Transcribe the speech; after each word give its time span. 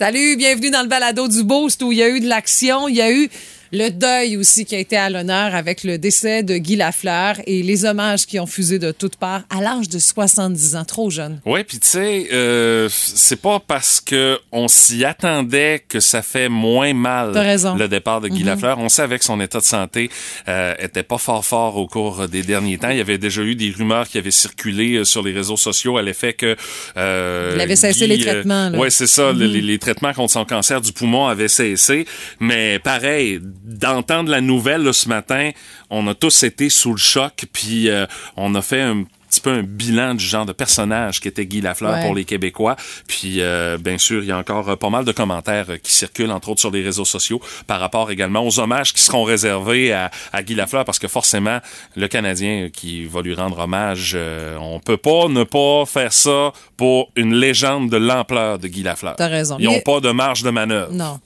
Salut, 0.00 0.36
bienvenue 0.36 0.70
dans 0.70 0.80
le 0.80 0.88
balado 0.88 1.28
du 1.28 1.44
Boost 1.44 1.82
où 1.82 1.92
il 1.92 1.98
y 1.98 2.02
a 2.02 2.08
eu 2.08 2.20
de 2.20 2.26
l'action, 2.26 2.88
il 2.88 2.96
y 2.96 3.02
a 3.02 3.12
eu 3.12 3.28
le 3.72 3.90
deuil 3.90 4.36
aussi 4.36 4.64
qui 4.64 4.74
a 4.74 4.78
été 4.78 4.96
à 4.96 5.10
l'honneur 5.10 5.54
avec 5.54 5.84
le 5.84 5.98
décès 5.98 6.42
de 6.42 6.56
Guy 6.56 6.76
Lafleur 6.76 7.36
et 7.46 7.62
les 7.62 7.84
hommages 7.84 8.26
qui 8.26 8.40
ont 8.40 8.46
fusé 8.46 8.78
de 8.78 8.90
toutes 8.92 9.16
parts 9.16 9.42
à 9.50 9.60
l'âge 9.60 9.88
de 9.88 9.98
70 9.98 10.76
ans, 10.76 10.84
trop 10.84 11.10
jeune. 11.10 11.40
Ouais, 11.46 11.62
puis 11.64 11.78
tu 11.78 11.86
sais, 11.88 12.28
euh, 12.32 12.88
c'est 12.90 13.40
pas 13.40 13.60
parce 13.64 14.00
que 14.00 14.38
on 14.52 14.68
s'y 14.68 15.04
attendait 15.04 15.84
que 15.88 16.00
ça 16.00 16.22
fait 16.22 16.48
moins 16.48 16.92
mal 16.94 17.36
raison. 17.36 17.74
le 17.76 17.88
départ 17.88 18.20
de 18.20 18.28
Guy 18.28 18.40
Mhm. 18.40 18.46
Lafleur. 18.46 18.78
On 18.78 18.88
savait 18.88 19.18
que 19.18 19.24
son 19.24 19.40
état 19.40 19.58
de 19.58 19.64
santé 19.64 20.10
euh, 20.48 20.74
était 20.78 21.02
pas 21.02 21.18
fort 21.18 21.44
fort 21.44 21.76
au 21.76 21.86
cours 21.86 22.26
des 22.28 22.42
derniers 22.42 22.78
temps. 22.78 22.90
Il 22.90 22.96
y 22.98 23.00
avait 23.00 23.18
déjà 23.18 23.42
eu 23.42 23.54
des 23.54 23.70
rumeurs 23.70 24.08
qui 24.08 24.18
avaient 24.18 24.30
circulé 24.30 24.94
euh, 24.96 25.04
sur 25.04 25.22
les 25.22 25.32
réseaux 25.32 25.56
sociaux 25.56 25.96
à 25.96 26.02
l'effet 26.02 26.32
que 26.32 26.56
euh, 26.96 27.52
Il 27.54 27.60
avait 27.60 27.76
cessé 27.76 28.06
Guy, 28.06 28.16
les 28.16 28.18
traitements, 28.18 28.70
là. 28.70 28.78
ouais, 28.78 28.90
c'est 28.90 29.06
ça. 29.06 29.32
Mhm. 29.32 29.38
les, 29.40 29.60
les 29.60 29.78
traitements 29.78 30.12
contre 30.12 30.32
son 30.32 30.44
cancer 30.44 30.80
du 30.80 30.92
poumon 30.92 31.26
avaient 31.26 31.48
cessé. 31.48 32.04
Mais 32.40 32.78
pareil, 32.78 33.40
d'entendre 33.62 34.30
la 34.30 34.40
nouvelle 34.40 34.82
là, 34.82 34.92
ce 34.92 35.08
matin, 35.08 35.50
on 35.90 36.06
a 36.08 36.14
tous 36.14 36.42
été 36.42 36.68
sous 36.70 36.92
le 36.92 36.98
choc, 36.98 37.44
puis 37.52 37.88
euh, 37.88 38.06
on 38.36 38.54
a 38.54 38.62
fait 38.62 38.80
un 38.82 39.04
petit 39.28 39.40
peu 39.40 39.50
un 39.50 39.62
bilan 39.62 40.16
du 40.16 40.24
genre 40.24 40.44
de 40.44 40.50
personnage 40.52 41.20
qu'était 41.20 41.46
Guy 41.46 41.60
Lafleur 41.60 41.94
Ouais. 41.94 42.02
pour 42.04 42.16
les 42.16 42.24
Québécois. 42.24 42.74
Puis, 43.06 43.36
euh, 43.40 43.78
bien 43.78 43.96
sûr, 43.96 44.24
il 44.24 44.28
y 44.28 44.32
a 44.32 44.36
encore 44.38 44.68
euh, 44.68 44.74
pas 44.74 44.90
mal 44.90 45.04
de 45.04 45.12
commentaires 45.12 45.66
euh, 45.68 45.76
qui 45.76 45.92
circulent, 45.92 46.32
entre 46.32 46.48
autres 46.48 46.58
sur 46.60 46.72
les 46.72 46.82
réseaux 46.82 47.04
sociaux, 47.04 47.40
par 47.68 47.78
rapport 47.78 48.10
également 48.10 48.44
aux 48.44 48.58
hommages 48.58 48.92
qui 48.92 49.00
seront 49.00 49.22
réservés 49.22 49.92
à, 49.92 50.10
à 50.32 50.42
Guy 50.42 50.56
Lafleur, 50.56 50.84
parce 50.84 50.98
que 50.98 51.06
forcément, 51.06 51.60
le 51.94 52.08
Canadien 52.08 52.64
euh, 52.64 52.68
qui 52.70 53.04
va 53.04 53.22
lui 53.22 53.34
rendre 53.34 53.60
hommage, 53.60 54.14
euh, 54.16 54.56
on 54.60 54.80
peut 54.80 54.96
pas 54.96 55.28
ne 55.28 55.44
pas 55.44 55.84
faire 55.86 56.12
ça 56.12 56.52
pour 56.76 57.12
une 57.14 57.32
légende 57.36 57.88
de 57.88 57.98
l'ampleur 57.98 58.58
de 58.58 58.66
Guy 58.66 58.82
Lafleur. 58.82 59.14
T'as 59.16 59.28
raison. 59.28 59.58
Ils 59.60 59.66
n'ont 59.66 59.74
Mais- 59.74 59.82
pas 59.82 60.00
de 60.00 60.10
marge 60.10 60.42
de 60.42 60.50
manœuvre. 60.50 60.92
Non. 60.92 61.20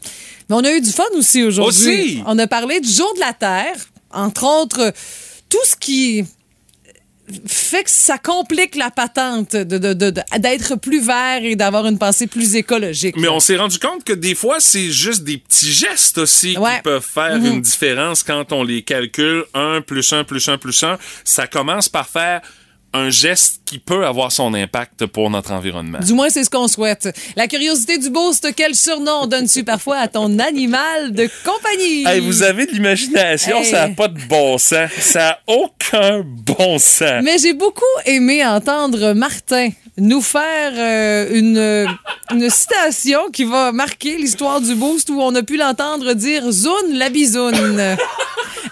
Mais 0.49 0.57
on 0.57 0.65
a 0.65 0.73
eu 0.73 0.81
du 0.81 0.91
fun 0.91 1.05
aussi 1.17 1.43
aujourd'hui. 1.43 2.23
On 2.27 2.39
a 2.39 2.47
parlé 2.47 2.81
du 2.81 2.89
jour 2.91 3.13
de 3.15 3.21
la 3.21 3.33
Terre, 3.33 3.77
entre 4.11 4.45
autres, 4.45 4.93
tout 5.49 5.59
ce 5.65 5.77
qui 5.77 6.25
fait 7.47 7.83
que 7.85 7.91
ça 7.91 8.19
complique 8.19 8.75
la 8.77 8.91
patente 8.91 9.57
de, 9.57 9.79
de- 9.79 9.95
de- 9.95 10.11
de- 10.11 10.39
d'être 10.39 10.77
plus 10.77 11.01
vert 11.01 11.43
et 11.43 11.57
d'avoir 11.57 11.87
une 11.87 11.97
pensée 11.99 12.27
plus 12.27 12.55
écologique. 12.55 13.17
Mais 13.17 13.29
on 13.29 13.41
s'est 13.41 13.57
rendu 13.57 13.79
compte 13.79 14.05
que 14.05 14.13
des 14.13 14.35
fois, 14.35 14.61
c'est 14.61 14.91
juste 14.91 15.25
des 15.25 15.39
petits 15.39 15.73
gestes 15.73 16.19
aussi 16.19 16.59
Ouais. 16.59 16.77
qui 16.77 16.83
peuvent 16.83 17.03
faire 17.03 17.39
Mhm. 17.39 17.47
une 17.47 17.61
différence 17.63 18.23
quand 18.23 18.53
on 18.53 18.63
les 18.63 18.83
calcule. 18.83 19.45
1 19.55 19.81
plus 19.81 20.13
1 20.13 20.25
plus 20.25 20.47
1 20.49 20.59
plus 20.59 20.83
1. 20.83 20.99
Ça 21.25 21.47
commence 21.47 21.89
par 21.89 22.07
faire 22.07 22.43
un 22.95 23.11
geste 23.11 23.61
qui 23.67 23.79
peut 23.79 24.07
avoir 24.07 24.31
son 24.31 24.55
impact 24.55 25.05
pour 25.07 25.29
notre 25.29 25.51
environnement. 25.53 25.99
Du 25.99 26.13
moins, 26.13 26.31
c'est 26.31 26.45
ce 26.45 26.49
qu'on 26.51 26.69
souhaite. 26.69 27.09
La 27.35 27.49
curiosité 27.49 27.99
du 27.99 28.09
boost, 28.09 28.47
quel 28.55 28.75
surnom 28.75 29.27
donnes-tu 29.27 29.65
parfois 29.65 29.97
à 29.99 30.09
ton 30.09 30.39
animal 30.39 31.13
de 31.13 31.29
compagnie? 31.45 32.05
Hey, 32.07 32.21
vous 32.21 32.43
avez 32.45 32.67
de 32.67 32.71
l'imagination, 32.73 33.59
Hey. 33.59 33.65
ça 33.67 33.89
n'a 33.89 33.95
pas 33.95 34.07
de 34.09 34.19
bon 34.29 34.59
sens. 34.59 34.91
Ça 35.01 35.19
n'a 35.19 35.39
aucun 35.49 36.23
bon 36.25 36.79
sens. 36.79 37.23
Mais 37.25 37.37
j'ai 37.39 37.53
beaucoup 37.53 37.83
aimé 38.07 38.47
entendre 38.47 39.13
Martin 39.13 39.71
nous 39.97 40.23
faire 40.23 40.73
euh, 40.77 41.29
une, 41.33 41.89
une 42.33 42.51
citation 42.51 43.31
qui 43.33 43.45
va 43.45 43.71
marquer 43.73 44.17
l'histoire 44.17 44.61
du 44.61 44.75
boost 44.75 45.09
où 45.11 45.21
on 45.21 45.35
a 45.35 45.43
pu 45.43 45.57
l'entendre 45.57 46.15
dire 46.15 46.51
Zoun 46.51 46.95
la 46.95 47.11
bisoune. 47.11 47.97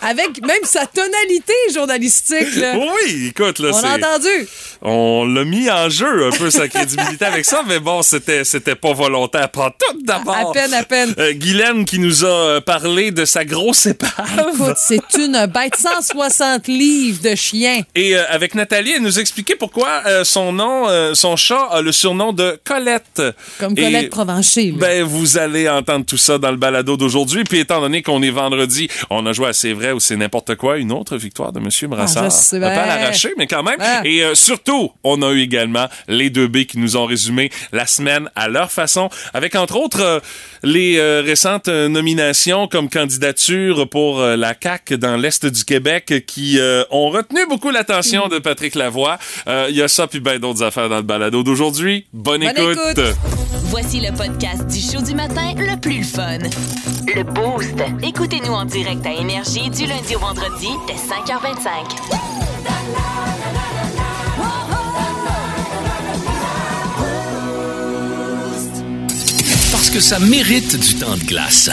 Avec 0.03 0.45
même 0.45 0.65
sa 0.65 0.85
tonalité 0.87 1.53
journalistique. 1.73 2.57
là. 2.57 2.77
Oui, 2.77 3.29
écoute, 3.29 3.59
là, 3.61 3.71
On 3.73 3.81
l'a 3.81 3.95
entendu. 3.95 4.49
On 4.85 5.25
l'a 5.25 5.45
mis 5.45 5.71
en 5.71 5.89
jeu 5.89 6.27
un 6.27 6.31
peu 6.31 6.51
sa 6.51 6.67
crédibilité 6.69 7.25
avec 7.25 7.45
ça, 7.45 7.63
mais 7.69 7.79
bon, 7.79 8.03
c'était 8.03 8.45
c'était 8.45 8.75
pas 8.75 8.93
volontaire. 8.93 9.49
Pas 9.51 9.71
tout 9.71 9.99
d'abord. 10.03 10.35
À 10.35 10.53
peine, 10.53 10.75
à 10.75 10.83
peine. 10.83 11.15
Euh, 11.19 11.33
Guylaine 11.33 11.85
qui 11.85 11.99
nous 12.01 12.25
a 12.25 12.29
euh, 12.29 12.61
parlé 12.61 13.13
de 13.13 13.25
sa 13.25 13.45
grosse 13.45 13.87
épave. 13.87 14.11
Écoute, 14.55 14.75
c'est 14.79 15.01
une 15.19 15.47
bête 15.47 15.77
160 15.79 16.67
livres 16.67 17.23
de 17.23 17.35
chien. 17.37 17.83
Et 17.95 18.17
euh, 18.17 18.23
avec 18.29 18.55
Nathalie, 18.55 18.93
elle 18.97 19.03
nous 19.03 19.21
expliquait 19.21 19.55
pourquoi 19.57 20.03
euh, 20.07 20.25
son 20.25 20.53
nom, 20.53 20.87
son 21.15 21.37
chat 21.37 21.69
a 21.71 21.81
le 21.81 21.93
surnom 21.93 22.33
de 22.33 22.59
Colette. 22.65 23.23
Comme 23.61 23.75
Et, 23.77 23.83
Colette 23.83 24.11
Provencher. 24.11 24.73
là. 24.73 24.79
Ben, 24.79 25.03
vous 25.05 25.39
allez 25.39 25.69
entendre 25.69 26.05
tout 26.05 26.17
ça 26.17 26.39
dans 26.39 26.51
le 26.51 26.57
balado 26.57 26.97
d'aujourd'hui. 26.97 27.45
Puis 27.45 27.61
étant 27.61 27.81
donné 27.81 28.03
qu'on 28.03 28.21
est 28.23 28.31
vendredi, 28.31 28.89
on 29.11 29.25
a 29.27 29.33
joué 29.33 29.49
à 29.49 29.53
C'est 29.53 29.73
vrai 29.73 29.93
ou 29.93 30.01
c'est 30.01 30.17
n'importe 30.17 30.57
quoi, 30.57 30.79
une 30.79 30.91
autre 30.93 31.17
victoire 31.17 31.53
de 31.53 31.61
Monsieur 31.61 31.87
Brassard. 31.87 32.25
Ah, 32.25 32.29
je 32.29 32.35
sais 32.35 32.59
bien. 32.59 32.69
l'arraché, 32.69 33.33
mais 33.39 33.47
quand 33.47 33.63
même. 33.63 33.77
Ah. 33.79 34.01
Et 34.05 34.23
euh, 34.25 34.35
on 35.05 35.23
a 35.23 35.31
eu 35.33 35.41
également 35.41 35.87
les 36.09 36.31
deux 36.31 36.49
B 36.49 36.65
qui 36.65 36.79
nous 36.79 36.97
ont 36.97 37.07
résumé 37.07 37.51
la 37.73 37.87
semaine 37.87 38.29
à 38.35 38.49
leur 38.49 38.71
façon, 38.71 39.09
avec 39.35 39.55
entre 39.55 39.77
autres 39.77 40.01
euh, 40.01 40.21
les 40.63 40.97
euh, 40.99 41.23
récentes 41.25 41.69
euh, 41.69 41.89
nominations 41.89 42.69
comme 42.69 42.89
candidature 42.89 43.89
pour 43.89 44.21
euh, 44.21 44.37
la 44.37 44.55
CAC 44.55 44.95
dans 44.95 45.17
l'est 45.17 45.45
du 45.47 45.65
Québec 45.65 46.25
qui 46.27 46.59
euh, 46.59 46.85
ont 46.91 47.11
retenu 47.11 47.41
beaucoup 47.49 47.71
l'attention 47.71 48.29
de 48.29 48.39
Patrick 48.39 48.75
Lavoie. 48.75 49.19
Euh, 49.49 49.67
Il 49.71 49.77
y 49.77 49.83
a 49.83 49.89
ça 49.89 50.07
puis 50.07 50.21
ben 50.21 50.39
d'autres 50.39 50.63
affaires 50.63 50.89
dans 50.89 50.97
le 50.97 51.03
balado 51.03 51.43
d'aujourd'hui. 51.43 52.07
Bonne, 52.13 52.41
Bonne 52.43 52.73
écoute. 52.73 53.01
Voici 53.67 54.01
le 54.01 54.15
podcast 54.17 54.67
du 54.67 54.81
show 54.81 55.03
du 55.03 55.15
matin 55.15 55.55
le 55.57 55.79
plus 55.81 56.05
fun. 56.05 56.39
Le 57.15 57.23
Boost. 57.23 57.75
Écoutez-nous 58.07 58.53
en 58.53 58.65
direct 58.65 59.05
à 59.07 59.13
Énergie 59.13 59.71
du 59.71 59.87
lundi 59.87 60.17
au 60.17 60.21
vendredi 60.21 60.69
dès 60.87 60.95
5h25. 60.95 63.42
Que 69.93 70.01
ça 70.01 70.19
mérite 70.19 70.77
du 70.77 70.95
temps 70.95 71.17
de 71.17 71.25
glace. 71.25 71.69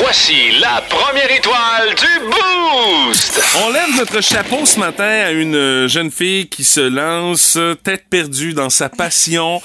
Voici 0.00 0.50
la 0.60 0.82
première 0.88 1.30
étoile 1.30 1.94
du 1.96 2.24
Boost! 2.26 3.40
On 3.64 3.70
lève 3.70 3.96
notre 3.96 4.20
chapeau 4.20 4.64
ce 4.66 4.78
matin 4.80 5.04
à 5.04 5.30
une 5.30 5.54
euh, 5.54 5.88
jeune 5.88 6.10
fille 6.10 6.48
qui 6.48 6.64
se 6.64 6.80
lance 6.80 7.54
euh, 7.56 7.74
tête 7.74 8.04
perdue 8.10 8.54
dans 8.54 8.70
sa 8.70 8.88
passion 8.88 9.60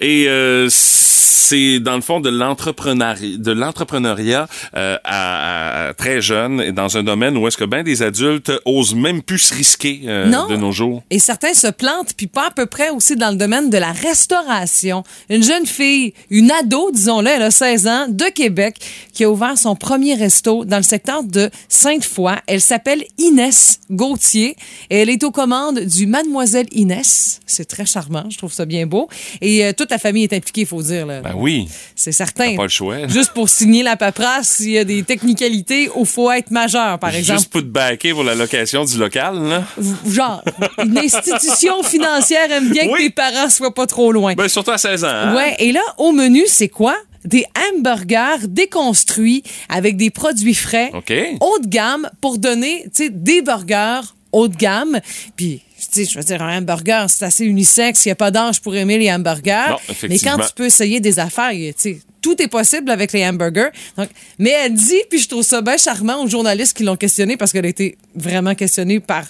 et 0.00 0.26
euh, 0.28 0.68
c'est 0.70 1.78
dans 1.78 1.96
le 1.96 2.00
fond 2.00 2.20
de 2.20 2.30
l'entrepreneuriat, 2.30 3.36
de 3.36 3.52
l'entrepreneuriat 3.52 4.46
euh, 4.76 4.96
à, 5.04 5.88
à 5.88 5.92
très 5.94 6.22
jeune 6.22 6.62
et 6.62 6.72
dans 6.72 6.96
un 6.96 7.02
domaine 7.02 7.36
où 7.36 7.46
est-ce 7.46 7.58
que 7.58 7.64
ben 7.64 7.82
des 7.82 8.02
adultes 8.02 8.50
osent 8.64 8.94
même 8.94 9.20
plus 9.22 9.38
se 9.38 9.54
risquer 9.54 10.00
euh, 10.06 10.24
Non. 10.26 10.46
de 10.48 10.56
nos 10.56 10.72
jours. 10.72 11.02
Et 11.10 11.18
certains 11.18 11.52
se 11.52 11.66
plantent, 11.66 12.14
puis 12.16 12.28
pas 12.28 12.46
à 12.46 12.50
peu 12.50 12.64
près 12.64 12.88
aussi 12.88 13.14
dans 13.16 13.28
le 13.30 13.36
domaine 13.36 13.68
de 13.68 13.76
la 13.76 13.92
restauration. 13.92 15.02
Une 15.28 15.42
jeune 15.44 15.66
fille, 15.66 16.14
une 16.30 16.50
ado, 16.50 16.90
disons-le, 16.90 17.28
elle 17.28 17.42
a 17.42 17.50
16 17.50 17.86
ans, 17.88 18.06
de 18.08 18.24
Québec, 18.34 18.76
qui 19.12 19.24
a 19.24 19.30
ouvert 19.30 19.58
son 19.58 19.73
premier 19.74 20.14
resto 20.14 20.64
dans 20.64 20.76
le 20.78 20.82
secteur 20.82 21.22
de 21.22 21.50
Sainte-Foy. 21.68 22.34
Elle 22.46 22.60
s'appelle 22.60 23.04
Inès 23.18 23.80
Gauthier 23.90 24.56
et 24.90 24.98
elle 25.02 25.10
est 25.10 25.22
aux 25.24 25.30
commandes 25.30 25.80
du 25.80 26.06
Mademoiselle 26.06 26.66
Inès. 26.72 27.40
C'est 27.46 27.64
très 27.66 27.86
charmant, 27.86 28.24
je 28.30 28.38
trouve 28.38 28.52
ça 28.52 28.64
bien 28.64 28.86
beau. 28.86 29.08
Et 29.40 29.64
euh, 29.64 29.72
toute 29.76 29.90
la 29.90 29.98
famille 29.98 30.24
est 30.24 30.32
impliquée, 30.32 30.62
il 30.62 30.66
faut 30.66 30.82
dire. 30.82 31.06
Là. 31.06 31.20
Ben 31.20 31.34
oui, 31.36 31.68
C'est 31.96 32.12
certain. 32.12 32.56
pas 32.56 32.62
le 32.64 32.68
choix. 32.68 33.06
Juste 33.08 33.32
pour 33.32 33.48
signer 33.48 33.82
la 33.82 33.96
paperasse, 33.96 34.48
s'il 34.48 34.70
y 34.70 34.78
a 34.78 34.84
des 34.84 35.02
technicalités, 35.02 35.88
il 35.98 36.06
faut 36.06 36.30
être 36.30 36.50
majeur, 36.50 36.98
par 36.98 37.14
exemple. 37.14 37.38
Juste 37.40 37.50
pour 37.52 37.60
te 37.60 37.66
baquer 37.66 38.12
pour 38.12 38.24
la 38.24 38.34
location 38.34 38.84
du 38.84 38.98
local, 38.98 39.42
là. 39.42 39.64
Genre, 40.06 40.42
une 40.82 40.98
institution 40.98 41.82
financière 41.82 42.50
aime 42.50 42.70
bien 42.70 42.86
que 42.88 42.96
tes 42.98 43.10
parents 43.10 43.50
soient 43.50 43.74
pas 43.74 43.86
trop 43.86 44.12
loin. 44.12 44.34
Ben 44.34 44.48
surtout 44.48 44.70
à 44.70 44.78
16 44.78 45.04
ans. 45.04 45.08
hein? 45.08 45.34
Ouais, 45.36 45.54
et 45.58 45.72
là, 45.72 45.80
au 45.98 46.12
menu, 46.12 46.42
c'est 46.46 46.68
quoi? 46.68 46.96
Des 47.24 47.44
hamburgers 47.72 48.46
déconstruits 48.48 49.42
avec 49.68 49.96
des 49.96 50.10
produits 50.10 50.54
frais, 50.54 50.90
OK. 50.92 51.12
haut 51.40 51.58
de 51.58 51.68
gamme, 51.68 52.08
pour 52.20 52.38
donner, 52.38 52.86
des 52.98 53.42
burgers 53.42 54.02
haut 54.34 54.48
de 54.48 54.56
gamme. 54.56 55.00
Puis, 55.36 55.62
tu 55.78 55.86
sais, 55.90 56.10
je 56.10 56.18
veux 56.18 56.24
dire, 56.24 56.42
un 56.42 56.58
hamburger, 56.58 57.08
c'est 57.08 57.24
assez 57.24 57.44
unisexe. 57.44 58.04
Il 58.04 58.08
n'y 58.08 58.12
a 58.12 58.16
pas 58.16 58.30
d'âge 58.30 58.60
pour 58.60 58.74
aimer 58.74 58.98
les 58.98 59.10
hamburgers. 59.12 59.76
Non, 59.88 59.94
mais 60.08 60.18
quand 60.18 60.38
tu 60.38 60.52
peux 60.54 60.66
essayer 60.66 61.00
des 61.00 61.18
affaires, 61.18 61.52
tu 61.52 61.72
sais, 61.76 61.98
tout 62.20 62.40
est 62.42 62.48
possible 62.48 62.90
avec 62.90 63.12
les 63.12 63.24
hamburgers. 63.24 63.68
Donc, 63.96 64.08
mais 64.38 64.50
elle 64.50 64.74
dit, 64.74 65.02
puis 65.08 65.20
je 65.20 65.28
trouve 65.28 65.42
ça 65.42 65.60
bien 65.60 65.76
charmant 65.76 66.22
aux 66.22 66.26
journalistes 66.26 66.76
qui 66.76 66.82
l'ont 66.82 66.96
questionné 66.96 67.36
parce 67.36 67.52
qu'elle 67.52 67.66
a 67.66 67.68
été 67.68 67.96
vraiment 68.14 68.54
questionnée 68.54 68.98
par 68.98 69.24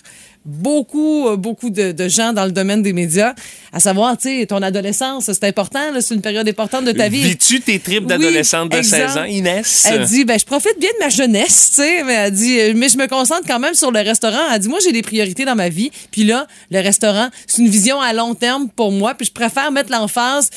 beaucoup, 0.44 1.28
euh, 1.28 1.36
beaucoup 1.36 1.70
de, 1.70 1.92
de 1.92 2.08
gens 2.08 2.32
dans 2.32 2.44
le 2.44 2.52
domaine 2.52 2.82
des 2.82 2.92
médias, 2.92 3.34
à 3.72 3.80
savoir, 3.80 4.16
tu 4.16 4.40
sais, 4.40 4.46
ton 4.46 4.62
adolescence, 4.62 5.24
c'est 5.32 5.44
important, 5.44 5.80
c'est 6.00 6.14
une 6.14 6.20
période 6.20 6.48
importante 6.48 6.84
de 6.84 6.92
ta 6.92 7.08
vie. 7.08 7.22
Vis-tu 7.22 7.60
tes 7.60 7.78
tripes 7.78 8.02
Oui, 8.02 8.08
d'adolescente 8.08 8.70
de 8.70 8.76
exemple. 8.76 9.08
16 9.08 9.16
ans, 9.18 9.24
Inès? 9.24 9.86
Elle 9.90 10.04
dit, 10.04 10.24
ben, 10.24 10.38
je 10.38 10.44
profite 10.44 10.78
bien 10.78 10.90
de 10.98 11.04
ma 11.04 11.08
jeunesse, 11.08 11.70
tu 11.70 11.82
sais, 11.82 12.04
mais 12.04 12.12
elle 12.12 12.32
dit, 12.32 12.60
euh, 12.60 12.72
mais 12.76 12.88
je 12.88 12.98
me 12.98 13.06
concentre 13.06 13.46
quand 13.46 13.58
même 13.58 13.74
sur 13.74 13.90
le 13.90 14.00
restaurant. 14.00 14.52
Elle 14.52 14.60
dit, 14.60 14.68
moi, 14.68 14.78
j'ai 14.84 14.92
des 14.92 15.02
priorités 15.02 15.44
dans 15.44 15.56
ma 15.56 15.68
vie. 15.68 15.90
Puis 16.10 16.24
là, 16.24 16.46
le 16.70 16.80
restaurant, 16.80 17.28
c'est 17.46 17.62
une 17.62 17.68
vision 17.68 18.00
à 18.00 18.12
long 18.12 18.34
terme 18.34 18.68
pour 18.68 18.92
moi. 18.92 19.14
Puis 19.14 19.26
je 19.26 19.32
préfère 19.32 19.72
mettre 19.72 19.90
l'emphase 19.90 20.50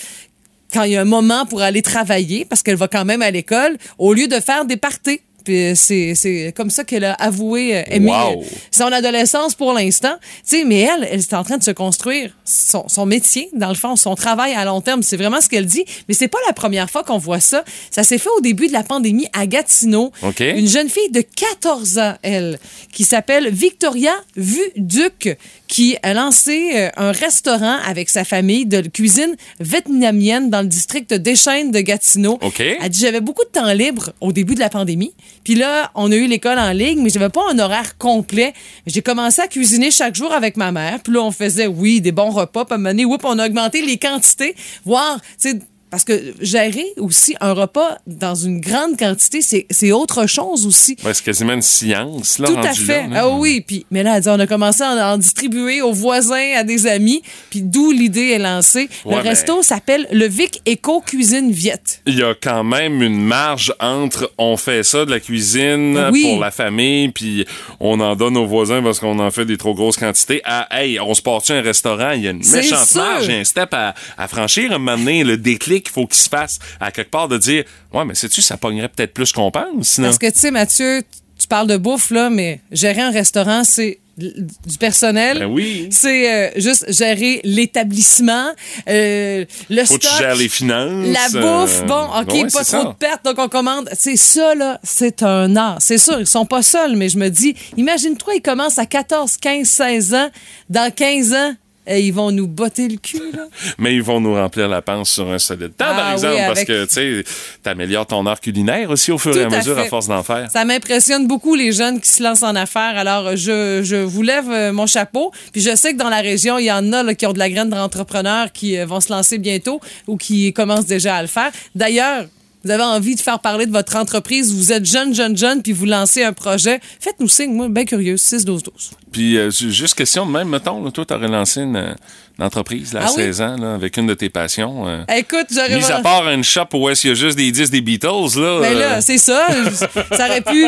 quand 0.73 0.83
il 0.83 0.91
y 0.93 0.97
a 0.97 1.01
un 1.01 1.05
moment 1.05 1.45
pour 1.45 1.61
aller 1.61 1.81
travailler, 1.81 2.45
parce 2.45 2.61
qu'elle 2.61 2.75
va 2.75 2.87
quand 2.87 3.05
même 3.05 3.21
à 3.21 3.31
l'école, 3.31 3.77
au 3.97 4.13
lieu 4.13 4.27
de 4.27 4.39
faire 4.39 4.65
des 4.65 4.77
parties. 4.77 5.21
Puis 5.47 5.71
c'est 5.75 6.53
comme 6.55 6.69
ça 6.69 6.83
qu'elle 6.83 7.05
a 7.05 7.13
avoué 7.13 7.83
aimer 7.87 8.11
Wow. 8.11 8.41
euh, 8.41 8.45
son 8.69 8.85
adolescence 8.91 9.55
pour 9.55 9.71
l'instant. 9.71 10.15
Tu 10.47 10.57
sais, 10.57 10.63
mais 10.65 10.81
elle, 10.81 11.07
elle 11.09 11.19
est 11.21 11.33
en 11.33 11.43
train 11.45 11.57
de 11.57 11.63
se 11.63 11.71
construire 11.71 12.31
son, 12.43 12.89
son 12.89 13.05
métier, 13.05 13.49
dans 13.53 13.69
le 13.69 13.75
fond, 13.75 13.95
son 13.95 14.15
travail 14.15 14.53
à 14.53 14.65
long 14.65 14.81
terme. 14.81 15.03
C'est 15.03 15.15
vraiment 15.15 15.39
ce 15.39 15.47
qu'elle 15.47 15.65
dit. 15.65 15.85
Mais 16.09 16.13
c'est 16.13 16.27
pas 16.27 16.37
la 16.47 16.53
première 16.53 16.89
fois 16.89 17.03
qu'on 17.05 17.17
voit 17.17 17.39
ça. 17.39 17.63
Ça 17.91 18.03
s'est 18.03 18.17
fait 18.17 18.29
au 18.37 18.41
début 18.41 18.67
de 18.67 18.73
la 18.73 18.83
pandémie 18.83 19.27
à 19.31 19.45
Gatineau. 19.47 20.11
Une 20.57 20.67
jeune 20.67 20.89
fille 20.89 21.09
de 21.11 21.21
14 21.21 21.97
ans, 21.99 22.15
elle, 22.23 22.59
qui 22.91 23.05
s'appelle 23.05 23.49
Victoria 23.49 24.11
Vuduc, 24.35 25.37
qui 25.67 25.97
a 26.01 26.13
lancé 26.13 26.71
euh, 26.73 26.89
un 26.97 27.11
restaurant 27.11 27.77
avec 27.85 28.09
sa 28.09 28.23
famille 28.23 28.65
de 28.65 28.81
cuisine 28.81 29.35
vietnamienne 29.59 30.49
dans 30.49 30.61
le 30.61 30.67
district 30.67 31.13
d'Échêne 31.13 31.71
de 31.71 31.79
Gatineau. 31.79 32.37
OK. 32.41 32.59
Elle 32.59 32.89
dit 32.89 32.99
j'avais 32.99 33.21
beaucoup 33.21 33.43
de 33.43 33.49
temps 33.49 33.71
libre 33.73 34.11
au 34.21 34.31
début 34.31 34.55
de 34.55 34.59
la 34.59 34.69
pandémie. 34.69 35.13
Puis 35.43 35.55
là, 35.55 35.91
on 35.95 36.11
a 36.11 36.15
eu 36.15 36.27
l'école 36.27 36.59
en 36.59 36.71
ligne, 36.71 37.01
mais 37.01 37.09
j'avais 37.09 37.29
pas 37.29 37.41
un 37.51 37.59
horaire 37.59 37.97
complet. 37.97 38.53
J'ai 38.85 39.01
commencé 39.01 39.41
à 39.41 39.47
cuisiner 39.47 39.91
chaque 39.91 40.15
jour 40.15 40.31
avec 40.31 40.57
ma 40.57 40.71
mère. 40.71 40.99
Puis 41.01 41.13
là, 41.13 41.21
on 41.21 41.31
faisait, 41.31 41.67
oui, 41.67 42.01
des 42.01 42.11
bons 42.11 42.31
repas. 42.31 42.65
Puis 42.65 42.73
à 42.73 42.75
un 42.75 42.77
moment 42.77 42.89
donné, 42.89 43.05
oups, 43.05 43.23
on 43.23 43.39
a 43.39 43.45
augmenté 43.45 43.81
les 43.81 43.97
quantités. 43.97 44.55
Voir, 44.85 45.19
tu 45.39 45.51
sais, 45.51 45.59
parce 45.89 46.03
que 46.03 46.33
gérer 46.41 46.85
aussi 46.97 47.35
un 47.41 47.53
repas 47.53 47.97
dans 48.05 48.35
une 48.35 48.59
grande 48.59 48.97
quantité, 48.97 49.41
c'est 49.41 49.91
autre 49.91 50.27
chose 50.27 50.65
aussi. 50.65 50.97
Ouais, 51.03 51.13
c'est 51.13 51.23
quasiment 51.23 51.53
une 51.53 51.61
science, 51.61 52.39
là, 52.39 52.47
Tout 52.47 52.57
à 52.57 52.73
fait. 52.73 53.07
là. 53.07 53.15
Ah 53.21 53.29
oui, 53.29 53.63
puis 53.65 53.85
mais 53.91 54.03
là, 54.03 54.19
on 54.25 54.39
a 54.39 54.47
commencé 54.47 54.83
à 54.83 54.91
en, 54.91 55.13
en 55.13 55.17
distribuer 55.17 55.81
aux 55.81 55.93
voisins, 55.93 56.53
à 56.57 56.63
des 56.63 56.87
amis, 56.87 57.21
puis 57.49 57.61
d'où 57.61 57.91
l'idée 57.91 58.29
est 58.29 58.39
lancée. 58.39 58.89
Ouais, 59.05 59.15
le 59.15 59.21
resto 59.21 59.61
s'appelle 59.63 60.07
le 60.11 60.27
Vic 60.27 60.61
Eco 60.67 61.01
Cuisine 61.01 61.51
Viette. 61.51 62.01
Il 62.05 62.17
y 62.17 62.23
a 62.23 62.33
quand 62.33 62.63
même 62.63 63.01
une 63.01 63.21
marge 63.21 63.73
entre 63.79 64.31
on 64.37 64.57
fait 64.57 64.83
ça 64.83 65.05
de 65.05 65.11
la 65.11 65.19
cuisine 65.19 66.09
Oui. 66.11 66.23
pour 66.23 66.39
la 66.39 66.51
famille, 66.51 67.09
puis 67.09 67.45
on 67.79 67.99
en 67.99 68.15
donne 68.15 68.35
aux 68.37 68.45
voisins 68.47 68.81
parce 68.83 68.99
qu'on 68.99 69.19
en 69.19 69.31
fait 69.31 69.45
des 69.45 69.57
trop 69.57 69.73
grosses 69.73 69.97
quantités. 69.97 70.41
À, 70.43 70.67
hey, 70.81 70.99
on 70.99 71.13
se 71.13 71.21
porte 71.21 71.49
un 71.51 71.61
restaurant, 71.61 72.11
il 72.11 72.23
y 72.23 72.27
a 72.27 72.31
une 72.31 72.39
méchante 72.45 72.95
marge, 72.95 73.25
il 73.27 73.33
y 73.33 73.37
a 73.37 73.39
un 73.39 73.43
step 73.43 73.73
à, 73.73 73.93
à 74.17 74.27
franchir. 74.27 74.71
Un 74.71 74.79
moment 74.79 74.97
donné, 74.97 75.23
le 75.23 75.37
déclic, 75.37 75.76
il 75.85 75.91
faut 75.91 76.07
qu'il 76.07 76.17
se 76.17 76.29
fasse 76.29 76.59
à 76.79 76.91
quelque 76.91 77.11
part 77.11 77.27
de 77.27 77.37
dire, 77.37 77.63
ouais, 77.93 78.05
mais 78.05 78.15
sais-tu, 78.15 78.41
ça 78.41 78.57
pognerait 78.57 78.89
peut-être 78.89 79.13
plus 79.13 79.31
qu'on 79.31 79.51
pense, 79.51 79.87
sinon? 79.87 80.07
Parce 80.07 80.17
que, 80.17 80.29
tu 80.29 80.39
sais, 80.39 80.51
Mathieu, 80.51 81.03
tu 81.39 81.47
parles 81.47 81.67
de 81.67 81.77
bouffe, 81.77 82.11
là, 82.11 82.29
mais 82.29 82.61
gérer 82.71 83.01
un 83.01 83.11
restaurant, 83.11 83.63
c'est 83.63 83.99
du 84.17 84.77
personnel. 84.79 85.39
Ben 85.39 85.45
oui. 85.45 85.89
C'est 85.91 86.31
euh, 86.31 86.49
juste 86.55 86.91
gérer 86.91 87.39
l'établissement, 87.43 88.51
euh, 88.89 89.45
le 89.69 89.85
Faut 89.85 89.95
que 89.95 89.99
tu 89.99 90.07
stock. 90.07 90.19
gères 90.19 90.35
les 90.35 90.49
finances. 90.49 91.07
La 91.07 91.39
bouffe, 91.39 91.81
euh, 91.81 91.85
bon, 91.85 92.03
OK, 92.21 92.33
ouais, 92.33 92.43
pas 92.45 92.49
trop 92.49 92.63
ça. 92.63 92.83
de 92.85 92.93
pertes, 92.93 93.23
donc 93.25 93.35
on 93.37 93.47
commande. 93.47 93.89
C'est 93.93 94.15
ça, 94.15 94.55
là, 94.55 94.79
c'est 94.83 95.21
un 95.21 95.55
art. 95.55 95.77
C'est 95.79 95.99
sûr, 95.99 96.19
ils 96.19 96.27
sont 96.27 96.45
pas 96.45 96.63
seuls, 96.63 96.95
mais 96.95 97.09
je 97.09 97.17
me 97.17 97.29
dis, 97.29 97.55
imagine-toi, 97.77 98.35
ils 98.35 98.41
commencent 98.41 98.79
à 98.79 98.87
14, 98.87 99.37
15, 99.37 99.67
16 99.67 100.13
ans. 100.15 100.29
Dans 100.69 100.91
15 100.91 101.33
ans, 101.33 101.53
eh, 101.87 102.01
ils 102.01 102.11
vont 102.11 102.31
nous 102.31 102.47
botter 102.47 102.87
le 102.87 102.97
cul, 102.97 103.31
là. 103.33 103.47
Mais 103.77 103.95
ils 103.95 104.03
vont 104.03 104.19
nous 104.19 104.33
remplir 104.33 104.67
la 104.67 104.81
panse 104.81 105.09
sur 105.09 105.29
un 105.29 105.39
solide 105.39 105.75
temps, 105.75 105.85
Ah 105.89 105.95
par 105.95 106.11
exemple, 106.11 106.35
oui, 106.37 106.41
parce 106.47 106.63
que, 106.63 106.85
tu 106.85 106.93
sais, 106.93 107.23
t'améliores 107.63 108.05
ton 108.05 108.25
art 108.25 108.39
culinaire 108.39 108.89
aussi 108.89 109.11
au 109.11 109.17
fur 109.17 109.35
et 109.35 109.43
à 109.43 109.47
Tout 109.47 109.53
à 109.53 109.57
mesure 109.57 109.77
à 109.77 109.85
force 109.85 110.07
d'en 110.07 110.23
faire. 110.23 110.49
Ça 110.51 110.65
m'impressionne 110.65 111.27
beaucoup 111.27 111.55
les 111.55 111.71
jeunes 111.71 111.99
qui 111.99 112.09
se 112.09 112.21
lancent 112.23 112.43
en 112.43 112.55
affaires. 112.55 112.97
Alors, 112.97 113.35
je, 113.35 113.81
je 113.83 113.95
vous 113.95 114.21
lève 114.21 114.49
euh, 114.49 114.73
mon 114.73 114.85
chapeau. 114.85 115.31
Puis 115.51 115.61
je 115.61 115.75
sais 115.75 115.93
que 115.93 115.97
dans 115.97 116.09
la 116.09 116.21
région, 116.21 116.57
il 116.57 116.65
y 116.65 116.71
en 116.71 116.91
a 116.93 117.03
là, 117.03 117.15
qui 117.15 117.25
ont 117.25 117.33
de 117.33 117.39
la 117.39 117.49
graine 117.49 117.69
d'entrepreneurs 117.69 118.51
qui 118.51 118.77
euh, 118.77 118.85
vont 118.85 118.99
se 118.99 119.11
lancer 119.11 119.37
bientôt 119.37 119.79
ou 120.07 120.17
qui 120.17 120.53
commencent 120.53 120.85
déjà 120.85 121.15
à 121.15 121.21
le 121.21 121.27
faire. 121.27 121.51
D'ailleurs, 121.75 122.25
vous 122.67 122.73
avez 122.73 122.83
envie 122.83 123.15
de 123.15 123.21
faire 123.21 123.39
parler 123.39 123.65
de 123.65 123.71
votre 123.71 123.95
entreprise, 123.95 124.53
vous 124.53 124.73
êtes 124.73 124.85
jeune, 124.85 125.15
jeune, 125.15 125.37
jeune, 125.37 125.61
puis 125.61 125.71
vous 125.71 125.85
lancez 125.85 126.21
un 126.23 126.33
projet, 126.33 126.81
faites-nous 126.99 127.29
signe, 127.29 127.53
moi, 127.53 127.69
bien 127.69 127.85
curieux, 127.85 128.15
6-12-12. 128.17 128.91
Puis, 129.09 129.37
euh, 129.37 129.49
ju- 129.49 129.71
juste 129.71 129.93
question 129.95 130.25
même, 130.25 130.49
mettons, 130.49 130.83
là, 130.83 130.91
toi, 130.91 131.05
t'aurais 131.05 131.29
lancé 131.29 131.61
une, 131.61 131.95
euh, 132.39 132.43
une 132.43 132.45
entreprise 132.45 132.93
là, 132.93 133.01
à 133.01 133.05
Ah 133.07 133.11
oui? 133.15 133.23
16 133.23 133.41
ans 133.41 133.55
là, 133.57 133.73
avec 133.73 133.97
une 133.97 134.07
de 134.07 134.13
tes 134.13 134.29
passions. 134.29 134.87
euh, 134.87 135.03
Écoute, 135.15 135.47
j'aurais... 135.51 135.77
Mis 135.77 135.91
à 135.91 135.99
part 136.01 136.29
une 136.29 136.43
shop 136.43 136.65
où 136.73 136.89
est-ce 136.89 137.01
qu'il 137.01 137.09
y 137.09 137.13
a 137.13 137.15
juste 137.15 137.37
des 137.37 137.51
disques 137.51 137.71
des 137.71 137.81
Beatles, 137.81 138.07
là. 138.37 138.59
Ben 138.61 138.75
euh, 138.75 138.79
là, 138.79 139.01
c'est 139.01 139.17
ça. 139.17 139.47
ça 140.11 140.27
aurait 140.27 140.41
pu... 140.41 140.65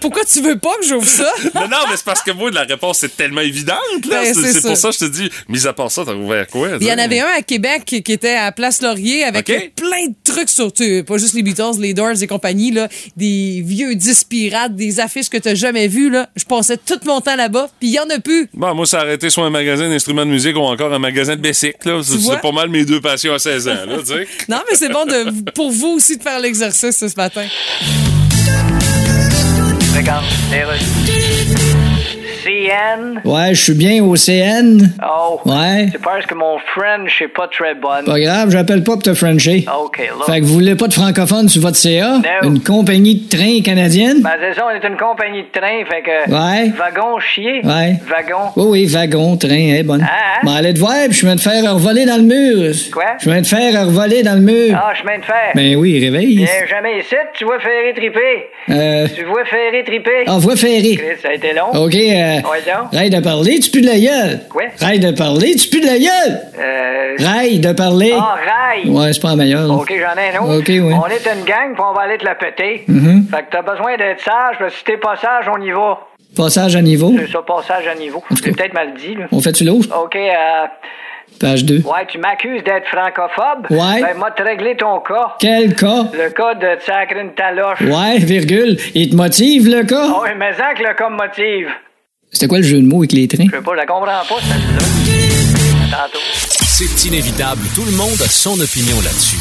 Pourquoi 0.00 0.22
tu 0.24 0.40
veux 0.40 0.58
pas 0.58 0.74
que 0.80 0.86
j'ouvre 0.86 1.06
ça? 1.08 1.30
Non, 1.54 1.62
non, 1.68 1.76
mais 1.90 1.96
c'est 1.96 2.04
parce 2.04 2.22
que 2.22 2.30
moi, 2.32 2.50
la 2.50 2.62
réponse 2.62 3.02
est 3.04 3.16
tellement 3.16 3.40
évidente, 3.40 3.78
là. 4.08 4.22
Ben, 4.22 4.34
c'est 4.34 4.62
pour 4.66 4.76
ça 4.76 4.88
que 4.88 4.94
je 4.94 4.98
te 5.00 5.04
dis, 5.10 5.30
mis 5.48 5.66
à 5.66 5.72
part 5.72 5.90
ça, 5.90 6.04
t'as 6.04 6.14
ouvert 6.14 6.46
quoi? 6.46 6.68
Il 6.80 6.86
y 6.86 6.92
en 6.92 6.98
avait 6.98 7.20
un 7.20 7.28
à 7.38 7.42
Québec 7.42 7.82
qui 7.84 7.96
était 7.96 8.36
à 8.36 8.52
Place 8.52 8.82
Laurier 8.82 9.24
avec 9.24 9.46
plein 9.74 10.06
de 10.08 10.14
trucs 10.24 10.48
sur, 10.48 10.72
pas 11.06 11.18
juste 11.18 11.34
les 11.34 11.42
Beatles, 11.42 11.78
les 11.80 11.94
Doors 11.94 12.22
et 12.22 12.26
compagnie, 12.26 12.70
là, 12.70 12.88
des 13.16 13.62
vieux 13.64 13.94
disques 13.94 14.28
pirates, 14.28 14.74
des 14.74 15.00
affiches 15.00 15.28
que 15.28 15.38
t'as 15.38 15.54
jamais 15.54 15.88
vues, 15.88 16.10
là. 16.10 16.28
Je 16.36 16.44
passais 16.44 16.76
tout 16.76 16.98
mon 17.06 17.20
temps 17.20 17.36
là-bas, 17.36 17.68
puis 17.78 17.88
il 17.88 17.94
y 17.94 17.98
en 17.98 18.08
a 18.10 18.18
plus. 18.18 18.48
Bon, 18.54 18.74
moi, 18.74 18.86
ça 18.86 18.98
a 18.98 19.00
arrêté 19.02 19.30
soit 19.30 19.44
un 19.44 19.50
magasin 19.50 19.88
d'instruments 19.88 20.24
de 20.26 20.30
musique 20.30 20.56
ou 20.56 20.60
encore 20.60 20.89
un 20.92 20.98
magasin 20.98 21.36
de 21.36 21.40
bicycle, 21.40 21.88
là. 21.88 22.00
C'est 22.02 22.40
pas 22.40 22.52
mal 22.52 22.68
mes 22.68 22.84
deux 22.84 23.00
passions 23.00 23.34
à 23.34 23.38
16 23.38 23.68
ans, 23.68 23.72
là, 23.86 23.98
tu 24.00 24.06
sais. 24.06 24.26
Non, 24.48 24.62
mais 24.68 24.76
c'est 24.76 24.88
bon 24.90 25.04
de, 25.04 25.50
pour 25.52 25.70
vous 25.70 25.94
aussi 25.96 26.16
de 26.16 26.22
faire 26.22 26.40
l'exercice 26.40 26.98
ce 26.98 27.16
matin. 27.16 27.46
Regarde, 29.96 30.24
CN. 32.60 33.20
Ouais, 33.24 33.54
je 33.54 33.62
suis 33.62 33.74
bien 33.74 34.02
au 34.04 34.16
CN. 34.16 34.78
Oh. 35.02 35.40
Ouais. 35.46 35.88
C'est 35.92 36.02
parce 36.02 36.26
que 36.26 36.34
mon 36.34 36.58
French 36.74 37.20
est 37.22 37.28
pas 37.28 37.48
très 37.48 37.74
bonne. 37.74 38.04
Pas 38.04 38.20
grave, 38.20 38.50
j'appelle 38.50 38.82
pas 38.84 38.92
pour 38.94 39.02
te 39.02 39.14
frencher. 39.14 39.64
OK, 39.82 39.98
là. 39.98 40.24
Fait 40.32 40.40
que 40.40 40.44
vous 40.44 40.52
voulez 40.54 40.74
pas 40.74 40.88
de 40.88 40.92
francophone 40.92 41.48
sur 41.48 41.62
votre 41.62 41.76
CA? 41.76 42.18
Non. 42.18 42.48
Une 42.50 42.60
compagnie 42.62 43.14
de 43.16 43.28
train 43.36 43.60
canadienne? 43.64 44.20
Ben, 44.22 44.30
c'est 44.40 44.54
ça, 44.54 44.66
on 44.66 44.74
est 44.74 44.86
une 44.86 44.96
compagnie 44.96 45.42
de 45.42 45.58
train, 45.58 45.84
fait 45.88 46.02
que. 46.02 46.30
Ouais. 46.30 46.70
Wagon 46.76 47.18
chier. 47.20 47.60
Ouais. 47.64 47.94
Wagon. 48.08 48.50
Oui, 48.56 48.64
oui, 48.68 48.86
wagon, 48.86 49.36
train, 49.36 49.76
hein, 49.78 49.82
bonne. 49.84 50.04
Ah, 50.06 50.12
hein? 50.36 50.40
Bon, 50.42 50.54
allez 50.54 50.74
te 50.74 50.78
voir, 50.78 50.94
puis 51.08 51.14
je 51.18 51.26
viens 51.26 51.36
de 51.36 51.40
faire 51.40 51.74
revoler 51.74 52.04
dans 52.04 52.16
le 52.16 52.22
mur. 52.22 52.74
Quoi? 52.92 53.04
Je 53.22 53.30
viens 53.30 53.40
de 53.40 53.46
faire 53.46 53.86
revoler 53.86 54.22
dans 54.22 54.34
le 54.34 54.40
mur. 54.40 54.74
Ah, 54.76 54.92
chemin 54.94 55.18
de 55.18 55.24
fer. 55.24 55.52
Ben 55.54 55.76
oui, 55.76 55.98
réveille. 55.98 56.36
Viens 56.36 56.66
jamais 56.68 56.98
ici, 56.98 57.14
tu 57.34 57.44
vois 57.44 57.58
Ferré 57.60 57.92
triper. 57.94 58.48
Euh, 58.70 59.06
Tu 59.14 59.24
vois 59.24 59.44
Ferré 59.44 59.84
triper? 59.84 60.24
voie 60.40 60.56
ferrée. 60.56 60.96
Chris, 60.96 61.20
ça 61.22 61.28
a 61.28 61.32
été 61.34 61.52
long. 61.52 61.70
OK, 61.84 61.94
euh, 61.94 62.40
Raille 62.92 63.10
de 63.10 63.20
parler, 63.20 63.58
tu 63.60 63.70
pues 63.70 63.82
de 63.82 63.86
la 63.86 63.98
gueule. 63.98 64.40
Quoi? 64.48 64.62
Raille 64.80 64.98
de 65.00 65.10
parler, 65.12 65.54
tu 65.54 65.68
pues 65.68 65.80
de 65.80 65.86
la 65.86 65.98
gueule. 65.98 66.40
Euh. 66.58 67.16
Raille 67.18 67.58
de 67.58 67.72
parler. 67.72 68.14
Ah, 68.16 68.36
rail. 68.36 68.88
Ouais, 68.88 69.12
c'est 69.12 69.20
pas 69.20 69.30
la 69.30 69.36
meilleure. 69.36 69.70
OK, 69.70 69.88
j'en 69.88 70.20
ai 70.20 70.36
un 70.36 70.42
autre. 70.42 70.58
OK, 70.58 70.68
oui. 70.68 70.80
On 70.82 71.06
est 71.06 71.26
une 71.26 71.44
gang, 71.44 71.74
puis 71.74 71.82
on 71.88 71.92
va 71.92 72.02
aller 72.02 72.18
te 72.18 72.24
la 72.24 72.34
péter. 72.34 72.84
Mhm. 72.86 73.26
Fait 73.30 73.42
que 73.42 73.50
t'as 73.50 73.62
besoin 73.62 73.96
d'être 73.96 74.20
sage, 74.20 74.56
parce 74.58 74.72
que 74.72 74.78
si 74.78 74.84
t'es 74.84 74.96
pas 74.96 75.16
sage, 75.16 75.46
on 75.48 75.60
y 75.60 75.70
va. 75.70 76.00
Passage 76.36 76.76
à 76.76 76.82
niveau. 76.82 77.12
C'est 77.18 77.30
ça, 77.30 77.42
passage 77.42 77.86
à 77.88 77.94
niveau. 77.94 78.20
Cas. 78.20 78.36
peut-être 78.52 78.74
mal 78.74 78.94
dit, 78.94 79.14
là. 79.16 79.26
On 79.32 79.40
fait-tu 79.40 79.64
l'autre? 79.64 79.88
OK, 80.00 80.16
euh. 80.16 80.66
Page 81.40 81.64
2. 81.64 81.76
Ouais, 81.78 82.06
tu 82.06 82.18
m'accuses 82.18 82.62
d'être 82.64 82.86
francophobe. 82.88 83.66
Ouais. 83.70 84.02
Ben, 84.02 84.16
moi, 84.18 84.30
te 84.30 84.42
régler 84.42 84.76
ton 84.76 85.00
cas. 85.00 85.36
Quel 85.38 85.74
cas? 85.74 86.04
Le 86.12 86.28
cas 86.30 86.54
de 86.54 86.78
sacrer 86.84 87.20
une 87.20 87.32
taloche. 87.32 87.80
Ouais, 87.80 88.18
virgule. 88.18 88.76
Il 88.94 89.10
te 89.10 89.16
motive, 89.16 89.68
le 89.68 89.84
cas? 89.84 90.08
Oh, 90.14 90.24
mais 90.36 90.52
ça 90.52 90.74
que 90.74 90.82
le 90.82 90.92
cas 90.94 91.08
me 91.08 91.16
motive. 91.16 91.68
C'était 92.32 92.46
quoi 92.46 92.58
le 92.58 92.64
jeu 92.64 92.80
de 92.80 92.86
mots 92.86 92.98
avec 92.98 93.12
les 93.12 93.26
trains? 93.28 93.44
Je 93.44 93.56
sais 93.56 93.62
pas, 93.62 93.72
je 93.72 93.76
la 93.76 93.86
comprends 93.86 94.04
pas, 94.04 94.40
celle-là. 94.40 96.08
C'est 96.66 97.04
inévitable, 97.08 97.62
tout 97.74 97.84
le 97.84 97.92
monde 97.92 98.20
a 98.22 98.28
son 98.28 98.58
opinion 98.60 98.96
là-dessus. 99.02 99.36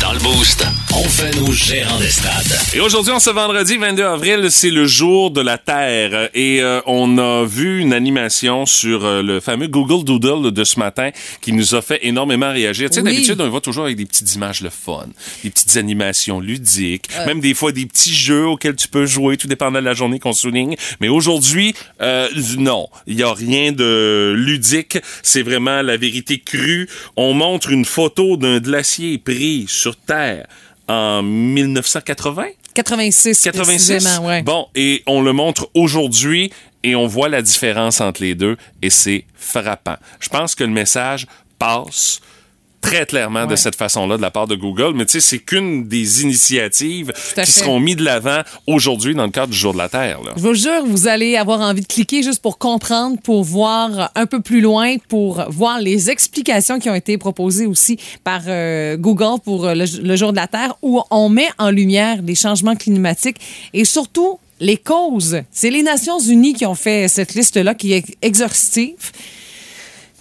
Dans 0.00 0.12
le 0.12 0.18
Boost, 0.18 0.64
on 0.94 1.02
fait 1.04 1.34
nos 1.40 1.50
gérants 1.52 1.98
d'estrade. 1.98 2.46
Et 2.74 2.80
aujourd'hui, 2.80 3.12
en 3.12 3.18
ce 3.18 3.30
vendredi 3.30 3.76
22 3.78 4.04
avril, 4.04 4.46
c'est 4.50 4.70
le 4.70 4.86
jour 4.86 5.30
de 5.30 5.40
la 5.40 5.56
Terre. 5.58 6.28
Et 6.34 6.60
euh, 6.60 6.80
on 6.86 7.16
a 7.18 7.44
vu 7.44 7.80
une 7.80 7.92
animation 7.92 8.66
sur 8.66 9.04
euh, 9.04 9.22
le 9.22 9.40
fameux 9.40 9.68
Google 9.68 10.04
Doodle 10.04 10.52
de 10.52 10.64
ce 10.64 10.78
matin 10.78 11.10
qui 11.40 11.52
nous 11.52 11.74
a 11.74 11.82
fait 11.82 12.00
énormément 12.02 12.52
réagir. 12.52 12.90
Tu 12.90 12.96
sais, 12.96 13.00
Oui. 13.02 13.12
d'habitude, 13.14 13.40
on 13.40 13.48
va 13.48 13.60
toujours 13.60 13.84
avec 13.84 13.96
des 13.96 14.04
petites 14.04 14.34
images 14.34 14.60
le 14.60 14.70
fun, 14.70 15.06
des 15.42 15.50
petites 15.50 15.76
animations 15.76 16.40
ludiques, 16.40 17.08
même 17.26 17.40
des 17.40 17.54
fois 17.54 17.72
des 17.72 17.86
petits 17.86 18.14
jeux 18.14 18.46
auxquels 18.46 18.76
tu 18.76 18.88
peux 18.88 19.06
jouer, 19.06 19.36
tout 19.38 19.48
dépendant 19.48 19.80
de 19.80 19.84
la 19.84 19.94
journée 19.94 20.18
qu'on 20.18 20.34
souligne. 20.34 20.76
Mais 21.00 21.08
aujourd'hui, 21.08 21.74
euh, 22.02 22.28
non, 22.58 22.88
il 23.06 23.18
y 23.18 23.22
a 23.22 23.32
rien 23.32 23.72
de 23.72 24.34
ludique. 24.36 24.98
C'est 25.22 25.42
vraiment 25.42 25.80
la 25.82 25.96
vérité 25.96 26.38
crue. 26.38 26.88
On 27.16 27.32
montre 27.32 27.70
une 27.70 27.84
photo 27.86 28.36
d'un 28.36 28.58
glacier 28.60 29.18
pris 29.18 29.64
sur 29.68 29.85
Terre 29.94 30.46
en 30.88 31.22
1980. 31.22 32.46
86, 32.74 33.42
86. 33.42 33.62
précisément, 33.62 34.26
ouais. 34.26 34.42
Bon, 34.42 34.66
et 34.74 35.02
on 35.06 35.22
le 35.22 35.32
montre 35.32 35.70
aujourd'hui 35.74 36.52
et 36.82 36.94
on 36.94 37.06
voit 37.06 37.28
la 37.28 37.42
différence 37.42 38.00
entre 38.00 38.22
les 38.22 38.34
deux 38.34 38.56
et 38.82 38.90
c'est 38.90 39.24
frappant. 39.34 39.96
Je 40.20 40.28
pense 40.28 40.54
que 40.54 40.64
le 40.64 40.70
message 40.70 41.26
passe 41.58 42.20
très 42.86 43.04
clairement 43.04 43.46
de 43.46 43.56
cette 43.56 43.74
façon-là 43.74 44.16
de 44.16 44.22
la 44.22 44.30
part 44.30 44.46
de 44.46 44.54
Google, 44.54 44.92
mais 44.94 45.04
tu 45.06 45.12
sais, 45.12 45.20
c'est 45.20 45.38
qu'une 45.38 45.88
des 45.88 46.22
initiatives 46.22 47.12
qui 47.34 47.50
seront 47.50 47.80
mises 47.80 47.96
de 47.96 48.04
l'avant 48.04 48.42
aujourd'hui 48.66 49.14
dans 49.14 49.24
le 49.24 49.30
cadre 49.30 49.52
du 49.52 49.58
Jour 49.58 49.72
de 49.72 49.78
la 49.78 49.88
Terre. 49.88 50.22
Là. 50.22 50.32
Je 50.36 50.42
vous 50.42 50.54
jure, 50.54 50.86
vous 50.86 51.08
allez 51.08 51.36
avoir 51.36 51.60
envie 51.60 51.80
de 51.80 51.86
cliquer 51.86 52.22
juste 52.22 52.40
pour 52.40 52.58
comprendre, 52.58 53.18
pour 53.20 53.42
voir 53.42 54.12
un 54.14 54.26
peu 54.26 54.40
plus 54.40 54.60
loin, 54.60 54.96
pour 55.08 55.44
voir 55.50 55.80
les 55.80 56.10
explications 56.10 56.78
qui 56.78 56.88
ont 56.88 56.94
été 56.94 57.18
proposées 57.18 57.66
aussi 57.66 57.98
par 58.22 58.42
euh, 58.46 58.96
Google 58.96 59.40
pour 59.44 59.66
euh, 59.66 59.74
le, 59.74 59.84
le 60.02 60.16
jour 60.16 60.30
de 60.30 60.36
la 60.36 60.46
Terre, 60.46 60.74
où 60.82 61.02
on 61.10 61.28
met 61.28 61.48
en 61.58 61.70
lumière 61.70 62.22
les 62.22 62.34
changements 62.36 62.76
climatiques 62.76 63.38
et 63.74 63.84
surtout 63.84 64.38
les 64.60 64.76
causes. 64.76 65.42
C'est 65.50 65.70
les 65.70 65.82
Nations 65.82 66.20
Unies 66.20 66.54
qui 66.54 66.66
ont 66.66 66.74
fait 66.74 67.08
cette 67.08 67.34
liste-là, 67.34 67.74
qui 67.74 67.92
est 67.94 68.04
exhaustive. 68.22 69.10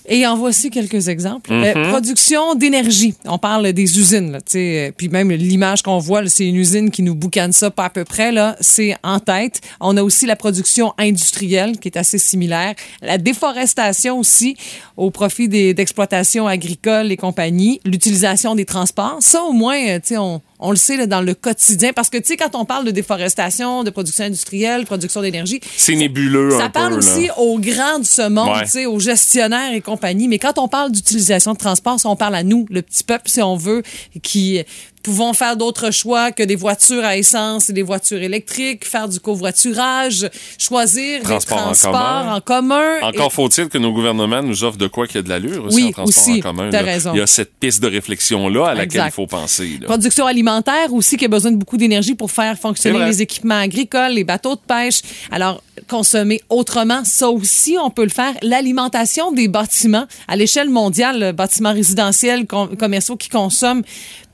Et 0.07 0.25
en 0.27 0.35
voici 0.38 0.69
quelques 0.69 1.07
exemples. 1.07 1.51
Euh, 1.51 1.89
production 1.89 2.55
d'énergie. 2.55 3.15
On 3.25 3.38
parle 3.38 3.74
des 3.74 4.00
usines, 4.00 4.31
là, 4.31 4.39
euh, 4.55 4.91
puis 4.95 5.09
même 5.09 5.31
l'image 5.31 5.81
qu'on 5.81 5.97
voit, 5.97 6.21
là, 6.21 6.29
c'est 6.29 6.45
une 6.45 6.55
usine 6.55 6.91
qui 6.91 7.01
nous 7.01 7.15
boucane 7.15 7.53
ça 7.53 7.71
pas 7.71 7.85
à 7.85 7.89
peu 7.89 8.03
près 8.03 8.31
là. 8.31 8.55
C'est 8.62 8.95
en 9.03 9.19
tête. 9.19 9.62
On 9.79 9.97
a 9.97 10.03
aussi 10.03 10.25
la 10.25 10.35
production 10.35 10.93
industrielle 10.97 11.79
qui 11.79 11.88
est 11.88 11.97
assez 11.97 12.17
similaire. 12.17 12.75
La 13.01 13.17
déforestation 13.17 14.19
aussi 14.19 14.55
au 14.97 15.12
profit 15.12 15.47
des 15.47 15.74
d'exploitations 15.74 16.47
agricoles 16.47 17.12
et 17.12 17.17
compagnie. 17.17 17.79
L'utilisation 17.85 18.55
des 18.55 18.65
transports. 18.65 19.17
Ça 19.21 19.43
au 19.43 19.53
moins, 19.53 19.77
euh, 19.88 20.00
on 20.17 20.41
on 20.59 20.71
le 20.71 20.77
sait 20.77 20.95
là, 20.97 21.05
dans 21.05 21.21
le 21.21 21.33
quotidien 21.33 21.91
parce 21.93 22.09
que 22.09 22.17
tu 22.17 22.25
sais 22.27 22.38
quand 22.38 22.55
on 22.55 22.65
parle 22.65 22.85
de 22.85 22.91
déforestation, 22.91 23.83
de 23.83 23.89
production 23.89 24.24
industrielle, 24.25 24.85
production 24.85 25.21
d'énergie, 25.21 25.59
C'est 25.77 25.95
nébuleux 25.95 26.53
un 26.55 26.59
ça 26.59 26.69
parle 26.69 26.93
peu. 26.93 26.97
aussi 27.00 27.27
là. 27.27 27.39
aux 27.39 27.59
grands 27.59 28.00
de 28.00 28.05
ce 28.05 28.27
monde, 28.29 28.50
Ouais. 28.55 28.63
tu 28.65 28.71
sais, 28.71 28.85
aux 28.85 29.00
gestionnaires 29.00 29.74
et 29.74 29.81
compagnie. 29.81 30.27
Mais 30.27 30.39
quand 30.39 30.57
on 30.57 30.67
parle 30.67 30.91
d'utilisation 30.91 31.53
de 31.53 31.57
transport, 31.57 32.00
ça, 32.00 32.09
on 32.09 32.15
parle 32.15 32.35
à 32.35 32.43
nous, 32.43 32.65
le 32.69 32.81
petit 32.81 33.03
peuple, 33.03 33.29
si 33.29 33.41
on 33.41 33.55
veut, 33.57 33.83
qui 34.24 34.62
pouvons 35.05 35.33
faire 35.33 35.55
d'autres 35.57 35.91
choix 35.91 36.31
que 36.31 36.43
des 36.43 36.55
voitures 36.55 37.03
à 37.05 37.15
essence 37.17 37.69
et 37.69 37.74
des 37.74 37.81
voitures 37.83 38.21
électriques, 38.21 38.85
faire 38.85 39.07
du 39.07 39.19
covoiturage, 39.19 40.29
choisir 40.57 41.21
Transport 41.24 41.57
des 41.57 41.63
transports 41.63 41.91
commun. 41.91 42.35
en 42.35 42.41
commun. 42.41 43.01
Encore 43.01 43.27
Et- 43.27 43.29
faut-il 43.33 43.69
que 43.69 43.77
nos 43.77 43.91
gouvernements 43.93 44.41
nous 44.43 44.63
offrent 44.63 44.77
de 44.77 44.88
quoi 44.88 45.07
qu'il 45.07 45.17
y 45.17 45.19
a 45.19 45.21
de 45.24 45.29
l'allure 45.29 45.65
aussi 45.65 45.75
Oui, 45.77 45.83
en 45.89 45.91
transport 45.91 46.24
aussi. 46.29 46.39
en 46.39 46.41
commun. 46.41 46.69
Raison. 46.71 47.12
Il 47.13 47.19
y 47.19 47.21
a 47.21 47.27
cette 47.27 47.53
piste 47.59 47.81
de 47.81 47.88
réflexion-là 47.88 48.67
à 48.67 48.74
laquelle 48.74 48.85
Exact. 49.01 49.07
il 49.07 49.12
faut 49.13 49.27
penser. 49.27 49.77
là. 49.81 49.88
Production 49.88 50.25
alimentaire 50.25 50.93
aussi 50.93 51.17
qui 51.17 51.25
a 51.25 51.27
besoin 51.27 51.51
de 51.51 51.57
beaucoup 51.57 51.77
d'énergie 51.77 52.15
pour 52.15 52.31
faire 52.31 52.57
fonctionner 52.57 53.05
les 53.05 53.21
équipements 53.21 53.59
agricoles, 53.59 54.12
les 54.12 54.24
bateaux 54.24 54.55
de 54.55 54.62
pêche. 54.67 55.01
Alors, 55.31 55.62
consommer 55.89 56.41
autrement, 56.50 57.03
ça 57.05 57.29
aussi, 57.29 57.77
on 57.81 57.89
peut 57.89 58.03
le 58.03 58.09
faire. 58.09 58.33
L'alimentation 58.41 59.31
des 59.31 59.47
bâtiments 59.47 60.05
à 60.27 60.35
l'échelle 60.35 60.69
mondiale, 60.69 61.19
le 61.19 61.31
bâtiments 61.31 61.74
résidentiels, 61.74 62.45
com- 62.47 62.75
commerciaux 62.77 63.15
qui 63.17 63.29
consomment 63.29 63.83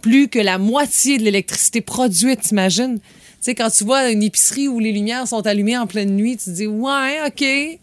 plus 0.02 0.28
que 0.28 0.40
la 0.40 0.58
moitié 0.58 1.18
de 1.18 1.24
l'électricité 1.24 1.82
produite, 1.82 2.42
t'imagines? 2.42 3.00
Tu 3.00 3.06
sais, 3.42 3.56
quand 3.56 3.70
tu 3.70 3.84
vois 3.84 4.10
une 4.12 4.22
épicerie 4.24 4.68
où 4.68 4.80
les 4.80 4.92
lumières 4.92 5.28
sont 5.28 5.46
allumées 5.48 5.78
en 5.78 5.88
pleine 5.88 6.16
nuit, 6.16 6.38
tu 6.38 6.46
te 6.46 6.50
dis, 6.52 6.68
ouais, 6.68 7.20
OK, 7.26 7.42
il 7.42 7.80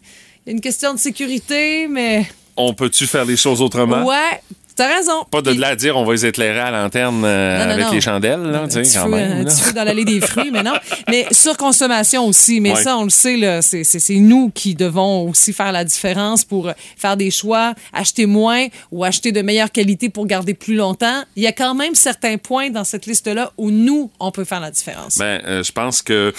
y 0.47 0.49
a 0.49 0.53
une 0.53 0.61
question 0.61 0.95
de 0.95 0.99
sécurité, 0.99 1.89
mais 1.89 2.27
On 2.57 2.75
peut-tu 2.75 3.07
faire 3.07 3.25
les 3.25 3.37
choses 3.37 3.61
autrement? 3.63 4.05
ouais, 4.05 4.41
t'as 4.78 4.97
raison. 4.97 5.25
Pas 5.30 5.42
de 5.42 5.50
là 5.52 5.68
à 5.68 5.76
dire 5.76 5.97
on 5.97 6.04
va 6.04 6.12
les 6.12 6.25
éclairer 6.26 6.61
à 6.61 6.70
lanterne 6.70 7.23
euh, 7.25 7.70
avec 7.73 7.87
non. 7.87 7.92
les 7.92 8.00
chandelles, 8.00 8.40
là, 8.42 8.66
tu 8.70 8.85
sais, 8.85 8.99
quand 8.99 9.08
même. 9.08 9.32
un 9.32 9.38
là. 9.42 9.44
petit 9.44 9.61
feu 9.61 9.73
dans 9.73 9.85
l'allée 9.85 10.04
des 10.04 10.20
fruits, 10.20 10.50
mais 10.50 10.62
non. 10.62 10.73
Mais 11.08 11.26
surconsommation 11.30 12.26
aussi. 12.26 12.61
Mais 12.61 12.73
Ouais. 12.73 12.82
ça, 12.82 12.97
on 12.97 13.04
le 13.04 13.11
sait, 13.11 13.37
là, 13.37 13.61
c'est, 13.62 13.82
nous 14.16 14.50
qui 14.50 14.75
devons 14.75 15.28
aussi 15.28 15.52
faire 15.52 15.73
la 15.73 15.85
différence 15.85 16.44
pour 16.44 16.70
faire 16.97 17.16
des 17.16 17.30
choix, 17.30 17.75
acheter 17.92 18.26
moins 18.26 18.66
ou 18.92 19.04
acheter 19.04 19.32
de 19.32 19.42
meilleure 19.42 19.73
qualité 19.73 20.08
pour 20.08 20.26
garder 20.26 20.54
plus 20.54 20.75
longtemps. 20.76 21.25
Il 21.37 21.42
y 21.42 21.47
a 21.47 21.52
quand 21.52 21.75
même 21.75 21.94
certains 21.94 22.37
points 22.38 22.70
dans 22.70 22.85
cette 22.85 23.06
liste-là 23.06 23.52
où 23.56 23.70
nous, 23.70 24.11
on 24.20 24.30
peut 24.30 24.44
faire 24.44 24.61
la 24.61 24.70
différence. 24.70 25.18
Ben, 25.18 25.40
euh, 25.47 25.62
je 25.62 25.73
pense 25.73 26.02
que 26.02 26.32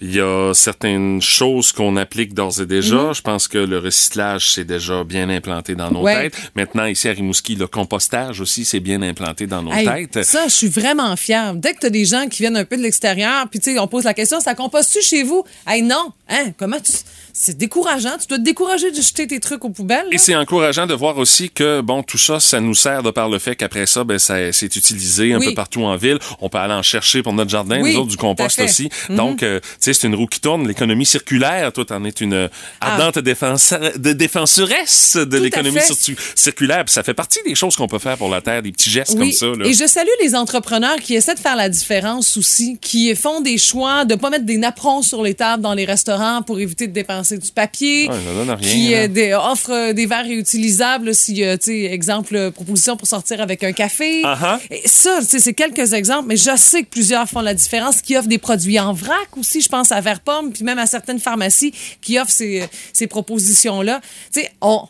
il 0.00 0.14
y 0.14 0.20
a 0.20 0.52
certaines 0.54 1.20
choses 1.20 1.72
qu'on 1.72 1.96
applique 1.96 2.32
d'ores 2.34 2.60
et 2.60 2.66
déjà. 2.66 2.96
Mhm. 2.96 3.14
Je 3.14 3.22
pense 3.22 3.48
que 3.48 3.58
le 3.58 3.78
recyclage 3.78 4.50
c'est 4.52 4.64
déjà 4.64 5.04
bien 5.04 5.28
implanté 5.28 5.74
dans 5.74 5.90
nos 5.90 6.02
Ouais. 6.02 6.30
têtes. 6.30 6.52
Maintenant, 6.54 6.86
ici 6.86 7.08
à 7.08 7.12
Rimouski, 7.12 7.54
le 7.56 7.66
compostage 7.82 8.40
aussi 8.40 8.64
c'est 8.64 8.80
bien 8.80 9.02
implanté 9.02 9.46
dans 9.46 9.62
nos 9.62 9.72
Hey, 9.72 10.06
têtes. 10.08 10.24
ça, 10.24 10.44
je 10.46 10.52
suis 10.52 10.68
vraiment 10.68 11.16
fière. 11.16 11.54
Dès 11.54 11.74
que 11.74 11.80
tu 11.80 11.86
as 11.86 11.90
des 11.90 12.04
gens 12.04 12.28
qui 12.28 12.42
viennent 12.42 12.56
un 12.56 12.64
peu 12.64 12.76
de 12.76 12.82
l'extérieur, 12.82 13.48
puis 13.50 13.58
tu 13.60 13.72
sais, 13.72 13.78
on 13.78 13.88
pose 13.88 14.04
la 14.04 14.14
question, 14.14 14.38
ça 14.40 14.54
composte-tu 14.54 15.02
chez 15.02 15.22
vous? 15.24 15.44
Hey, 15.66 15.82
non. 15.82 16.12
Hein? 16.28 16.52
Comment 16.56 16.78
tu. 16.80 16.92
C'est 17.34 17.56
décourageant. 17.56 18.16
Tu 18.20 18.26
dois 18.26 18.38
te 18.38 18.42
décourager 18.42 18.90
de 18.90 18.96
jeter 18.96 19.26
tes 19.26 19.40
trucs 19.40 19.64
aux 19.64 19.70
poubelles. 19.70 20.06
Et 20.12 20.18
c'est 20.18 20.36
encourageant 20.36 20.86
de 20.86 20.94
voir 20.94 21.16
aussi 21.18 21.48
que 21.50 21.80
bon 21.80 22.02
tout 22.02 22.18
ça, 22.18 22.40
ça 22.40 22.60
nous 22.60 22.74
sert 22.74 23.02
de 23.02 23.10
par 23.10 23.28
le 23.28 23.38
fait 23.38 23.56
qu'après 23.56 23.86
ça, 23.86 24.04
ben 24.04 24.18
ça 24.18 24.52
c'est 24.52 24.74
utilisé 24.76 25.32
un 25.32 25.38
Oui. 25.38 25.46
peu 25.48 25.54
partout 25.54 25.82
en 25.84 25.96
ville. 25.96 26.18
On 26.40 26.48
peut 26.48 26.58
aller 26.58 26.74
en 26.74 26.82
chercher 26.82 27.22
pour 27.22 27.32
notre 27.32 27.50
jardin, 27.50 27.80
Oui, 27.80 27.94
nous 27.94 28.00
autres 28.00 28.10
du 28.10 28.16
compost 28.16 28.60
aussi. 28.60 28.90
Mhm. 29.08 29.16
Donc, 29.16 29.42
euh, 29.42 29.60
tu 29.60 29.66
sais, 29.80 29.94
c'est 29.94 30.06
une 30.06 30.14
roue 30.14 30.26
qui 30.26 30.40
tourne. 30.40 30.68
L'économie 30.68 31.06
circulaire, 31.06 31.72
toi, 31.72 31.84
t'en 31.86 32.04
es 32.04 32.10
une 32.10 32.50
Ah. 32.80 32.96
ardente 32.96 33.18
défense, 33.20 33.72
de 33.96 34.12
défensuresse 34.12 35.16
de 35.16 35.24
Tout 35.38 35.42
l'économie 35.42 35.80
circulaire. 36.34 36.84
Puis 36.84 36.92
ça 36.92 37.02
fait 37.02 37.14
partie 37.14 37.40
des 37.46 37.54
choses 37.54 37.76
qu'on 37.76 37.88
peut 37.88 37.98
faire 37.98 38.18
pour 38.18 38.28
la 38.28 38.40
terre, 38.42 38.62
des 38.62 38.72
petits 38.72 38.90
gestes 38.90 39.16
comme 39.18 39.32
ça. 39.32 39.46
Là. 39.46 39.66
Et 39.66 39.72
je 39.72 39.86
salue 39.86 40.08
les 40.22 40.34
entrepreneurs 40.34 40.96
qui 40.96 41.14
essaient 41.14 41.34
de 41.34 41.40
faire 41.40 41.56
la 41.56 41.68
différence 41.70 42.36
aussi, 42.36 42.76
qui 42.80 43.14
font 43.16 43.40
des 43.40 43.56
choix 43.58 44.04
de 44.04 44.14
pas 44.16 44.28
mettre 44.30 44.44
des 44.44 44.58
napperons 44.58 45.00
sur 45.02 45.22
les 45.22 45.34
tables 45.34 45.62
dans 45.62 45.74
les 45.74 45.84
restaurants 45.86 46.42
pour 46.42 46.60
éviter 46.60 46.86
de 46.86 46.92
dépenser 46.92 47.21
du 47.30 47.50
papier, 47.52 48.08
Ouais, 48.08 48.14
ça 48.14 48.34
donne 48.34 48.50
rien, 48.50 48.56
qui 48.72 48.90
là. 48.90 48.98
euh, 48.98 49.08
des- 49.08 49.32
offrent 49.34 49.70
euh, 49.72 49.92
des 49.92 50.06
verres 50.06 50.24
réutilisables 50.24 51.14
si 51.14 51.34
tu 51.34 51.42
sais 51.60 51.82
exemple 51.84 52.36
euh, 52.36 52.50
proposition 52.50 52.96
pour 52.96 53.06
sortir 53.08 53.40
avec 53.40 53.62
un 53.64 53.72
café. 53.72 54.22
Uh-huh. 54.22 54.58
Et 54.70 54.82
ça, 54.86 55.20
c'est 55.22 55.52
quelques 55.54 55.92
exemples, 55.92 56.26
mais 56.28 56.36
je 56.36 56.56
sais 56.56 56.82
que 56.82 56.88
plusieurs 56.88 57.28
font 57.28 57.40
la 57.40 57.54
différence, 57.54 58.02
qui 58.02 58.16
offrent 58.16 58.28
des 58.28 58.38
produits 58.38 58.78
en 58.80 58.92
vrac 58.92 59.36
aussi, 59.36 59.60
je 59.60 59.68
pense 59.68 59.92
à 59.92 60.00
Verpomme, 60.00 60.52
puis 60.52 60.64
même 60.64 60.78
à 60.78 60.86
certaines 60.86 61.18
pharmacies 61.20 61.72
qui 62.00 62.18
offrent 62.18 62.30
ces, 62.30 62.64
ces 62.92 63.06
propositions-là. 63.06 64.00
Tu 64.32 64.40
sais, 64.40 64.50
on 64.60 64.86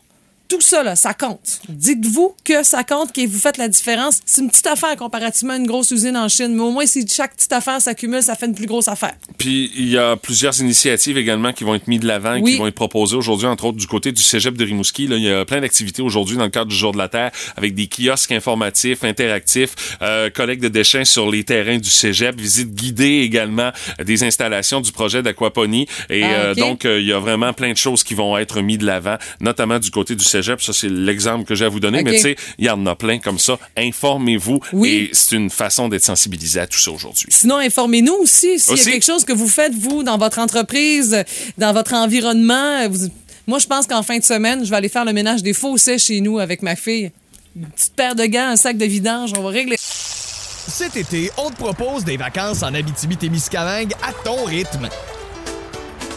tout 0.57 0.61
ça, 0.61 0.83
là, 0.83 0.97
ça 0.97 1.15
compte. 1.15 1.61
Dites-vous 1.69 2.35
que 2.45 2.63
ça 2.63 2.85
compte, 2.85 3.13
que 3.13 3.27
vous 3.27 3.39
faites 3.39 3.57
la 3.57 3.69
différence. 3.69 4.21
C'est 4.27 4.43
une 4.43 4.51
petite 4.51 4.67
affaire 4.67 4.95
comparativement 4.97 5.55
à 5.55 5.57
une 5.57 5.67
grosse 5.67 5.91
usine 5.91 6.17
en 6.17 6.29
Chine, 6.29 6.55
mais 6.55 6.63
au 6.63 6.71
moins, 6.71 6.85
si 6.87 7.07
chaque 7.09 7.35
petite 7.37 7.53
affaire 7.53 7.81
s'accumule, 7.81 8.23
ça 8.23 8.35
fait 8.35 8.47
une 8.47 8.55
plus 8.55 8.67
grosse 8.67 8.89
affaire. 8.89 9.15
Puis 9.39 9.71
il 9.77 9.89
y 9.89 9.97
a 9.99 10.17
plusieurs 10.17 10.59
initiatives 10.61 11.17
également 11.17 11.53
qui 11.53 11.65
vont 11.65 11.75
être 11.75 11.89
mises 11.89 12.01
de 12.01 12.07
l'avant 12.07 12.39
Oui. 12.39 12.53
qui 12.53 12.59
vont 12.59 12.67
être 12.67 12.75
proposées 12.75 13.17
aujourd'hui, 13.17 13.47
entre 13.47 13.65
autres 13.67 13.79
du 13.79 13.87
côté 13.87 14.13
du 14.13 14.21
Cégep 14.23 14.57
de 14.57 14.65
Rimouski. 14.65 15.07
Là, 15.07 15.17
il 15.17 15.23
y 15.23 15.31
a 15.33 15.45
plein 15.45 15.61
d'activités 15.61 16.03
aujourd'hui 16.03 16.37
dans 16.37 16.45
le 16.45 16.51
cadre 16.51 16.67
du 16.71 16.77
Jour 16.77 16.93
de 16.93 16.99
la 16.99 17.09
Terre 17.09 17.31
avec 17.57 17.75
des 17.75 17.89
kiosques 17.89 18.33
informatifs, 18.33 19.05
interactifs, 19.05 19.97
euh, 20.03 20.29
collecte 20.31 20.63
de 20.63 20.69
déchets 20.69 21.05
sur 21.05 21.31
les 21.31 21.45
terrains 21.45 21.79
du 21.79 21.91
Cégep, 21.91 22.39
visite 22.39 22.75
guidée 22.75 23.21
également 23.23 23.71
euh, 24.01 24.05
des 24.05 24.23
installations 24.25 24.81
du 24.81 24.93
projet 24.93 25.23
d'aquaponie. 25.23 25.87
Et 26.11 26.23
Ah, 26.25 26.27
euh, 26.27 26.53
ok. 26.53 26.59
donc, 26.59 26.85
euh, 26.85 27.01
il 27.01 27.07
y 27.07 27.13
a 27.13 27.19
vraiment 27.19 27.53
plein 27.53 27.73
de 27.73 27.77
choses 27.79 28.05
qui 28.05 28.15
vont 28.15 28.37
être 28.37 28.61
mises 28.61 28.79
de 28.79 28.87
l'avant, 28.87 29.17
notamment 29.41 29.79
du 29.79 29.91
côté 29.91 30.15
du 30.15 30.25
Cégep. 30.25 30.42
Ça, 30.43 30.73
c'est 30.73 30.89
l'exemple 30.89 31.45
que 31.45 31.55
j'ai 31.55 31.65
à 31.65 31.69
vous 31.69 31.81
donner. 31.81 32.03
Mais 32.03 32.13
tu 32.17 32.21
sais, 32.21 32.37
il 32.59 32.67
y 32.67 32.71
en 32.71 32.85
a 32.87 32.95
plein 32.95 33.19
comme 33.19 33.39
ça. 33.39 33.59
Informez-vous. 33.77 34.61
Oui. 34.73 34.89
Et 34.91 35.11
c'est 35.13 35.37
une 35.37 35.51
façon 35.51 35.89
d'être 35.89 36.05
sensibilisé 36.05 36.61
à 36.61 36.67
tout 36.67 36.79
ça 36.79 36.91
aujourd'hui. 36.91 37.27
Sinon, 37.31 37.57
informez-nous 37.57 38.15
aussi 38.15 38.59
s'il 38.59 38.77
y 38.77 38.81
a 38.81 38.85
quelque 38.85 39.05
chose 39.07 39.25
que 39.25 39.33
vous 39.33 39.49
faites, 39.49 39.75
vous, 39.75 40.03
dans 40.03 40.19
votre 40.19 40.39
entreprise, 40.39 41.25
dans 41.59 41.73
votre 41.73 41.95
environnement. 41.95 42.89
Vous- 42.89 43.09
Moi, 43.47 43.59
je 43.59 43.67
pense 43.67 43.87
qu'en 43.87 44.03
fin 44.03 44.19
de 44.19 44.25
semaine, 44.25 44.65
je 44.65 44.71
vais 44.71 44.77
aller 44.77 44.89
faire 44.89 45.05
le 45.05 45.13
ménage 45.13 45.43
des 45.43 45.53
fossés 45.53 45.99
chez 45.99 46.21
nous 46.21 46.39
avec 46.39 46.63
ma 46.63 46.77
fille. 46.77 47.11
Une 47.57 47.67
petite 47.67 47.95
paire 47.95 48.15
de 48.15 48.25
gants, 48.27 48.49
un 48.49 48.57
sac 48.57 48.79
de 48.79 48.85
vidange, 48.87 49.33
on 49.37 49.43
va 49.43 49.51
régler. 49.51 49.77
Cet 49.79 50.97
été, 50.97 51.31
on 51.37 51.51
te 51.51 51.57
propose 51.57 52.05
des 52.05 52.17
vacances 52.17 52.63
en 52.63 52.73
Abitibi-Témiscamingue 52.73 53.93
à 54.03 54.13
ton 54.25 54.45
rythme. 54.45 54.89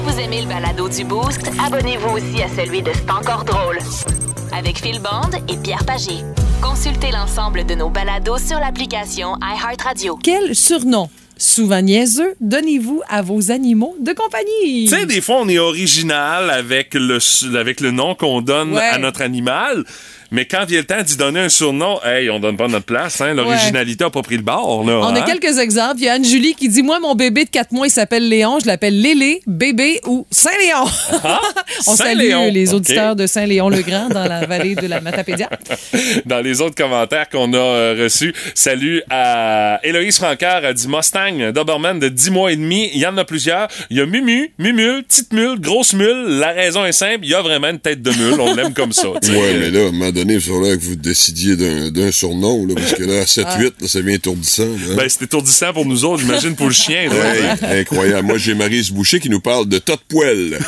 Si 0.00 0.06
vous 0.14 0.18
aimez 0.18 0.40
le 0.42 0.48
balado 0.48 0.88
du 0.88 1.04
Boost, 1.04 1.42
abonnez-vous 1.62 2.16
aussi 2.16 2.42
à 2.42 2.48
celui 2.48 2.80
de 2.80 2.90
C'est 2.94 3.10
encore 3.10 3.44
drôle. 3.44 3.78
Avec 4.50 4.78
Phil 4.78 4.98
Bond 4.98 5.30
et 5.46 5.58
Pierre 5.58 5.84
Pagé. 5.84 6.22
Consultez 6.62 7.10
l'ensemble 7.10 7.66
de 7.66 7.74
nos 7.74 7.90
balados 7.90 8.38
sur 8.38 8.58
l'application 8.58 9.34
iHeartRadio. 9.42 10.18
Quel 10.22 10.54
surnom? 10.54 11.10
Souvent 11.36 11.80
niaiseux, 11.82 12.34
donnez-vous 12.40 13.02
à 13.08 13.20
vos 13.22 13.50
animaux 13.50 13.94
de 14.00 14.12
compagnie. 14.12 14.84
Tu 14.88 14.94
sais, 14.94 15.04
des 15.06 15.20
fois, 15.20 15.36
on 15.40 15.48
est 15.48 15.58
original 15.58 16.48
avec 16.50 16.94
le, 16.94 17.18
avec 17.58 17.80
le 17.80 17.90
nom 17.90 18.14
qu'on 18.14 18.40
donne 18.40 18.74
Ouais. 18.74 18.80
à 18.82 18.98
notre 18.98 19.20
animal. 19.22 19.84
Mais 20.32 20.44
quand 20.44 20.64
vient 20.64 20.78
le 20.78 20.86
temps 20.86 21.02
d'y 21.02 21.16
donner 21.16 21.40
un 21.40 21.48
surnom, 21.48 21.98
hey, 22.04 22.30
on 22.30 22.38
donne 22.38 22.56
pas 22.56 22.68
notre 22.68 22.86
place, 22.86 23.20
hein. 23.20 23.34
L'originalité 23.34 24.04
a 24.04 24.10
pas 24.10 24.22
pris 24.22 24.36
le 24.36 24.42
bord, 24.42 24.84
là. 24.86 24.98
On 25.00 25.04
hein? 25.04 25.14
a 25.14 25.22
quelques 25.22 25.58
exemples. 25.58 25.96
Il 25.98 26.04
y 26.04 26.08
a 26.08 26.14
Anne-Julie 26.14 26.54
qui 26.54 26.68
dit 26.68 26.82
Moi, 26.82 27.00
mon 27.00 27.14
bébé 27.14 27.44
de 27.44 27.50
4 27.50 27.72
mois, 27.72 27.86
il 27.86 27.90
s'appelle 27.90 28.28
Léon. 28.28 28.58
Je 28.60 28.66
l'appelle 28.66 29.00
Lélé, 29.00 29.42
bébé 29.46 30.00
ou 30.06 30.26
Saint-Léon. 30.30 30.84
On 31.86 31.96
salue 31.96 32.30
Ah, 32.32 32.48
les 32.48 32.74
auditeurs 32.74 33.16
de 33.16 33.26
Saint-Léon-le-Grand 33.26 34.08
dans 34.08 34.26
la 34.26 34.46
vallée 34.46 34.74
de 34.74 34.86
la 34.86 35.00
Matapédia. 35.00 35.48
Dans 36.26 36.40
les 36.40 36.60
autres 36.60 36.74
commentaires 36.74 37.28
qu'on 37.28 37.52
a 37.52 37.56
euh, 37.56 38.02
reçus, 38.04 38.34
salut 38.54 39.02
à 39.10 39.80
Héloïse 39.82 40.18
Francard, 40.18 40.64
a 40.64 40.72
dit 40.72 40.86
Mustang, 40.88 41.52
Doberman 41.52 41.98
de 41.98 42.08
10 42.08 42.30
mois 42.30 42.52
et 42.52 42.56
demi. 42.56 42.90
Il 42.94 43.00
y 43.00 43.06
en 43.06 43.16
a 43.16 43.24
plusieurs. 43.24 43.68
Il 43.90 43.96
y 43.96 44.00
a 44.00 44.06
Mumu, 44.06 44.52
Mumule, 44.58 45.02
Petite 45.04 45.32
Mule, 45.32 45.60
Grosse 45.60 45.92
Mule. 45.94 46.38
La 46.38 46.52
raison 46.52 46.84
est 46.84 46.92
simple, 46.92 47.20
il 47.22 47.30
y 47.30 47.34
a 47.34 47.42
vraiment 47.42 47.68
une 47.68 47.78
tête 47.78 48.02
de 48.02 48.10
mule. 48.10 48.40
On 48.40 48.54
l'aime 48.54 48.74
comme 48.74 48.92
ça. 48.92 49.08
tu 49.22 49.32
sais. 49.32 49.36
Ouais, 49.36 49.54
mais 49.54 49.70
là, 49.70 49.90
donné, 50.20 50.34
il 50.34 50.40
faudrait 50.40 50.76
que 50.78 50.82
vous 50.82 50.96
décidiez 50.96 51.56
d'un 51.56 51.90
d'un 51.90 52.10
surnom, 52.12 52.66
là, 52.66 52.74
parce 52.76 52.94
que 52.94 53.02
là, 53.04 53.20
à 53.20 53.24
7-8, 53.24 53.72
là, 53.80 53.88
ça 53.88 53.98
devient 54.00 54.14
étourdissant. 54.14 54.64
là. 54.64 54.94
Ben, 54.96 55.08
c'est 55.08 55.22
étourdissant 55.22 55.72
pour 55.72 55.86
nous 55.86 56.04
autres, 56.04 56.20
j'imagine, 56.22 56.54
pour 56.54 56.66
le 56.66 56.72
chien. 56.72 57.08
là. 57.08 57.34
Hey, 57.72 57.80
incroyable. 57.80 58.26
Moi, 58.26 58.38
j'ai 58.38 58.54
Marise 58.54 58.90
Boucher 58.90 59.20
qui 59.20 59.30
nous 59.30 59.40
parle 59.40 59.68
de 59.68 59.78
tas 59.78 59.96
de 59.96 60.02
poêle. 60.08 60.58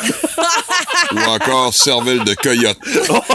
Ou 1.13 1.19
encore 1.29 1.73
cervelle 1.73 2.23
de 2.23 2.33
coyote. 2.33 2.77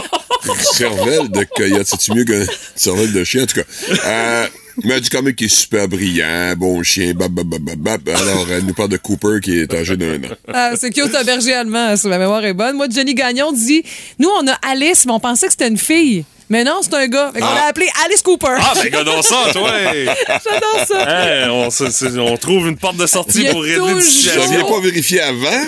cervelle 0.73 1.29
de 1.29 1.45
coyote, 1.55 1.87
c'est-tu 1.87 2.13
mieux 2.13 2.25
qu'une 2.25 2.45
cervelle 2.75 3.11
de 3.13 3.23
chien? 3.23 3.43
En 3.43 3.45
tout 3.45 3.55
cas, 3.55 3.65
euh, 4.05 4.47
mais 4.83 5.01
quand 5.11 5.21
même 5.21 5.33
qu'il 5.33 5.47
est 5.47 5.49
super 5.49 5.87
brillant, 5.87 6.53
bon 6.57 6.83
chien, 6.83 7.13
bab, 7.13 7.31
bab, 7.31 7.47
bab, 7.47 7.77
bab. 7.77 8.09
Alors, 8.09 8.47
elle 8.51 8.65
nous 8.65 8.73
parle 8.73 8.89
de 8.89 8.97
Cooper 8.97 9.39
qui 9.41 9.59
est 9.59 9.73
âgé 9.73 9.97
d'un 9.97 10.15
an. 10.15 10.35
Ah, 10.53 10.71
c'est 10.75 10.91
cute, 10.91 11.13
un 11.13 11.23
berger 11.23 11.53
allemand, 11.53 11.95
si 11.95 12.07
ma 12.07 12.17
mémoire 12.17 12.43
est 12.45 12.53
bonne. 12.53 12.75
Moi, 12.75 12.87
Jenny 12.89 13.13
Gagnon 13.13 13.51
dit 13.51 13.83
Nous, 14.19 14.29
on 14.29 14.47
a 14.47 14.53
Alice, 14.69 15.05
mais 15.05 15.11
on 15.11 15.19
pensait 15.19 15.47
que 15.47 15.53
c'était 15.53 15.67
une 15.67 15.77
fille. 15.77 16.25
Mais 16.51 16.63
non, 16.63 16.79
c'est 16.81 16.93
un 16.95 17.05
gars. 17.07 17.29
Fait 17.31 17.41
qu'on 17.41 17.45
l'a 17.53 17.65
appelé 17.67 17.87
Alice 18.05 18.23
Cooper. 18.23 18.47
Ah, 18.59 18.71
ben, 18.73 18.81
regardons 18.81 19.21
ça, 19.21 19.35
toi! 19.53 19.71
J'adore 19.93 20.85
ça. 20.87 21.47
On, 21.51 21.69
se- 21.69 21.91
se- 21.91 22.17
on 22.19 22.35
trouve 22.37 22.67
une 22.67 22.75
porte 22.77 22.97
de 22.97 23.05
sortie 23.05 23.41
Il 23.41 23.43
y 23.43 23.47
a 23.47 23.51
pour 23.51 23.61
régler 23.61 23.77
toujours- 23.77 24.01
situation. 24.01 24.51
n'aviez 24.51 24.63
pas 24.67 24.79
vérifié 24.81 25.21
avant? 25.21 25.63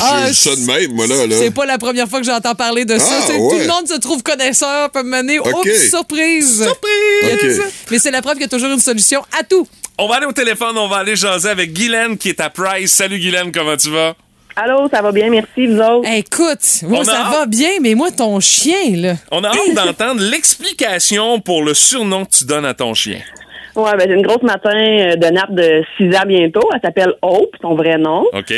Ah, 0.00 0.32
ça 0.32 0.56
de 0.56 0.66
même, 0.66 0.92
moi, 0.94 1.06
là. 1.06 1.26
là. 1.28 1.36
C'est 1.38 1.52
pas 1.52 1.64
la 1.64 1.78
première 1.78 2.08
fois 2.08 2.18
que 2.20 2.26
j'entends 2.26 2.56
parler 2.56 2.84
de 2.84 2.98
ça. 2.98 3.04
Ah, 3.08 3.22
C'est- 3.26 3.36
ouais. 3.36 3.50
Tout 3.50 3.58
le 3.60 3.66
monde 3.68 3.86
se 3.88 3.98
trouve 3.98 4.22
connaisseur, 4.24 4.90
peut 4.90 5.04
me 5.04 5.22
mener. 5.22 5.38
OK. 5.38 5.54
Oups, 5.54 5.90
surprise! 5.90 6.62
OK. 6.68 7.46
Mais 7.92 7.98
c'est 8.00 8.10
la 8.10 8.20
preuve 8.20 8.34
qu'il 8.34 8.42
y 8.42 8.46
a 8.46 8.48
toujours 8.48 8.70
une 8.72 8.80
solution 8.80 9.22
à 9.38 9.44
tout. 9.44 9.66
On 9.96 10.08
va 10.08 10.16
aller 10.16 10.26
au 10.26 10.32
téléphone, 10.32 10.76
on 10.76 10.88
va 10.88 10.96
aller 10.96 11.14
jaser 11.14 11.50
avec 11.50 11.72
Guylaine 11.72 12.18
qui 12.18 12.30
est 12.30 12.40
à 12.40 12.50
Price. 12.50 12.90
Salut 12.92 13.18
Guylaine, 13.18 13.52
comment 13.52 13.76
tu 13.76 13.90
vas? 13.90 14.14
Allô, 14.62 14.88
ça 14.92 15.00
va 15.00 15.10
bien, 15.12 15.30
merci, 15.30 15.66
vous 15.66 15.80
autres. 15.80 16.08
Écoute, 16.12 16.82
moi, 16.82 17.02
ça 17.04 17.20
hâte. 17.26 17.32
va 17.32 17.46
bien, 17.46 17.70
mais 17.80 17.94
moi, 17.94 18.10
ton 18.10 18.40
chien, 18.40 18.96
là. 18.96 19.14
On 19.30 19.42
a 19.42 19.48
hâte 19.48 19.74
d'entendre 19.74 20.20
l'explication 20.20 21.40
pour 21.40 21.62
le 21.64 21.72
surnom 21.72 22.24
que 22.26 22.30
tu 22.30 22.44
donnes 22.44 22.66
à 22.66 22.74
ton 22.74 22.92
chien. 22.92 23.18
Ouais, 23.76 23.96
ben, 23.96 24.06
j'ai 24.08 24.14
une 24.16 24.26
grosse 24.26 24.42
matin 24.42 24.70
euh, 24.74 25.16
de 25.16 25.26
nappe 25.28 25.52
de 25.54 25.82
6 25.96 26.14
ans 26.16 26.26
bientôt. 26.26 26.68
Elle 26.74 26.80
s'appelle 26.82 27.14
Hope, 27.22 27.54
son 27.62 27.74
vrai 27.74 27.96
nom. 27.96 28.24
OK? 28.34 28.52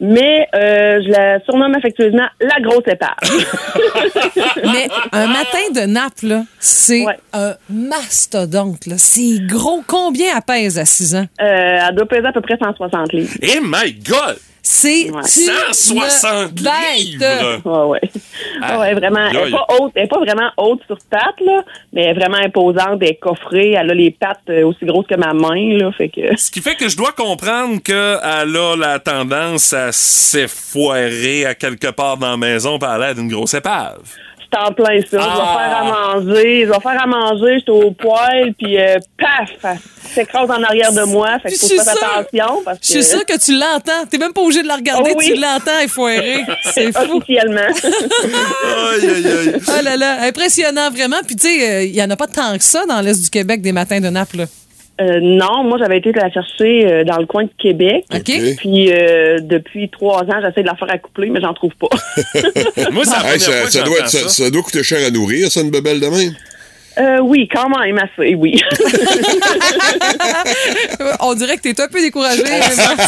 Mais 0.00 0.48
euh, 0.54 1.00
je 1.04 1.10
la 1.10 1.40
surnomme 1.44 1.74
affectueusement 1.74 2.26
la 2.40 2.60
grosse 2.60 2.84
épave. 2.86 3.10
Mais 4.64 4.88
un 5.12 5.26
matin 5.26 5.58
de 5.74 5.80
nappe, 5.86 6.22
là, 6.22 6.44
c'est 6.58 7.04
Ouais. 7.04 7.18
un 7.34 7.54
mastodonte, 7.68 8.86
là. 8.86 8.94
C'est 8.98 9.38
gros. 9.46 9.82
Combien 9.86 10.26
elle 10.34 10.42
pèse 10.42 10.78
à 10.78 10.84
6 10.84 11.14
ans? 11.16 11.26
Euh, 11.40 11.78
elle 11.88 11.94
doit 11.94 12.06
peser 12.06 12.26
à 12.26 12.32
peu 12.32 12.40
près 12.40 12.56
160 12.60 13.12
livres. 13.12 13.34
Eh 13.42 13.60
my 13.62 13.92
God! 13.92 14.38
C'est 14.64 15.10
Ouais. 15.10 15.18
une 15.18 15.22
160 15.72 16.52
bête. 16.54 16.72
livres! 16.96 17.60
Ouais, 17.64 17.88
ouais. 17.90 18.10
Ah, 18.62 18.78
ouais, 18.78 18.94
vraiment. 18.94 19.26
Elle 19.30 19.36
aïe. 19.36 19.48
est 19.48 19.50
pas 19.50 19.66
haute, 19.80 19.92
elle 19.96 20.04
est 20.04 20.08
pas 20.08 20.20
vraiment 20.20 20.50
haute 20.56 20.80
sur 20.86 20.98
pattes, 21.10 21.40
là, 21.44 21.64
mais 21.92 22.02
elle 22.04 22.10
est 22.10 22.20
vraiment 22.20 22.36
imposante, 22.38 22.98
elle 23.00 23.08
est 23.08 23.14
coffrée, 23.16 23.72
elle 23.72 23.90
a 23.90 23.94
les 23.94 24.12
pattes 24.12 24.38
euh, 24.50 24.64
aussi 24.64 24.84
grosses 24.84 25.06
que 25.08 25.16
ma 25.16 25.32
main, 25.34 25.76
là, 25.78 25.90
fait 25.90 26.08
que. 26.10 26.36
Ce 26.36 26.48
qui 26.50 26.60
fait 26.60 26.76
que 26.76 26.88
je 26.88 26.96
dois 26.96 27.10
comprendre 27.12 27.82
qu'elle 27.82 27.96
a 28.22 28.44
la 28.44 28.98
tendance 29.00 29.72
à 29.72 29.90
s'effoirer 29.90 31.44
à 31.46 31.54
quelque 31.56 31.90
part 31.90 32.16
dans 32.16 32.30
la 32.30 32.36
maison 32.36 32.78
par 32.78 32.98
l'air 32.98 33.14
d'une 33.16 33.28
grosse 33.28 33.54
épave. 33.54 34.00
C'est 34.52 34.58
en 34.58 34.72
plein 34.72 35.00
ça. 35.00 35.06
Je 35.12 35.16
vais 35.16 35.22
Ah. 35.22 35.58
faire 35.58 35.76
à 35.76 35.84
manger. 35.84 36.62
Je 36.66 36.70
vais 36.70 36.80
faire 36.80 37.02
à 37.02 37.06
manger. 37.06 37.58
J'étais 37.58 37.70
au 37.70 37.90
poêle, 37.92 38.52
puis 38.58 38.78
euh, 38.78 38.96
paf! 39.18 39.50
Elle 39.64 39.78
s'écrase 40.26 40.50
en 40.50 40.62
arrière 40.62 40.92
de 40.92 41.04
moi. 41.04 41.38
Fait 41.42 41.48
qu'il 41.48 41.58
faut 41.58 41.68
faire 41.68 41.94
attention. 41.94 42.62
Parce 42.64 42.78
que 42.80 42.84
Je 42.86 42.90
suis 42.90 43.02
sûre 43.02 43.24
que 43.24 43.38
tu 43.38 43.52
l'entends. 43.52 44.04
T'es 44.10 44.18
même 44.18 44.32
pas 44.34 44.42
obligé 44.42 44.62
de 44.62 44.68
la 44.68 44.76
regarder. 44.76 45.12
Oh 45.14 45.18
oui. 45.18 45.32
Tu 45.32 45.40
l'entends 45.40 45.78
effoirer. 45.82 46.44
C'est 46.74 46.92
fou. 46.92 47.16
officiellement. 47.16 47.60
Aïe, 48.92 49.10
aïe, 49.10 49.26
aïe. 49.26 49.60
Oh 49.68 49.82
là 49.82 49.96
là, 49.96 50.22
impressionnant 50.22 50.90
vraiment. 50.90 51.16
Puis 51.26 51.36
tu 51.36 51.48
sais, 51.48 51.86
il 51.88 51.94
y 51.94 52.02
en 52.02 52.10
a 52.10 52.16
pas 52.16 52.26
tant 52.26 52.56
que 52.58 52.64
ça 52.64 52.84
dans 52.86 53.00
l'est 53.00 53.20
du 53.22 53.30
Québec 53.30 53.62
des 53.62 53.72
matins 53.72 54.00
de 54.00 54.08
nappe 54.08 54.34
là. 54.34 54.44
Euh, 55.02 55.18
non, 55.20 55.64
moi, 55.64 55.78
j'avais 55.78 55.98
été 55.98 56.12
la 56.12 56.30
chercher 56.30 56.86
euh, 56.86 57.04
dans 57.04 57.18
le 57.18 57.26
coin 57.26 57.44
de 57.44 57.50
Québec. 57.58 58.04
OK? 58.14 58.20
OK. 58.20 58.56
Puis 58.58 58.92
euh, 58.92 59.38
depuis 59.40 59.88
trois 59.88 60.22
ans, 60.22 60.40
j'essaie 60.40 60.62
de 60.62 60.66
la 60.68 60.76
faire 60.76 60.90
accoupler, 60.90 61.28
mais 61.30 61.40
j'en 61.40 61.54
trouve 61.54 61.72
pas. 61.80 61.88
Moi, 62.92 63.04
la 63.04 63.32
Hey, 63.34 63.40
ça, 63.40 63.68
ça 63.68 63.82
doit 63.82 64.06
ça- 64.06 64.28
ça 64.28 64.50
doit 64.50 64.62
coûter 64.62 64.82
cher 64.82 64.98
à 65.06 65.10
nourrir, 65.10 65.50
ça, 65.50 65.60
une 65.60 65.70
bebelle 65.70 65.98
de 66.00 66.06
même? 66.06 66.32
Euh, 66.98 67.18
oui, 67.20 67.48
quand 67.52 67.68
même 67.68 67.98
assez, 67.98 68.34
oui. 68.34 68.60
On 71.20 71.34
dirait 71.34 71.56
que 71.56 71.62
t'es 71.62 71.80
un 71.80 71.88
peu 71.88 72.00
découragé. 72.00 72.42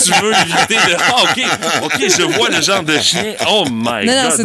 Tu 0.05 0.13
veux 0.23 0.33
éviter 0.33 0.75
de. 0.75 0.97
Ah, 0.99 1.23
OK, 1.23 1.45
OK, 1.85 1.99
je 2.01 2.23
vois 2.23 2.49
le 2.51 2.61
genre 2.63 2.83
de 2.83 2.99
chien. 2.99 3.35
Oh 3.49 3.65
my 3.71 4.07
Non, 4.07 4.13
non, 4.15 4.29
God. 4.29 4.33
c'est 4.37 4.45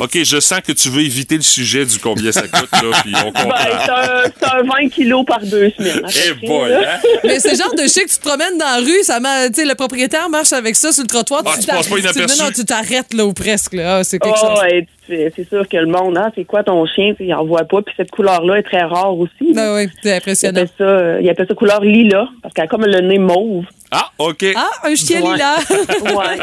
OK. 0.00 0.14
une 0.14 0.24
je 0.24 0.40
sens 0.40 0.60
que 0.66 0.72
tu 0.72 0.88
veux 0.88 1.02
éviter 1.02 1.36
le 1.36 1.42
sujet 1.42 1.84
du 1.84 1.98
combien 1.98 2.32
ça 2.32 2.42
coûte, 2.42 2.68
là, 2.72 3.00
puis 3.02 3.12
on 3.24 3.32
comprend. 3.32 3.48
ben, 3.48 3.56
c'est 3.84 3.90
un, 3.90 4.22
c'est 4.38 4.46
un 4.46 4.62
20 4.62 4.88
kilos 4.90 5.24
par 5.26 5.40
deux 5.40 5.70
semaines. 5.76 6.02
Eh 6.26 6.46
boy, 6.46 6.72
hein? 6.72 6.98
Mais 7.24 7.40
c'est 7.40 7.52
le 7.52 7.56
genre 7.58 7.74
de 7.74 7.86
chien 7.86 8.04
que 8.04 8.10
tu 8.10 8.18
te 8.18 8.22
promènes 8.28 8.58
dans 8.58 8.64
la 8.64 8.76
rue, 8.78 9.02
ça 9.02 9.18
tu 9.48 9.54
sais, 9.54 9.64
le 9.64 9.74
propriétaire 9.74 10.28
marche 10.28 10.52
avec 10.52 10.76
ça 10.76 10.92
sur 10.92 11.02
le 11.02 11.08
trottoir. 11.08 11.42
Ah, 11.46 11.54
tu 11.58 11.66
passes 11.66 11.88
pas 11.88 11.98
inaperçu. 11.98 12.38
Non, 12.38 12.44
non, 12.46 12.50
tu 12.54 12.64
t'arrêtes 12.64 13.14
là 13.14 13.24
ou 13.26 13.32
presque 13.32 13.74
là. 13.74 13.98
Ah, 13.98 14.04
c'est 14.04 14.18
quelque 14.18 14.36
Oh, 14.42 14.46
chose. 14.50 14.60
ouais, 14.60 14.86
tu 15.01 15.01
c'est 15.06 15.48
sûr 15.48 15.68
que 15.68 15.76
le 15.76 15.86
monde, 15.86 16.16
ah, 16.18 16.30
c'est 16.34 16.44
quoi 16.44 16.62
ton 16.62 16.86
chien? 16.86 17.10
Tu 17.12 17.18
sais, 17.18 17.24
Il 17.26 17.34
en 17.34 17.44
voit 17.44 17.64
pas. 17.64 17.82
Puis 17.82 17.94
cette 17.96 18.10
couleur-là 18.10 18.58
est 18.58 18.62
très 18.62 18.82
rare 18.82 19.16
aussi. 19.18 19.54
Ah 19.56 19.74
oui, 19.76 19.88
c'est 20.02 20.10
Il 20.10 20.12
impressionnant. 20.12 20.60
appelle 20.60 20.70
ça, 20.78 20.84
euh, 20.84 21.18
il 21.20 21.28
appelle 21.28 21.46
ça 21.48 21.54
couleur 21.54 21.80
lilas, 21.82 22.28
parce 22.42 22.54
qu'elle 22.54 22.64
a 22.64 22.68
comme 22.68 22.84
le 22.86 23.00
nez 23.00 23.18
mauve. 23.18 23.64
Ah, 23.94 24.10
OK. 24.18 24.44
Ah, 24.56 24.70
un 24.84 24.94
chien 24.94 25.20
Ouais. 25.20 25.32
lilas. 25.32 25.64
Ouais. 26.02 26.38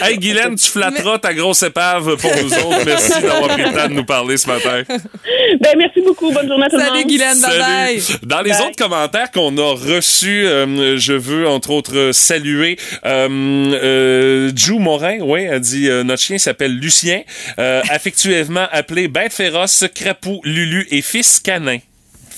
Hey, 0.00 0.16
Guylaine, 0.18 0.54
tu 0.56 0.68
flatteras 0.70 1.18
ta 1.18 1.34
grosse 1.34 1.62
épave 1.62 2.16
pour 2.16 2.30
nous 2.36 2.52
autres. 2.54 2.84
Merci 2.86 3.20
d'avoir 3.20 3.48
pris 3.48 3.62
le 3.64 3.72
temps 3.72 3.88
de 3.88 3.94
nous 3.94 4.04
parler 4.04 4.36
ce 4.36 4.46
matin. 4.46 4.82
ben, 4.88 5.74
merci 5.76 6.00
beaucoup. 6.06 6.30
Bonne 6.32 6.46
journée 6.48 6.66
à 6.66 6.68
tout 6.70 6.76
le 6.76 6.82
monde. 6.84 6.92
Salut 6.92 7.04
Guylaine, 7.04 7.40
bye 7.40 7.58
bye. 7.58 8.02
Dans 8.22 8.40
les 8.42 8.50
Bye. 8.50 8.60
autres 8.62 8.76
commentaires 8.76 9.30
qu'on 9.32 9.56
a 9.58 9.74
reçus, 9.74 10.46
euh, 10.46 10.96
je 10.98 11.12
veux 11.12 11.48
entre 11.48 11.70
autres 11.70 12.10
saluer 12.12 12.78
euh, 13.04 13.28
euh, 13.74 14.52
Jou 14.54 14.78
Morin. 14.78 15.18
Oui, 15.20 15.42
elle 15.42 15.60
dit 15.60 15.88
euh, 15.88 16.04
notre 16.04 16.22
chien 16.22 16.38
s'appelle 16.38 16.76
Lucien, 16.78 17.22
euh, 17.58 17.82
affectueusement 17.90 18.66
appelé 18.70 19.08
Bête 19.08 19.32
féroce, 19.32 19.84
Crapou, 19.94 20.40
Lulu 20.44 20.86
et 20.90 21.02
Fils 21.02 21.40
canin. 21.40 21.78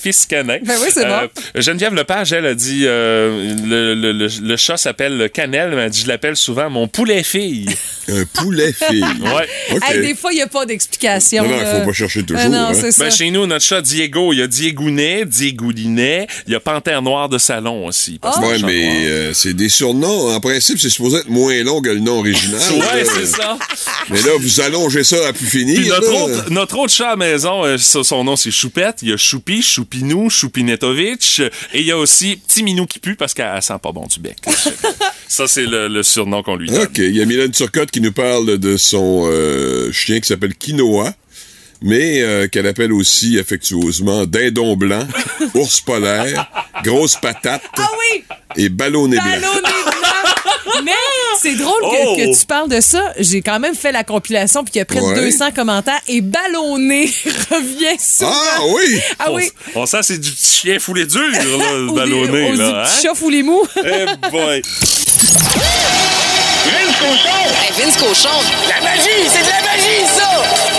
Fils 0.05 0.27
canin. 0.27 0.59
Ben 0.63 0.75
oui, 0.83 0.89
c'est 0.93 1.05
bon. 1.05 1.27
Geneviève 1.55 1.95
Lepage, 1.95 2.31
elle 2.31 2.45
a 2.45 2.53
dit 2.53 2.83
euh, 2.85 3.55
le, 3.65 3.95
le, 3.95 4.11
le, 4.11 4.27
le 4.39 4.55
chat 4.55 4.77
s'appelle 4.77 5.31
Canel, 5.33 5.71
mais 5.73 5.81
elle 5.81 5.89
dit 5.89 6.01
je 6.01 6.07
l'appelle 6.07 6.35
souvent 6.35 6.69
mon 6.69 6.87
poulet 6.87 7.23
fille. 7.23 7.67
Un 8.07 8.23
poulet 8.25 8.71
fille. 8.71 9.03
Ouais. 9.03 9.79
Hey, 9.89 10.01
des 10.01 10.13
fois, 10.13 10.31
il 10.31 10.35
n'y 10.35 10.43
a 10.43 10.47
pas 10.47 10.67
d'explication. 10.67 11.43
Non, 11.43 11.49
non, 11.49 11.79
faut 11.79 11.85
pas 11.87 11.93
chercher 11.93 12.23
toujours, 12.23 12.49
non, 12.49 12.67
hein. 12.67 12.73
c'est 12.79 12.91
ça. 12.91 13.05
Ben, 13.05 13.11
chez 13.11 13.31
nous, 13.31 13.47
notre 13.47 13.65
chat 13.65 13.81
Diego, 13.81 14.31
il 14.31 14.37
y 14.37 14.41
a 14.43 14.47
Diegounet, 14.47 15.25
Diegoulinet, 15.25 16.27
il 16.45 16.53
y 16.53 16.55
a 16.55 16.59
Panthère 16.59 17.01
Noire 17.01 17.29
de 17.29 17.39
salon 17.39 17.87
aussi. 17.87 18.19
chat 18.23 18.39
mais 18.63 19.07
euh, 19.07 19.33
c'est 19.33 19.55
des 19.55 19.69
surnoms. 19.69 20.35
En 20.35 20.39
principe, 20.39 20.77
c'est 20.79 20.91
supposé 20.91 21.17
être 21.17 21.29
moins 21.29 21.63
long 21.63 21.81
que 21.81 21.89
le 21.89 21.99
nom 21.99 22.19
original. 22.19 22.61
Ouais, 22.75 23.03
c'est 23.05 23.25
ça. 23.25 23.57
Mais 24.09 24.21
là, 24.21 24.31
vous 24.39 24.59
allongez 24.61 25.03
ça 25.03 25.15
à 25.27 25.33
plus 25.33 25.47
finir. 25.47 25.79
Puis 25.79 25.89
notre 25.89 26.13
autre, 26.13 26.51
notre 26.51 26.77
autre 26.77 26.93
chat 26.93 27.11
à 27.11 27.15
maison, 27.15 27.65
euh, 27.65 27.77
son 27.79 28.23
nom 28.23 28.35
c'est 28.35 28.51
Choupette. 28.51 28.97
Il 29.01 29.09
y 29.09 29.13
a 29.13 29.17
Choupi, 29.17 29.63
Choupinou, 29.95 30.29
Choupinetovic. 30.29 31.41
Et 31.73 31.79
il 31.81 31.85
y 31.85 31.91
a 31.91 31.97
aussi 31.97 32.35
Petit 32.37 32.63
Minou 32.63 32.85
qui 32.85 32.99
pue 32.99 33.15
parce 33.15 33.33
qu'elle 33.33 33.61
sent 33.61 33.73
pas 33.81 33.91
bon 33.91 34.05
du 34.07 34.19
bec. 34.19 34.37
ça, 35.27 35.47
c'est 35.47 35.65
le, 35.65 35.87
le 35.87 36.03
surnom 36.03 36.43
qu'on 36.43 36.55
lui 36.55 36.69
donne. 36.69 36.83
OK. 36.83 36.97
Il 36.97 37.15
y 37.15 37.21
a 37.21 37.25
Mylène 37.25 37.51
Turcotte 37.51 37.91
qui 37.91 38.01
nous 38.01 38.11
parle 38.11 38.57
de 38.57 38.77
son 38.77 39.23
euh, 39.29 39.91
chien 39.91 40.19
qui 40.19 40.27
s'appelle 40.27 40.55
Quinoa, 40.55 41.13
mais 41.81 42.21
euh, 42.21 42.47
qu'elle 42.47 42.67
appelle 42.67 42.93
aussi 42.93 43.37
affectueusement 43.39 44.25
Dindon 44.25 44.75
blanc, 44.75 45.07
ours 45.53 45.81
polaire, 45.81 46.49
grosse 46.83 47.15
patate 47.15 47.63
Ah 47.77 47.89
oui! 47.99 48.23
et 48.57 48.69
ballonnet 48.69 49.17
blanc. 49.17 49.25
Ballonné 49.25 49.61
blanc! 49.61 49.91
Mais 50.85 50.91
c'est 51.41 51.55
drôle 51.55 51.81
que, 51.81 52.05
Oh! 52.07 52.15
que 52.15 52.39
tu 52.39 52.45
parles 52.45 52.69
de 52.69 52.79
ça. 52.79 53.13
J'ai 53.19 53.41
quand 53.41 53.59
même 53.59 53.75
fait 53.75 53.91
la 53.91 54.03
compilation, 54.03 54.63
puis 54.63 54.73
il 54.75 54.77
y 54.77 54.81
a 54.81 54.85
près 54.85 54.99
de 54.99 55.05
Ouais. 55.05 55.15
200 55.15 55.51
commentaires, 55.55 55.99
et 56.07 56.21
ballonné 56.21 57.05
revient 57.51 57.97
souvent. 57.99 58.31
Ah 58.31 58.61
oui! 58.67 59.01
Ah 59.19 59.31
oui. 59.31 59.51
On, 59.75 59.81
on 59.81 59.85
sent 59.85 59.97
c'est 60.03 60.17
du 60.19 60.31
petit 60.31 60.53
chien 60.61 60.79
foulé 60.79 61.05
dur, 61.05 61.21
là, 61.31 61.93
ballonné, 61.93 62.49
ou 62.51 62.55
là. 62.55 62.69
du 62.71 62.75
hein? 62.75 62.83
petit 62.85 63.01
chat 63.07 63.15
foulé 63.15 63.43
mou. 63.43 63.61
Eh 63.77 64.29
boy. 64.29 64.61
Vince 66.65 66.95
Cochon! 66.99 67.45
Vince 67.77 67.97
Cochon. 67.97 68.29
La 68.69 68.81
magie! 68.83 69.29
C'est 69.31 69.43
de 69.43 69.49
la 69.49 69.61
magie, 69.61 70.05
ça! 70.15 70.29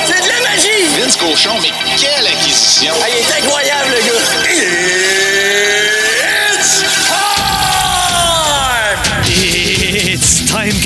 C'est 0.06 0.22
de 0.22 0.28
la 0.28 0.40
magie! 0.48 1.00
Vince 1.00 1.16
Cochon, 1.16 1.54
mais 1.62 1.70
quelle 1.98 2.26
acquisition! 2.26 2.92
Ah, 3.02 3.06
il 3.08 3.16
est 3.18 3.44
incroyable, 3.44 3.90
le 3.90 4.06
gars! 4.06 5.25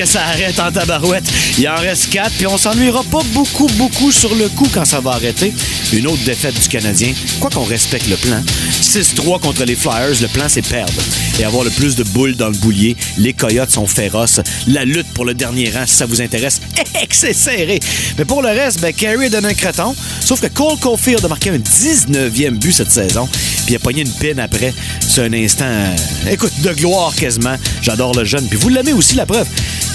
Que 0.00 0.06
ça 0.06 0.22
arrête 0.24 0.58
en 0.58 0.72
tabarouette. 0.72 1.24
Il 1.58 1.68
en 1.68 1.76
reste 1.76 2.08
quatre, 2.08 2.30
puis 2.30 2.46
on 2.46 2.56
s'ennuiera 2.56 3.04
pas 3.04 3.20
beaucoup, 3.34 3.66
beaucoup 3.76 4.10
sur 4.10 4.34
le 4.34 4.48
coup 4.48 4.66
quand 4.72 4.86
ça 4.86 4.98
va 4.98 5.10
arrêter. 5.10 5.52
Une 5.92 6.06
autre 6.06 6.22
défaite 6.24 6.58
du 6.58 6.68
Canadien, 6.68 7.12
quoi 7.38 7.50
qu'on 7.50 7.64
respecte 7.64 8.08
le 8.08 8.16
plan. 8.16 8.42
6-3 8.80 9.40
contre 9.40 9.64
les 9.64 9.74
Flyers, 9.74 10.22
le 10.22 10.28
plan 10.28 10.46
c'est 10.48 10.66
perdre. 10.66 11.02
Et 11.38 11.44
avoir 11.44 11.64
le 11.64 11.70
plus 11.70 11.96
de 11.96 12.04
boules 12.04 12.34
dans 12.34 12.48
le 12.48 12.56
boulier. 12.56 12.96
Les 13.18 13.34
Coyotes 13.34 13.72
sont 13.72 13.86
féroces. 13.86 14.40
La 14.68 14.86
lutte 14.86 15.08
pour 15.12 15.26
le 15.26 15.34
dernier 15.34 15.70
rang, 15.70 15.84
si 15.86 15.96
ça 15.96 16.06
vous 16.06 16.22
intéresse, 16.22 16.60
c'est 17.10 17.34
serré. 17.34 17.78
Mais 18.16 18.24
pour 18.24 18.40
le 18.40 18.48
reste, 18.48 18.80
ben, 18.80 18.94
Carey 18.94 19.26
a 19.26 19.28
donné 19.28 19.48
un 19.48 19.54
creton. 19.54 19.94
Sauf 20.24 20.40
que 20.40 20.46
Cole 20.46 20.78
Caulfield 20.78 21.22
a 21.26 21.28
marqué 21.28 21.50
un 21.50 21.58
19e 21.58 22.52
but 22.52 22.72
cette 22.72 22.90
saison. 22.90 23.28
Puis 23.66 23.74
il 23.74 23.76
a 23.76 23.80
pogné 23.80 24.00
une 24.02 24.12
pine 24.12 24.40
après. 24.40 24.72
C'est 25.06 25.22
un 25.24 25.32
instant, 25.34 25.66
euh, 25.66 25.96
écoute, 26.30 26.52
de 26.62 26.72
gloire 26.72 27.14
quasiment. 27.14 27.56
J'adore 27.82 28.14
le 28.14 28.24
jeune. 28.24 28.46
Puis 28.48 28.58
vous 28.58 28.70
l'aimez 28.70 28.94
aussi, 28.94 29.14
la 29.14 29.26
preuve. 29.26 29.46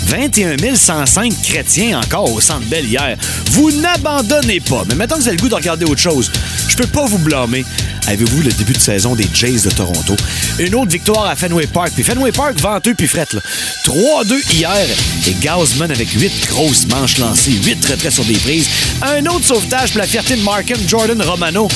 21 0.06 0.76
105 0.76 1.34
chrétiens 1.42 2.00
encore 2.00 2.32
au 2.32 2.40
Centre 2.40 2.68
Bell 2.68 2.86
hier. 2.86 3.18
Vous 3.52 3.72
n'abandonnez 3.72 4.60
pas. 4.60 4.84
Mais 4.88 4.96
maintenant 4.96 5.18
que 5.18 5.22
vous 5.22 5.28
avez 5.28 5.38
le 5.38 5.42
goût 5.42 5.50
de 5.50 5.56
regarder 5.56 5.86
autre 5.86 6.02
chose, 6.02 6.32
je 6.68 6.76
peux 6.76 6.88
pas 6.88 7.06
vous 7.06 7.18
blâmer. 7.18 7.66
Avez-vous 8.08 8.42
le 8.44 8.52
début 8.52 8.74
de 8.74 8.80
saison 8.80 9.16
des 9.16 9.28
Jays 9.34 9.62
de 9.64 9.70
Toronto? 9.72 10.16
Une 10.60 10.76
autre 10.76 10.92
victoire 10.92 11.26
à 11.26 11.36
Fenway 11.36 11.66
Park. 11.68 11.92
Puis 11.96 12.04
Fenway 12.04 12.32
Park, 12.32 12.60
venteux 12.62 12.94
puis 12.94 13.08
frette. 13.08 13.34
là. 13.34 13.42
3-2 13.84 14.54
hier. 14.54 14.86
Et 15.28 15.34
Gausman 15.44 15.90
avec 15.92 16.10
8 16.12 16.32
grosses 16.50 16.86
manches 16.88 17.18
lancées, 17.18 17.54
8 17.64 17.86
retraits 17.86 18.14
sur 18.14 18.24
des 18.26 18.36
prises. 18.36 18.68
Un 19.02 19.26
autre 19.26 19.46
sauvetage 19.46 19.92
pour 19.92 20.00
la 20.02 20.08
fierté 20.08 20.36
de 20.36 20.42
Markham 20.42 20.78
Jordan 20.88 21.20
Romano. 21.22 21.68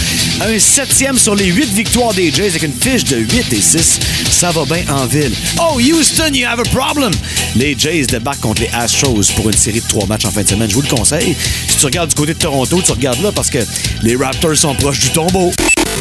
Un 0.42 0.60
septième 0.60 1.18
sur 1.18 1.36
les 1.36 1.48
8 1.48 1.74
victoires 1.74 2.14
des 2.14 2.32
Jays 2.32 2.50
avec 2.50 2.64
une 2.64 2.74
fiche 2.74 3.06
de 3.06 3.18
8 3.18 3.54
et 3.54 3.62
6. 3.62 4.00
Ça 4.30 4.52
va 4.52 4.66
bien 4.66 4.84
en 4.94 5.06
ville. 5.08 5.34
Oh, 5.60 5.80
Houston, 5.80 6.32
you 6.34 6.48
have 6.48 6.60
a 6.60 6.64
problem! 6.64 7.12
Les 7.56 7.76
Jays 7.78 8.06
débarquent 8.06 8.42
contre 8.42 8.62
les 8.62 8.70
Astros 8.74 9.32
pour 9.36 9.48
une 9.50 9.58
série 9.58 9.82
de 9.82 9.88
3 9.88 10.06
matchs 10.06 10.26
en 10.26 10.32
fin 10.32 10.44
de 10.44 10.48
semaine. 10.50 10.70
Je 10.70 10.76
vous 10.76 10.84
le 10.84 10.88
conseille. 10.88 11.36
Si 11.68 11.78
tu 11.78 11.86
regardes 11.86 12.10
du 12.10 12.16
côté 12.16 12.34
de 12.36 12.40
Toronto, 12.40 12.82
tu 12.86 12.92
regardes 12.92 13.22
là 13.22 13.32
parce 13.32 13.50
que 13.50 13.60
les 14.04 14.16
Raptors 14.16 14.56
sont 14.56 14.76
proches 14.76 15.00
du 15.00 15.10
tombeau. 15.10 15.52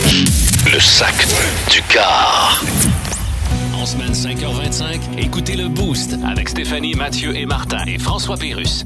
Le 0.04 0.78
sac 0.78 1.14
du 1.70 1.82
car. 1.92 2.62
En 3.74 3.84
semaine 3.84 4.12
5h25, 4.12 5.18
écoutez 5.18 5.56
le 5.56 5.68
Boost 5.68 6.14
avec 6.24 6.48
Stéphanie, 6.48 6.94
Mathieu 6.94 7.36
et 7.36 7.46
Martin 7.46 7.84
et 7.86 7.98
François 7.98 8.36
Pérus. 8.36 8.84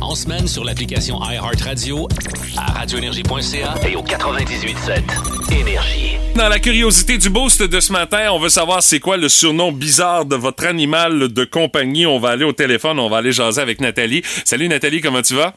En 0.00 0.14
semaine 0.14 0.48
sur 0.48 0.64
l'application 0.64 1.20
iHeartRadio, 1.22 2.08
à 2.56 2.72
radioénergie.ca 2.72 3.74
et 3.88 3.94
au 3.94 4.02
98.7 4.02 5.60
Énergie. 5.60 6.16
Dans 6.34 6.48
la 6.48 6.58
curiosité 6.58 7.18
du 7.18 7.30
boost 7.30 7.62
de 7.62 7.80
ce 7.80 7.92
matin, 7.92 8.30
on 8.32 8.40
veut 8.40 8.48
savoir 8.48 8.82
c'est 8.82 9.00
quoi 9.00 9.16
le 9.16 9.28
surnom 9.28 9.70
bizarre 9.70 10.24
de 10.24 10.34
votre 10.34 10.66
animal 10.66 11.32
de 11.32 11.44
compagnie. 11.44 12.06
On 12.06 12.18
va 12.18 12.30
aller 12.30 12.44
au 12.44 12.52
téléphone, 12.52 12.98
on 12.98 13.08
va 13.08 13.18
aller 13.18 13.32
jaser 13.32 13.60
avec 13.60 13.80
Nathalie. 13.80 14.22
Salut 14.44 14.68
Nathalie, 14.68 15.00
comment 15.00 15.22
tu 15.22 15.34
vas? 15.34 15.54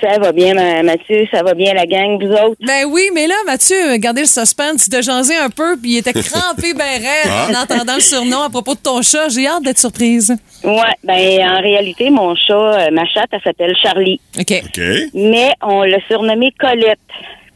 Ça 0.00 0.18
va 0.18 0.32
bien, 0.32 0.54
ma- 0.54 0.82
Mathieu, 0.82 1.26
ça 1.30 1.42
va 1.42 1.54
bien, 1.54 1.74
la 1.74 1.86
gang, 1.86 2.18
vous 2.20 2.32
autres? 2.32 2.56
Ben 2.66 2.84
oui, 2.88 3.10
mais 3.14 3.26
là, 3.26 3.34
Mathieu, 3.46 3.96
gardez 3.96 4.22
le 4.22 4.26
suspense. 4.26 4.88
De 4.88 5.00
jaser 5.00 5.36
un 5.36 5.50
peu, 5.50 5.76
puis 5.76 5.92
il 5.92 5.96
était 5.98 6.12
crampé 6.12 6.74
ben 6.76 7.00
raide 7.00 7.28
Ah. 7.30 7.48
en 7.50 7.62
entendant 7.62 7.94
le 7.94 8.00
surnom 8.00 8.42
à 8.42 8.50
propos 8.50 8.74
de 8.74 8.80
ton 8.80 9.02
chat. 9.02 9.28
J'ai 9.28 9.46
hâte 9.46 9.62
d'être 9.62 9.78
surprise. 9.78 10.34
Ouais, 10.64 10.94
ben 11.04 11.48
en 11.48 11.60
réalité, 11.60 12.10
mon 12.10 12.34
chat, 12.34 12.54
euh, 12.54 12.90
ma 12.92 13.06
chatte, 13.06 13.28
elle 13.32 13.40
s'appelle 13.42 13.74
Charlie. 13.80 14.20
OK. 14.38 14.62
OK. 14.64 14.80
Mais 15.14 15.52
on 15.62 15.82
l'a 15.82 15.98
surnommée 16.08 16.52
Colette, 16.58 16.98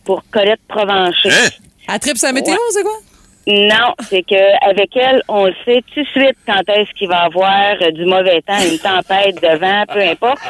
pour 0.05 0.23
Colette 0.31 0.61
Provencher. 0.69 1.31
Hein? 1.31 1.49
À 1.89 1.99
trip 1.99 2.17
sa 2.17 2.33
météo, 2.33 2.55
c'est 2.73 2.83
quoi? 2.83 2.99
Non, 3.47 3.95
c'est 4.09 4.23
que 4.23 4.69
avec 4.69 4.97
elle, 4.97 5.23
on 5.29 5.47
le 5.47 5.55
sait 5.65 5.83
tout 5.95 6.03
de 6.03 6.09
suite 6.09 6.37
quand 6.47 6.63
est-ce 6.69 6.91
qu'il 6.99 7.09
va 7.09 7.21
avoir 7.21 7.75
euh, 7.81 7.93
du 7.93 8.05
mauvais 8.05 8.43
temps, 8.43 8.59
une 8.59 8.79
tempête 8.79 9.41
de 9.41 9.59
vent, 9.59 9.85
peu 9.87 10.03
importe. 10.03 10.41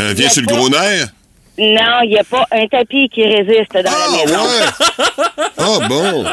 Euh, 0.00 0.14
vient 0.14 0.30
sur 0.30 0.42
le 0.42 0.46
gros 0.48 0.70
nerf? 0.70 1.08
Non, 1.56 2.00
il 2.02 2.08
n'y 2.10 2.18
a 2.18 2.24
pas 2.24 2.44
un 2.50 2.66
tapis 2.66 3.08
qui 3.08 3.22
résiste 3.24 3.72
dans 3.74 3.82
Ah, 3.86 4.06
la 4.10 4.24
maison. 4.26 4.42
ouais! 4.42 5.30
Ah, 5.56 5.88
bon! 5.88 6.24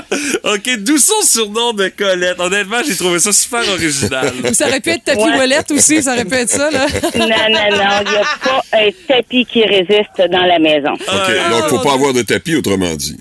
OK, 0.43 0.77
d'où 0.79 0.97
son 0.97 1.21
surnom 1.21 1.73
de 1.73 1.87
Colette? 1.89 2.39
Honnêtement, 2.39 2.77
j'ai 2.85 2.95
trouvé 2.97 3.19
ça 3.19 3.31
super 3.31 3.61
original. 3.69 4.31
Ça 4.53 4.67
aurait 4.67 4.79
pu 4.81 4.89
être 4.89 5.03
tapis 5.05 5.21
Ouais. 5.21 5.37
wallet 5.37 5.71
aussi, 5.71 6.01
ça 6.03 6.13
aurait 6.13 6.25
pu 6.25 6.33
être 6.35 6.49
ça, 6.49 6.69
là. 6.69 6.85
Non, 7.15 7.27
non, 7.27 7.27
non, 7.27 8.01
il 8.05 8.11
n'y 8.11 8.17
a 8.17 8.25
pas 8.43 8.61
un 8.73 8.89
tapis 9.07 9.45
qui 9.45 9.63
résiste 9.63 10.17
dans 10.31 10.43
la 10.45 10.59
maison. 10.59 10.91
OK, 10.93 11.49
donc 11.51 11.63
faut 11.69 11.79
pas 11.79 11.93
avoir 11.93 12.13
de 12.13 12.23
tapis, 12.23 12.55
autrement 12.55 12.93
dit. 12.95 13.15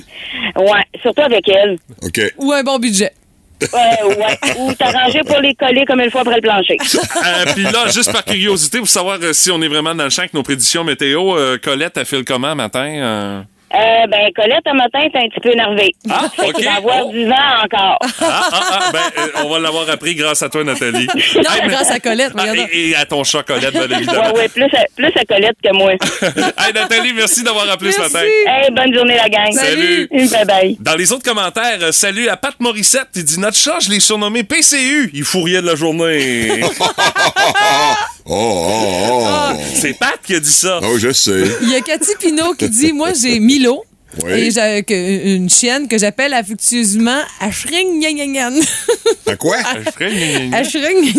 Ouais, 0.57 0.83
surtout 1.03 1.23
avec 1.23 1.47
elle. 1.49 1.79
OK. 2.03 2.21
Ou 2.39 2.53
un 2.53 2.63
bon 2.65 2.79
budget. 2.79 3.13
Ouais, 3.73 4.17
ouais. 4.17 4.55
Ou 4.59 4.73
t'arranger 4.75 5.21
pour 5.21 5.39
les 5.41 5.55
coller 5.55 5.85
comme 5.87 6.01
une 6.01 6.11
fois 6.11 6.23
après 6.23 6.37
le 6.37 6.41
plancher. 6.43 6.77
Euh, 7.27 7.45
Puis 7.55 7.65
là, 7.65 7.89
juste 7.93 8.13
par 8.13 8.25
curiosité, 8.25 8.79
pour 8.79 8.89
savoir 8.89 9.19
euh, 9.23 9.33
si 9.33 9.51
on 9.51 9.61
est 9.63 9.69
vraiment 9.69 9.95
dans 9.95 10.05
le 10.05 10.11
champ 10.11 10.23
avec 10.23 10.33
nos 10.35 10.43
prédictions 10.43 10.83
météo, 10.85 11.37
euh, 11.37 11.59
Colette, 11.63 11.97
elle 11.97 12.07
file 12.07 12.25
comment 12.25 12.55
matin? 12.55 12.89
euh? 12.89 13.43
Euh, 13.73 14.07
ben, 14.09 14.31
Colette, 14.35 14.67
un 14.67 14.75
matin, 14.75 14.99
est 15.01 15.17
un 15.17 15.29
petit 15.29 15.41
peu 15.41 15.51
énervée. 15.53 15.93
Ah, 16.11 16.25
OK. 16.39 16.55
qu'il 16.57 16.65
va 16.65 16.75
avoir 16.75 17.07
Oh. 17.07 17.11
du 17.13 17.25
vent 17.25 17.35
encore. 17.65 17.99
Ah, 18.03 18.09
ah, 18.21 18.51
ah, 18.53 18.91
ben, 18.93 18.99
euh, 19.23 19.29
on 19.45 19.49
va 19.49 19.59
l'avoir 19.61 19.89
appris 19.89 20.17
grâce 20.17 20.43
à 20.43 20.49
toi, 20.49 20.65
Nathalie. 20.65 21.07
Non, 21.37 21.43
Hey, 21.43 21.61
mais- 21.63 21.69
grâce 21.69 21.91
à 21.91 22.01
Colette, 22.01 22.33
Ah, 22.37 22.47
et, 22.73 22.91
et 22.91 22.97
à 22.97 23.05
ton 23.07 23.23
chat, 23.23 23.43
Colette, 23.45 23.73
bien 23.73 23.89
évidemment. 23.99 24.33
Ouais, 24.33 24.49
plus 24.49 24.65
à, 24.65 24.85
plus 24.97 25.13
à 25.17 25.25
Colette 25.25 25.57
que 25.63 25.73
moi. 25.73 25.93
hey, 26.59 26.73
Nathalie, 26.75 27.13
merci 27.15 27.45
d'avoir 27.45 27.71
appelé 27.71 27.93
ce 27.93 28.01
matin. 28.01 28.21
Hey, 28.47 28.71
bonne 28.73 28.93
journée, 28.93 29.17
la 29.17 29.29
gang. 29.29 29.53
Salut. 29.53 30.09
Bye 30.11 30.45
bye. 30.47 30.77
Dans 30.81 30.97
les 30.97 31.13
autres 31.13 31.25
commentaires, 31.25 31.79
euh, 31.83 31.93
salut 31.93 32.29
à 32.29 32.37
Pat 32.37 32.55
Morissette. 32.59 33.09
Il 33.15 33.25
dit 33.25 33.39
Notre 33.39 33.57
chat, 33.57 33.79
je 33.81 33.91
l'ai 33.91 34.01
surnommé 34.01 34.43
PCU. 34.43 35.11
Il 35.15 35.23
fout 35.25 35.45
rien 35.45 35.63
de 35.63 35.67
la 35.67 35.77
journée. 35.77 36.61
Oh, 38.33 38.37
oh, 38.37 39.25
oh! 39.27 39.57
C'est 39.75 39.95
Pat 39.95 40.21
qui 40.23 40.37
a 40.37 40.41
dit 40.41 40.53
ça. 40.53 40.79
Oh, 40.85 40.97
je 40.99 41.13
sais. 41.13 41.43
Il 41.63 41.71
y 41.71 41.75
a 41.75 41.81
Cathy 41.81 42.13
Pinault 42.17 42.55
qui 42.55 42.69
dit 42.69 42.93
Moi, 42.93 43.13
j'ai 43.13 43.41
Milo. 43.41 43.83
Oui. 44.25 44.33
Et 44.33 44.51
j'ai 44.51 44.83
que- 44.83 45.27
une 45.37 45.49
chienne 45.49 45.87
que 45.89 45.97
j'appelle 45.99 46.35
affectueusement 46.35 47.19
Ashring 47.41 47.99
Nyanyanyan. 48.01 48.55
À 49.27 49.37
quoi? 49.37 49.57
Ashring. 50.53 51.13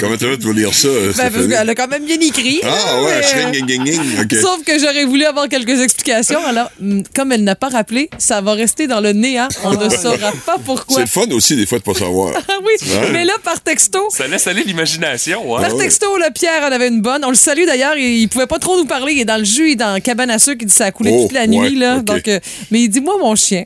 Comment 0.00 0.16
tu 0.16 0.26
vas 0.26 0.36
tu 0.36 0.46
vas 0.46 0.52
lire 0.52 0.72
ça, 0.74 0.88
Ben, 0.88 1.04
parce 1.16 1.28
Stéphanie? 1.30 1.48
qu'elle 1.48 1.70
a 1.70 1.74
quand 1.74 1.88
même 1.88 2.04
bien 2.04 2.20
écrit. 2.20 2.60
Ah, 2.62 3.02
ouais, 3.02 3.20
Mais, 3.20 3.22
shring, 3.26 3.88
euh. 4.18 4.22
OK. 4.22 4.34
Sauf 4.40 4.62
que 4.64 4.78
j'aurais 4.78 5.04
voulu 5.04 5.24
avoir 5.24 5.48
quelques 5.48 5.80
explications. 5.80 6.44
Alors, 6.46 6.70
hum, 6.80 7.02
comme 7.14 7.32
elle 7.32 7.44
n'a 7.44 7.56
pas 7.56 7.68
rappelé, 7.68 8.08
ça 8.18 8.40
va 8.40 8.52
rester 8.52 8.86
dans 8.86 9.00
le 9.00 9.12
néant. 9.12 9.48
On 9.64 9.72
ne 9.74 9.88
saura 9.88 10.32
pas 10.46 10.54
C'est 10.56 10.64
pourquoi. 10.64 11.00
le 11.00 11.06
fun 11.06 11.26
aussi, 11.32 11.56
des 11.56 11.66
fois, 11.66 11.78
de 11.78 11.84
pas 11.84 11.94
savoir. 11.94 12.34
Ah 12.48 12.58
oui, 12.64 12.72
Ouais. 12.88 13.10
mais 13.12 13.24
là, 13.24 13.32
par 13.42 13.60
texto, 13.62 13.98
Ça 14.10 14.26
laisse 14.28 14.46
aller 14.46 14.62
l'imagination. 14.64 15.56
Hein? 15.56 15.62
Par 15.62 15.76
texto, 15.76 16.16
le 16.18 16.30
Pierre 16.32 16.62
en 16.62 16.72
avait 16.72 16.88
une 16.88 17.00
bonne. 17.00 17.24
On 17.24 17.30
le 17.30 17.34
salue 17.34 17.64
d'ailleurs. 17.66 17.96
Il, 17.96 18.04
il 18.20 18.28
pouvait 18.28 18.46
pas 18.46 18.58
trop 18.58 18.76
nous 18.76 18.84
parler. 18.84 19.14
Il 19.14 19.20
est 19.20 19.24
dans 19.24 19.38
le 19.38 19.44
jus, 19.44 19.68
il 19.68 19.72
est 19.72 19.76
dans 19.76 19.92
la 19.94 20.00
cabane 20.00 20.30
à 20.30 20.38
sucre. 20.38 20.58
Il 20.60 20.66
dit 20.66 20.72
ça 20.74 20.86
a 20.86 20.90
coulé 20.92 21.10
Oh, 21.12 21.22
toute 21.22 21.32
la 21.32 21.46
nuit. 21.46 21.76
là. 21.76 21.96
ok. 21.98 22.11
Donc, 22.14 22.28
euh, 22.28 22.40
mais 22.70 22.82
il 22.82 22.88
dit 22.88 23.00
Moi, 23.00 23.16
mon 23.20 23.34
chien, 23.36 23.64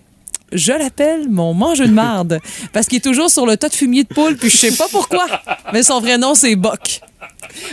je 0.52 0.72
l'appelle 0.72 1.28
mon 1.28 1.54
mangeux 1.54 1.87
de 1.87 1.92
marde. 1.92 2.40
parce 2.72 2.87
qu'il 2.87 2.98
est 2.98 3.00
toujours 3.00 3.30
sur 3.30 3.46
le 3.46 3.56
tas 3.56 3.68
de 3.68 3.74
fumier 3.74 4.04
de 4.04 4.09
poule. 4.14 4.37
Puis 4.37 4.50
je 4.50 4.56
sais 4.56 4.72
pas 4.72 4.87
pourquoi. 4.90 5.26
Mais 5.72 5.82
son 5.82 6.00
vrai 6.00 6.18
nom, 6.18 6.35
c'est 6.35 6.54
Boc. 6.56 7.00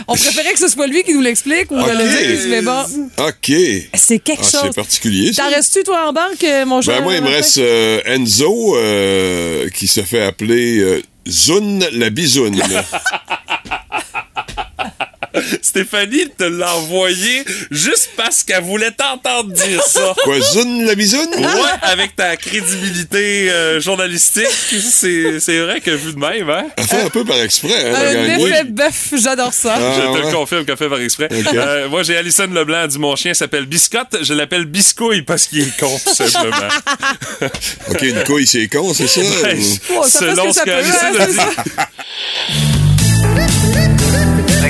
On 0.08 0.14
préférait 0.14 0.52
que 0.52 0.58
ce 0.58 0.68
soit 0.68 0.86
lui 0.86 1.02
qui 1.02 1.14
nous 1.14 1.20
l'explique 1.20 1.70
ou 1.70 1.78
Ok. 1.78 1.86
le 1.88 1.96
dire. 2.36 2.46
Mais 2.48 2.62
bon, 2.62 2.82
OK. 3.18 3.52
c'est 3.94 4.18
quelque 4.18 4.42
Ah, 4.44 4.50
chose. 4.50 4.60
c'est 4.64 4.74
particulier. 4.74 5.32
T'en 5.32 5.48
restes-tu, 5.48 5.82
toi, 5.84 6.08
en 6.08 6.12
banque, 6.12 6.42
euh, 6.44 6.64
mon 6.64 6.80
cher? 6.80 6.98
Ben, 6.98 7.04
moi, 7.04 7.14
il 7.14 7.22
me 7.22 7.28
reste 7.28 7.58
euh, 7.58 8.00
Enzo, 8.06 8.76
euh, 8.76 9.68
qui 9.70 9.86
se 9.86 10.00
fait 10.02 10.22
appeler 10.22 10.78
euh, 10.78 11.02
Zune 11.28 11.84
la 11.92 12.10
bisoune. 12.10 12.60
Stéphanie 15.62 16.28
te 16.36 16.44
l'a 16.44 16.74
envoyé 16.76 17.44
juste 17.70 18.10
parce 18.16 18.42
qu'elle 18.42 18.62
voulait 18.62 18.90
t'entendre 18.90 19.52
dire 19.52 19.82
ça. 19.82 20.14
Quoi, 20.24 20.40
Zune 20.40 20.84
la 20.84 20.94
bisoune? 20.94 21.28
Ouais, 21.36 21.46
avec 21.82 22.16
ta 22.16 22.36
crédibilité 22.36 23.50
euh, 23.50 23.80
journalistique, 23.80 24.46
c'est 24.70 25.40
c'est 25.40 25.58
vrai 25.60 25.80
que 25.80 25.90
vu 25.90 26.12
de 26.12 26.18
même, 26.18 26.48
hein? 26.50 26.64
Elle 26.76 26.84
fait 26.84 27.02
un 27.02 27.10
peu 27.10 27.24
par 27.24 27.40
exprès, 27.40 27.92
hein, 27.92 28.60
Un 28.60 28.64
bœuf, 28.64 29.14
j'adore 29.22 29.52
ça. 29.52 29.76
Ah, 29.76 30.12
je 30.14 30.20
te 30.20 30.26
le 30.26 30.32
confirme 30.32 30.64
qu'elle 30.64 30.76
fait 30.76 30.88
par 30.88 31.00
exprès. 31.00 31.28
Euh, 31.32 31.88
moi, 31.88 32.02
j'ai 32.02 32.16
Alison 32.16 32.46
Leblanc, 32.46 32.82
elle 32.82 32.88
dit 32.88 32.98
mon 32.98 33.16
chien 33.16 33.34
s'appelle 33.34 33.66
Biscotte. 33.66 34.18
Je 34.22 34.34
l'appelle 34.34 34.66
Biscouille 34.66 35.22
parce 35.22 35.46
qu'il 35.46 35.62
est 35.62 35.78
con, 35.78 35.98
tout 36.04 36.14
simplement. 36.14 36.56
OK, 37.90 38.02
une 38.02 38.24
couille, 38.24 38.46
c'est 38.46 38.68
con, 38.68 38.92
c'est 38.94 39.06
ça? 39.08 39.20
Ben, 39.42 39.58
Oh, 39.90 40.02
ça 40.06 40.20
fait 40.20 40.30
ce 40.30 40.34
selon 40.34 40.44
que 40.44 40.52
ce 40.52 40.54
ça 40.54 40.64
peut, 40.64 40.70
qu'Alison 40.70 40.98
hein, 41.02 41.20
a 41.20 41.26
dit. 41.26 42.78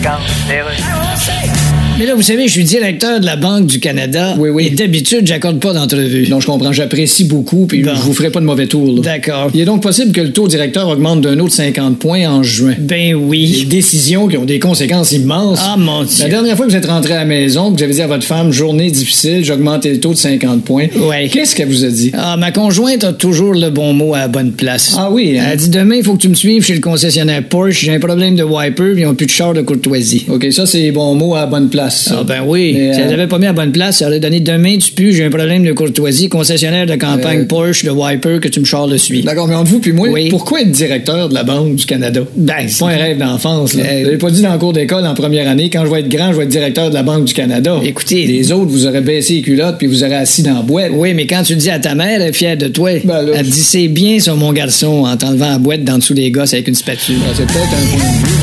ça. 0.05 0.19
Regarde. 0.47 1.64
Mais 1.97 2.07
là, 2.07 2.17
vous 2.17 2.23
savez, 2.23 2.49
je 2.49 2.53
suis 2.53 2.65
directeur 2.65 3.21
de 3.21 3.25
la 3.25 3.37
Banque 3.37 3.67
du 3.67 3.79
Canada. 3.79 4.35
Oui, 4.37 4.49
oui. 4.49 4.67
Et 4.67 4.71
d'habitude, 4.71 5.29
j'accorde 5.29 5.61
pas 5.61 5.73
d'entrevue. 5.73 6.27
Non, 6.29 6.41
je 6.41 6.47
comprends. 6.47 6.73
J'apprécie 6.73 7.23
beaucoup, 7.23 7.67
puis 7.67 7.85
je 7.85 7.91
vous 7.91 8.13
ferai 8.13 8.31
pas 8.31 8.41
de 8.41 8.45
mauvais 8.45 8.67
tour. 8.67 9.01
D'accord. 9.01 9.51
Il 9.55 9.61
est 9.61 9.65
donc 9.65 9.81
possible 9.81 10.11
que 10.11 10.21
le 10.21 10.33
taux 10.33 10.49
directeur 10.49 10.89
augmente 10.89 11.21
d'un 11.21 11.39
autre 11.39 11.53
50 11.53 12.01
points 12.01 12.29
en 12.29 12.43
juin. 12.43 12.75
Ben 12.81 13.15
oui. 13.15 13.61
Des 13.61 13.77
décisions 13.77 14.27
qui 14.27 14.37
ont 14.37 14.45
des 14.45 14.59
conséquences 14.59 15.13
immenses. 15.13 15.61
Ah, 15.63 15.77
mon 15.79 16.03
Dieu. 16.03 16.25
La 16.25 16.31
dernière 16.31 16.57
fois 16.57 16.67
que 16.67 16.73
vous 16.73 16.77
êtes 16.77 16.87
rentré 16.87 17.13
à 17.13 17.19
la 17.19 17.25
maison, 17.27 17.71
que 17.71 17.77
vous 17.77 17.83
avez 17.85 17.95
dit 17.95 18.03
à 18.03 18.09
votre 18.09 18.25
femme, 18.25 18.51
journée 18.51 18.91
difficile, 18.91 19.45
j'ai 19.45 19.53
augmenté 19.53 19.93
le 19.93 20.01
taux 20.01 20.15
de 20.15 20.19
50 20.19 20.65
points. 20.65 20.89
Ouais. 20.97 21.29
Qu'est-ce 21.29 21.55
qu'elle 21.55 21.69
vous 21.69 21.85
a 21.85 21.91
dit? 21.91 22.11
Ah, 22.15 22.37
ma 22.37 22.51
conjointe 22.51 23.05
a 23.05 23.13
toujours 23.13 23.55
le 23.55 23.71
bon 23.71 23.93
mot 23.93 24.15
à 24.15 24.19
la 24.19 24.29
bonne 24.29 24.51
place. 24.51 24.97
Ah 24.99 25.11
oui, 25.13 25.37
Elle 25.37 25.47
a 25.47 25.55
dit 25.55 25.69
demain, 25.69 25.95
il 25.95 26.03
faut 26.03 26.15
que 26.15 26.23
tu 26.23 26.29
me 26.29 26.35
suives 26.35 26.65
chez 26.65 26.75
le 26.75 26.81
concessionnaire 26.81 27.45
Porsche. 27.49 27.85
J'ai 27.85 27.95
un 27.95 28.01
problème 28.01 28.35
de 28.35 28.43
wiper, 28.43 28.95
puis 28.95 29.03
ils 29.03 29.07
ont 29.07 29.15
plus 29.15 29.27
de 29.27 29.31
char 29.31 29.55
de 29.55 29.63
courtoisie. 29.63 30.25
OK, 30.29 30.45
ça, 30.51 30.67
c'est 30.67 30.91
bon 30.91 31.15
mot 31.15 31.37
à 31.37 31.43
la 31.43 31.47
bonne 31.47 31.69
place. 31.69 31.84
Ah, 32.11 32.23
ben 32.25 32.43
oui. 32.47 32.73
si 32.73 33.01
elle 33.01 33.11
l'avait 33.11 33.27
pas 33.27 33.39
mis 33.39 33.47
à 33.47 33.49
la 33.49 33.53
bonne 33.55 33.73
place, 33.73 34.01
elle 34.03 34.09
aurait 34.09 34.21
donné 34.21 34.41
demain, 34.41 34.77
tu 34.79 34.93
pues, 34.93 35.13
j'ai 35.13 35.25
un 35.25 35.31
problème 35.31 35.65
de 35.65 35.73
courtoisie, 35.73 36.29
concessionnaire 36.29 36.87
de 36.87 36.95
campagne 36.97 37.47
Porsche, 37.47 37.85
de 37.85 37.91
wiper, 37.91 38.41
que 38.41 38.49
tu 38.49 38.61
me 38.61 38.65
charles 38.65 38.91
dessus. 38.91 39.23
D'accord, 39.23 39.49
mais 39.49 39.55
entre 39.55 39.71
vous 39.71 39.81
puis 39.81 39.93
moi, 39.93 40.09
pourquoi 40.31 40.63
être 40.63 40.71
directeur 40.71 41.29
de 41.29 41.35
la 41.35 41.45
Banque 41.45 41.77
du 41.77 41.87
Canada? 41.87 42.23
Ben, 42.37 42.69
c'est 42.69 42.81
pas 42.81 42.91
un 42.91 42.97
rêve 42.97 43.19
d'enfance, 43.19 43.75
là. 43.75 43.85
Vous 43.85 44.05
l'avez 44.05 44.19
pas 44.19 44.31
dit 44.31 44.43
dans 44.43 44.53
le 44.53 44.59
cours 44.59 44.73
d'école 44.73 45.07
en 45.07 45.15
première 45.15 45.49
année, 45.49 45.71
quand 45.71 45.85
je 45.85 45.91
vais 45.91 46.01
être 46.01 46.09
grand, 46.09 46.33
je 46.33 46.39
vais 46.39 46.45
être 46.45 46.51
directeur 46.51 46.91
de 46.91 46.95
la 46.95 47.03
Banque 47.03 47.25
du 47.25 47.35
Canada. 47.35 47.81
Écoutez, 47.85 48.27
les 48.27 48.53
autres, 48.53 48.71
vous 48.71 48.87
aurez 48.87 49.01
baissé 49.01 49.35
les 49.35 49.43
culottes 49.43 49.79
puis 49.79 49.87
vous 49.87 50.03
aurez 50.05 50.17
assis 50.17 50.43
dans 50.43 50.55
la 50.55 50.63
boîte. 50.63 50.91
Oui, 50.93 51.15
mais 51.15 51.27
quand 51.27 51.43
tu 51.43 51.55
le 51.55 51.61
dis 51.61 51.71
à 51.71 51.79
ta 51.79 51.95
mère, 51.95 52.21
elle 52.21 52.29
est 52.29 52.33
fière 52.33 52.57
de 52.57 52.69
toi. 52.69 52.93
elle 52.93 53.03
te 53.03 53.43
dit, 53.43 53.63
c'est 53.63 53.89
bien, 53.89 54.19
ça, 54.21 54.35
mon 54.35 54.53
garçon, 54.53 55.05
en 55.05 55.17
t'enlevant 55.17 55.51
la 55.51 55.59
boîte 55.59 55.85
dans 55.85 55.99
dessous 55.99 56.15
des 56.15 56.31
gosses 56.31 56.55
avec 56.55 56.69
une 56.69 56.75
spatule. 56.75 57.17
c'est 57.37 57.47
peut-être 57.47 57.73
un 57.73 57.97
point 57.97 58.11
de 58.11 58.27
vue. 58.27 58.35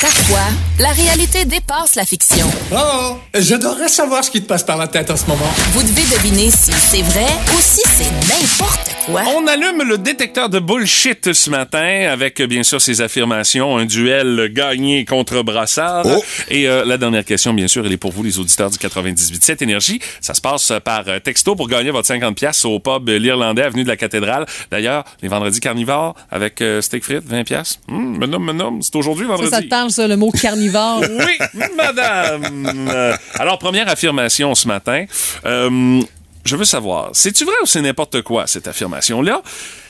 Parfois, 0.00 0.48
la 0.80 0.90
réalité 0.90 1.44
dépasse 1.44 1.94
la 1.96 2.04
fiction. 2.04 2.46
Oh, 2.72 3.18
j'adorerais 3.34 3.88
savoir 3.88 4.24
ce 4.24 4.30
qui 4.30 4.42
te 4.42 4.46
passe 4.46 4.62
par 4.62 4.76
la 4.76 4.88
tête 4.88 5.10
en 5.10 5.16
ce 5.16 5.26
moment. 5.26 5.44
Vous 5.72 5.82
devez 5.82 6.02
deviner 6.16 6.50
si 6.50 6.72
c'est 6.72 7.02
vrai 7.02 7.26
ou 7.54 7.60
si 7.60 7.82
c'est 7.96 8.10
n'importe 8.28 8.90
quoi. 9.01 9.01
On 9.08 9.46
allume 9.48 9.82
le 9.82 9.98
détecteur 9.98 10.48
de 10.48 10.60
bullshit 10.60 11.32
ce 11.32 11.50
matin 11.50 12.08
avec 12.10 12.40
bien 12.42 12.62
sûr 12.62 12.80
ses 12.80 13.00
affirmations, 13.00 13.76
un 13.76 13.84
duel 13.84 14.48
gagné 14.52 15.04
contre 15.04 15.42
Brassard. 15.42 16.04
Oh. 16.06 16.22
Et 16.48 16.68
euh, 16.68 16.84
la 16.84 16.98
dernière 16.98 17.24
question, 17.24 17.52
bien 17.52 17.66
sûr, 17.66 17.84
elle 17.84 17.92
est 17.92 17.96
pour 17.96 18.12
vous 18.12 18.22
les 18.22 18.38
auditeurs 18.38 18.70
du 18.70 18.78
98.7 18.78 19.62
Énergie. 19.62 20.00
Ça 20.20 20.34
se 20.34 20.40
passe 20.40 20.72
par 20.84 21.02
euh, 21.08 21.18
texto 21.18 21.56
pour 21.56 21.68
gagner 21.68 21.90
votre 21.90 22.06
50 22.06 22.36
pièces 22.36 22.64
au 22.64 22.78
pub 22.78 23.08
L'Irlandais, 23.08 23.62
avenue 23.62 23.82
de 23.82 23.88
la 23.88 23.96
Cathédrale. 23.96 24.46
D'ailleurs, 24.70 25.04
les 25.20 25.28
vendredis 25.28 25.58
carnivores 25.60 26.14
avec 26.30 26.60
euh, 26.60 26.80
steak 26.80 27.02
frites, 27.02 27.24
20 27.26 27.42
pièces. 27.44 27.80
Hum, 27.88 28.18
me 28.18 28.26
nomme, 28.26 28.44
me 28.44 28.52
nomme. 28.52 28.82
C'est 28.82 28.94
aujourd'hui 28.94 29.26
Ça, 29.26 29.32
vendredi. 29.32 29.50
ça 29.50 29.62
te 29.62 29.68
parle, 29.68 29.90
ça, 29.90 30.06
le 30.06 30.16
mot 30.16 30.30
carnivore? 30.30 31.00
Oui, 31.00 31.64
madame. 31.76 32.42
Euh, 32.92 33.16
Alors, 33.38 33.58
première 33.58 33.88
affirmation 33.88 34.54
ce 34.54 34.66
matin. 34.68 35.04
Euh, 35.46 36.00
je 36.44 36.56
veux 36.56 36.64
savoir, 36.64 37.10
c'est-tu 37.12 37.44
vrai 37.44 37.54
ou 37.62 37.66
c'est 37.66 37.82
n'importe 37.82 38.22
quoi, 38.22 38.46
cette 38.46 38.66
affirmation-là? 38.68 39.42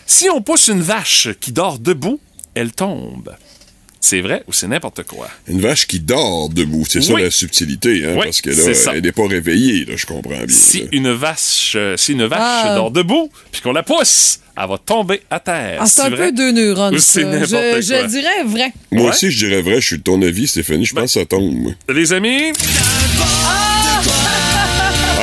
Si 0.07 0.29
on 0.31 0.43
pousse 0.43 0.69
une 0.69 0.83
vache 0.83 1.29
qui 1.41 1.53
dort 1.53 1.79
debout, 1.79 2.21
elle 2.55 2.73
tombe. 2.73 3.35
C'est 4.05 4.21
vrai 4.21 4.43
ou 4.49 4.53
c'est 4.53 4.67
n'importe 4.67 5.05
quoi? 5.05 5.29
Une 5.47 5.61
vache 5.61 5.87
qui 5.87 6.01
dort 6.01 6.49
debout, 6.49 6.85
c'est 6.89 7.01
ça 7.01 7.17
la 7.17 7.31
subtilité, 7.31 8.05
hein, 8.05 8.15
Oui, 8.17 8.25
parce 8.25 8.41
que 8.41 8.51
là, 8.51 8.93
elle 8.95 9.03
n'est 9.03 9.13
pas 9.13 9.29
réveillée, 9.29 9.85
là, 9.85 9.95
je 9.97 10.05
comprends 10.07 10.31
bien. 10.31 10.45
Si 10.49 10.81
là. 10.81 10.87
une 10.91 11.13
vache, 11.13 11.75
euh, 11.77 11.97
si 11.97 12.13
une 12.13 12.25
vache 12.27 12.41
Ah. 12.43 12.75
dort 12.77 12.91
debout, 12.91 13.31
puis 13.53 13.61
qu'on 13.63 13.73
la 13.73 13.85
pousse, 13.85 14.41
elle 14.61 14.69
va 14.69 14.77
tomber 14.77 15.23
à 15.31 15.39
terre. 15.39 15.79
Ah, 15.81 15.87
c'est 15.87 16.03
un 16.03 16.11
vrai? 16.11 16.27
peu 16.27 16.33
deux 16.33 16.51
neurones, 16.51 16.99
c'est 16.99 17.23
n'importe 17.25 17.51
Je, 17.53 17.81
je 17.81 17.95
quoi? 18.01 18.07
dirais 18.09 18.45
vrai. 18.45 18.73
Moi 18.91 19.05
Ouais. 19.05 19.11
aussi, 19.11 19.31
je 19.31 19.47
dirais 19.47 19.63
vrai, 19.63 19.81
je 19.81 19.87
suis 19.87 19.99
de 19.99 20.03
ton 20.03 20.21
avis, 20.21 20.49
Stéphanie, 20.49 20.85
je 20.85 20.95
pense 20.97 21.15
que 21.15 21.21
ça 21.21 21.25
tombe. 21.25 21.73
Les 21.89 22.13
amis, 22.13 22.51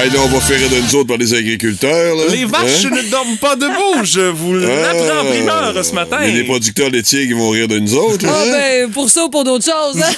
Hey, 0.01 0.09
là, 0.11 0.19
on 0.23 0.27
va 0.27 0.39
faire 0.39 0.57
rire 0.57 0.69
de 0.69 0.77
nous 0.81 0.95
autres 0.95 1.09
par 1.09 1.17
les 1.17 1.33
agriculteurs. 1.33 2.15
Là. 2.15 2.23
les 2.29 2.45
vaches 2.45 2.85
Hein? 2.85 2.89
ne 2.95 3.09
dorment 3.11 3.35
pas 3.37 3.57
debout. 3.57 4.03
Je 4.05 4.21
vous 4.21 4.53
l'apprends 4.55 5.19
en 5.21 5.25
primeur 5.25 5.85
ce 5.85 5.93
matin. 5.93 6.19
Des 6.31 6.45
producteurs 6.45 6.89
laitiers 6.89 7.27
qui 7.27 7.33
vont 7.33 7.49
rire 7.49 7.67
de 7.67 7.79
nous 7.79 7.95
autres. 7.95 8.25
Ah, 8.25 8.43
hein? 8.45 8.49
ben, 8.51 8.91
pour 8.91 9.09
ça 9.09 9.25
ou 9.25 9.29
pour 9.29 9.43
d'autres 9.43 9.65
choses. 9.65 10.01
hein? 10.01 10.11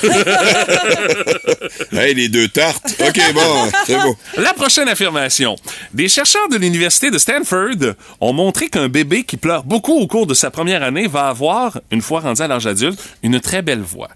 Hey, 1.97 2.13
les 2.13 2.29
deux 2.29 2.47
tartes. 2.47 2.95
OK, 2.99 3.19
bon, 3.33 3.69
c'est 3.85 3.97
beau. 3.97 4.15
La 4.37 4.53
prochaine 4.53 4.87
affirmation. 4.87 5.55
Des 5.93 6.07
chercheurs 6.09 6.47
de 6.49 6.57
l'université 6.57 7.09
de 7.11 7.17
Stanford 7.17 7.95
ont 8.21 8.33
montré 8.33 8.69
qu'un 8.69 8.87
bébé 8.87 9.23
qui 9.23 9.37
pleure 9.37 9.63
beaucoup 9.63 9.97
au 9.97 10.07
cours 10.07 10.27
de 10.27 10.33
sa 10.33 10.51
première 10.51 10.83
année 10.83 11.07
va 11.07 11.27
avoir, 11.27 11.79
une 11.91 12.01
fois 12.01 12.19
rendu 12.21 12.41
à 12.41 12.47
l'âge 12.47 12.67
adulte, 12.67 12.99
une 13.23 13.39
très 13.39 13.61
belle 13.61 13.81
voix. 13.81 14.09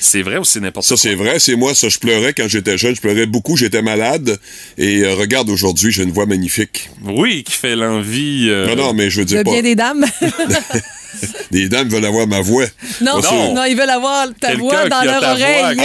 C'est 0.00 0.22
vrai 0.22 0.38
ou 0.38 0.44
c'est 0.44 0.60
n'importe 0.60 0.86
Ça, 0.86 0.94
quoi? 0.94 1.02
c'est 1.02 1.14
vrai. 1.14 1.38
C'est 1.38 1.56
moi, 1.56 1.74
ça. 1.74 1.88
Je 1.88 1.98
pleurais 1.98 2.32
quand 2.32 2.48
j'étais 2.48 2.76
jeune. 2.78 2.94
Je 2.94 3.00
pleurais 3.00 3.26
beaucoup. 3.26 3.56
J'étais 3.56 3.82
malade. 3.82 4.38
Et 4.78 5.00
euh, 5.00 5.14
regarde, 5.14 5.50
aujourd'hui, 5.50 5.92
j'ai 5.92 6.02
une 6.02 6.12
voix 6.12 6.26
magnifique. 6.26 6.90
Oui, 7.04 7.44
qui 7.44 7.52
fait 7.52 7.76
l'envie. 7.76 8.46
euh, 8.48 8.66
Non, 8.68 8.76
non, 8.76 8.92
mais 8.94 9.10
je 9.10 9.20
veux 9.20 9.24
dire 9.24 9.38
Le 9.38 9.44
pas. 9.44 9.52
bien 9.52 9.62
des 9.62 9.74
dames. 9.74 10.04
Les 11.50 11.68
dames 11.68 11.88
veulent 11.88 12.04
avoir 12.04 12.26
ma 12.26 12.40
voix. 12.40 12.64
non, 13.00 13.20
non, 13.20 13.64
ils 13.64 13.76
veulent 13.76 13.90
avoir 13.90 14.26
ta 14.40 14.54
voix 14.54 14.88
dans 14.88 15.02
leur 15.02 15.20
voix, 15.20 15.30
oreille. 15.30 15.76
Ah, 15.80 15.84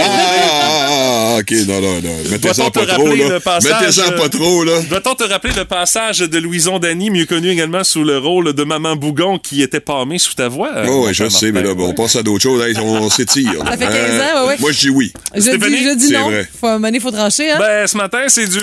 ah, 0.62 0.88
ah, 0.88 1.38
OK, 1.40 1.50
non, 1.66 1.80
non, 1.80 2.00
non. 2.02 2.16
Mettez-en 2.30 2.70
pas 2.70 2.86
trop, 2.86 3.06
là. 3.14 3.38
Mettez-en 3.62 4.12
euh, 4.12 4.16
pas 4.16 4.28
trop, 4.28 4.64
là. 4.64 4.80
Doit-on 4.88 5.14
te 5.14 5.24
rappeler 5.24 5.52
le 5.54 5.64
passage 5.64 6.18
de 6.20 6.38
Louison 6.38 6.78
Dany, 6.78 7.10
mieux 7.10 7.26
connu 7.26 7.50
également 7.50 7.84
sous 7.84 8.04
le 8.04 8.18
rôle 8.18 8.52
de 8.52 8.64
Maman 8.64 8.96
Bougon, 8.96 9.38
qui 9.38 9.62
était 9.62 9.80
pâmée 9.80 10.18
sous 10.18 10.34
ta 10.34 10.48
voix? 10.48 10.70
euh, 10.74 10.86
Oh, 10.88 11.06
ouais, 11.06 11.14
je 11.14 11.24
Martin 11.24 11.38
sais, 11.38 11.52
mais 11.52 11.62
là, 11.62 11.70
on 11.76 11.92
passe 11.94 12.16
à 12.16 12.22
d'autres 12.22 12.42
choses. 12.42 12.62
Hey, 12.64 12.76
on 12.78 13.02
on 13.02 13.10
s'étire. 13.10 13.52
Ça 13.64 13.76
fait 13.76 13.86
15 13.86 13.94
Hein? 13.94 14.18
ans, 14.36 14.42
ouais, 14.42 14.48
ouais. 14.48 14.56
Moi, 14.60 14.72
je 14.72 14.78
dis 14.78 14.90
oui. 14.90 15.12
Je 15.34 15.40
Stéphanie, 15.40 15.78
dis, 15.78 15.84
je 15.84 15.94
dis 15.96 16.06
c'est 16.08 16.14
non. 16.18 16.30
vrai. 16.30 16.48
Faut, 16.60 16.78
donné, 16.78 17.00
faut 17.00 17.10
trancher, 17.10 17.50
hein? 17.50 17.56
Ben, 17.58 17.86
ce 17.86 17.96
matin, 17.96 18.20
c'est 18.28 18.46
du... 18.46 18.60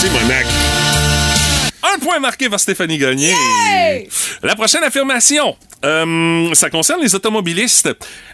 Simonac. 0.00 0.46
Un 1.94 1.98
point 1.98 2.18
marqué 2.18 2.48
par 2.48 2.58
Stéphanie 2.60 2.98
Gagné. 2.98 3.32
La 4.42 4.54
prochaine 4.56 4.82
affirmation, 4.82 5.56
euh, 5.84 6.52
ça 6.54 6.70
concerne 6.70 7.00
les 7.02 7.14
automobilistes. 7.14 7.88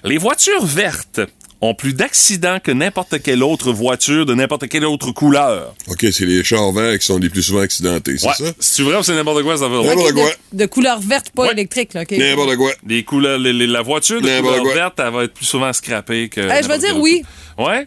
Les 0.05 0.19
voitures 0.19 0.65
vertes 0.65 1.21
ont 1.61 1.75
plus 1.75 1.93
d'accidents 1.93 2.59
que 2.59 2.73
n'importe 2.73 3.23
quelle 3.23 3.43
autre 3.43 3.73
voiture 3.73 4.27
de 4.27 4.35
n'importe 4.35 4.69
quelle 4.69 4.85
autre 4.85 5.12
couleur. 5.12 5.75
OK, 5.87 6.05
c'est 6.11 6.25
les 6.27 6.43
chars 6.43 6.73
verts 6.73 6.99
qui 6.99 7.07
sont 7.07 7.19
les 7.19 7.29
plus 7.31 7.43
souvent 7.43 7.61
accidentés, 7.61 8.19
c'est 8.19 8.27
Ouais. 8.27 8.35
ça? 8.37 8.53
C'est 8.59 8.83
vrai 8.83 8.97
ou 8.97 9.03
c'est 9.05 9.15
n'importe 9.15 9.43
quoi, 9.45 9.57
ça 9.57 9.69
va? 9.69 9.77
N'importe 9.83 10.12
quoi. 10.12 10.31
de, 10.53 10.59
de 10.59 10.67
couleur 10.67 10.99
verte, 11.01 11.31
pas 11.31 11.43
Ouais. 11.45 11.53
électrique, 11.53 11.95
là, 11.95 12.03
OK? 12.03 12.11
N'importe 12.12 12.57
quoi. 12.57 12.73
Les 12.88 13.05
couleurs, 13.05 13.38
les- 13.38 13.53
les- 13.53 13.69
la 13.69 13.83
voiture 13.83 14.21
de 14.21 14.27
N'importe 14.29 14.59
couleur 14.59 14.65
quoi. 14.65 14.75
verte, 14.75 14.95
elle 14.99 15.12
va 15.12 15.25
être 15.25 15.35
plus 15.35 15.47
souvent 15.47 15.73
scrappée 15.73 16.29
que. 16.29 16.41
Eh, 16.41 16.62
je 16.65 16.69
vais 16.69 16.79
dire 16.79 16.99
oui. 16.99 17.23
Ouais? 17.57 17.87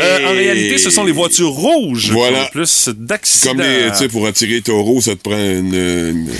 Euh, 0.00 0.26
en 0.28 0.32
réalité, 0.32 0.78
ce 0.78 0.90
sont 0.90 1.04
les 1.04 1.12
voitures 1.12 1.50
rouges 1.50 2.10
Voilà. 2.10 2.38
qui 2.40 2.44
ont 2.46 2.50
plus 2.50 2.88
d'accidents. 2.96 3.50
Comme 3.52 3.60
les, 3.62 3.90
tu 3.90 3.96
sais, 3.96 4.08
pour 4.08 4.26
attirer 4.26 4.60
taureau, 4.60 5.00
ça 5.00 5.12
te 5.12 5.20
prend 5.22 5.36
une. 5.36 5.74
une- 5.74 6.30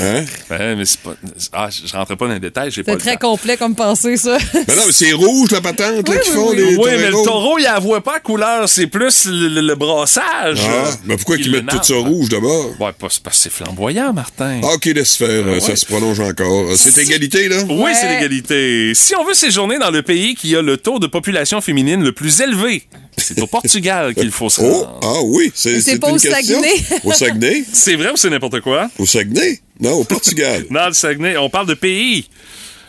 hein? 0.00 0.24
Ouais, 0.50 0.76
mais 0.76 0.84
c'est 0.84 1.00
pas. 1.00 1.14
Ah, 1.52 1.68
je 1.70 1.92
rentrerai 1.96 2.16
pas 2.16 2.26
dans 2.28 2.34
les 2.34 2.40
détails, 2.40 2.70
j'ai 2.70 2.82
pas 2.82 2.92
C'est 2.92 2.96
le 2.96 3.00
très 3.02 3.16
temps. 3.16 3.30
complet 3.32 3.56
comme 3.56 3.74
pensée, 3.74 4.16
ça. 4.16 4.38
Ben 4.54 4.76
non, 4.76 4.82
mais 4.86 4.92
c'est 4.92 5.12
rouge, 5.12 5.50
la 5.50 5.60
patente, 5.60 6.08
là, 6.08 6.14
Oui, 6.14 6.20
qu'ils 6.22 6.32
oui, 6.32 6.36
font, 6.38 6.50
oui. 6.50 6.56
les 6.56 6.76
Oui, 6.76 6.90
mais 6.98 7.06
le 7.10 7.24
taureau, 7.24 7.58
il 7.58 7.62
la 7.64 7.78
voit 7.78 8.02
pas 8.02 8.16
à 8.16 8.20
couleur, 8.20 8.68
c'est 8.68 8.86
plus 8.86 9.26
le, 9.26 9.48
le- 9.48 9.60
le 9.60 9.74
brassage. 9.74 10.60
Ah, 10.62 10.90
mais 11.04 11.16
pourquoi 11.16 11.36
qui 11.36 11.42
qu'ils 11.44 11.52
mettent 11.52 11.66
tout 11.66 11.78
ça 11.82 11.94
rouge 11.96 12.28
d'abord? 12.28 12.70
Ouais, 12.80 12.92
pas- 12.98 13.08
c'est 13.10 13.22
parce 13.22 13.36
que 13.38 13.42
c'est 13.44 13.52
flamboyant, 13.52 14.12
Martin. 14.12 14.60
Ah, 14.62 14.74
OK, 14.74 14.86
laisse 14.86 15.16
faire, 15.16 15.28
euh, 15.46 15.60
ça 15.60 15.76
se 15.76 15.84
prolonge 15.86 16.20
encore. 16.20 16.70
Euh, 16.70 16.74
C'est 16.76 16.98
égalité, 17.02 17.48
là? 17.48 17.56
Oui, 17.68 17.76
Ouais. 17.84 17.94
c'est 17.94 18.08
l'égalité. 18.14 18.92
Si 18.94 19.14
on 19.16 19.24
veut 19.24 19.34
séjourner 19.34 19.78
dans 19.78 19.90
le 19.90 20.02
pays 20.02 20.34
qui 20.34 20.54
a 20.56 20.62
le 20.62 20.76
taux 20.76 20.98
de 20.98 21.06
population 21.06 21.60
féminine 21.60 22.02
le 22.02 22.12
plus 22.12 22.40
élevé, 22.40 22.77
c'est 23.16 23.40
au 23.40 23.46
Portugal 23.46 24.14
qu'il 24.14 24.30
faut 24.30 24.48
se 24.48 24.60
Oh, 24.60 24.64
rendre. 24.84 25.00
ah 25.02 25.22
oui, 25.24 25.50
c'est 25.54 25.80
c'est 25.80 25.92
c'est 25.92 25.98
pas 25.98 26.10
une 26.10 26.16
au 26.16 26.18
question. 26.18 26.60
Saguenay. 26.62 26.82
Au 27.04 27.12
Saguenay? 27.12 27.64
C'est 27.72 27.96
vrai 27.96 28.10
ou 28.10 28.16
c'est 28.16 28.30
n'importe 28.30 28.60
quoi? 28.60 28.90
Au 28.98 29.06
Saguenay? 29.06 29.60
Non, 29.80 29.92
au 29.92 30.04
Portugal. 30.04 30.64
Dans 30.70 30.86
le 30.88 30.92
Saguenay, 30.94 31.36
on 31.36 31.50
parle 31.50 31.66
de 31.66 31.74
pays. 31.74 32.28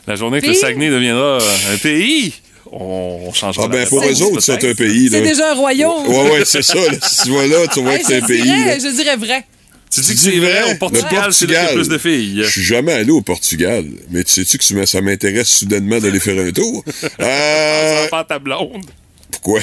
La 0.08 0.16
journée 0.16 0.42
que 0.42 0.48
le? 0.48 0.54
Saguenay 0.54 0.90
deviendra 0.90 1.38
un 1.72 1.78
pays, 1.78 2.34
on, 2.72 3.32
changera 3.34 3.66
Ah 3.66 3.74
la 3.74 3.80
ben, 3.84 3.88
pour 3.88 4.04
eux 4.04 4.22
autres, 4.24 4.42
c'est 4.42 4.64
un 4.64 4.74
pays. 4.76 5.10
C'est 5.12 5.22
déjà 5.22 5.52
un 5.52 5.56
royaume. 5.56 6.08
Ouais, 6.08 6.32
ouais, 6.32 6.44
c'est 6.46 6.62
ça, 6.64 6.76
là. 6.76 6.98
Si 7.08 7.24
tu 7.24 7.32
vas 7.32 7.46
là, 7.48 7.68
tu 7.74 7.82
vois 7.82 7.94
Hey, 7.96 8.02
que 8.02 8.08
c'est 8.08 8.20
je, 8.20 8.24
un 8.24 8.28
pays, 8.28 8.80
je 8.82 8.96
dirais 8.96 9.16
vrai. 9.18 9.46
Tu 9.92 10.02
dis 10.02 10.14
que 10.14 10.20
c'est 10.22 10.38
vrai, 10.38 10.72
au 10.72 10.76
Portugal, 10.76 11.24
Le 11.28 11.32
c'est 11.32 11.46
là 11.48 11.48
qu'il 11.48 11.54
y 11.54 11.56
a 11.58 11.62
Portugal. 11.62 11.74
plus 11.76 11.90
de 11.90 11.98
filles. 11.98 12.42
Je 12.46 12.50
suis 12.52 12.64
jamais 12.64 12.94
allé 12.94 13.10
au 13.10 13.22
Portugal, 13.22 13.86
mais 14.12 14.24
tu 14.24 14.34
sais-tu 14.34 14.60
que 14.60 14.86
ça 14.86 15.02
m'intéresse 15.02 15.50
soudainement 15.50 15.98
d'aller 15.98 16.20
faire 16.20 16.40
un 16.40 16.52
tour? 16.52 16.84
Euh, 17.20 18.08
Pas 18.10 18.24
ta 18.24 18.38
blonde. 18.38 18.86
pourquoi? 19.32 19.62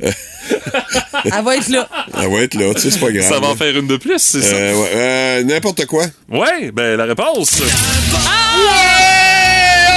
Elle 1.24 1.44
va 1.44 1.56
être 1.56 1.68
là. 1.68 1.88
Elle 2.20 2.30
va 2.32 2.38
être 2.42 2.54
là, 2.54 2.74
tu 2.74 2.80
sais, 2.80 2.90
c'est 2.90 2.98
pas 3.00 3.10
grave. 3.12 3.28
Ça 3.28 3.38
va 3.40 3.48
en 3.48 3.56
faire 3.56 3.76
une 3.76 3.86
de 3.86 3.96
plus, 3.96 4.18
c'est 4.18 4.42
ça? 4.42 4.54
Euh, 4.54 4.74
ouais, 4.74 4.90
euh, 4.94 5.42
N'importe 5.44 5.86
quoi. 5.86 6.04
Ouais, 6.30 6.70
ben 6.72 6.96
la 6.96 7.04
réponse. 7.04 7.60
Ouais! 7.60 7.66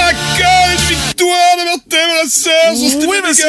Encore 0.08 0.70
une 0.70 0.96
victoire 0.96 1.56
de 1.58 1.64
Martin 1.64 2.06
Brassard 2.14 2.76
sur 2.76 3.08
Oui, 3.08 3.16
monsieur. 3.26 3.46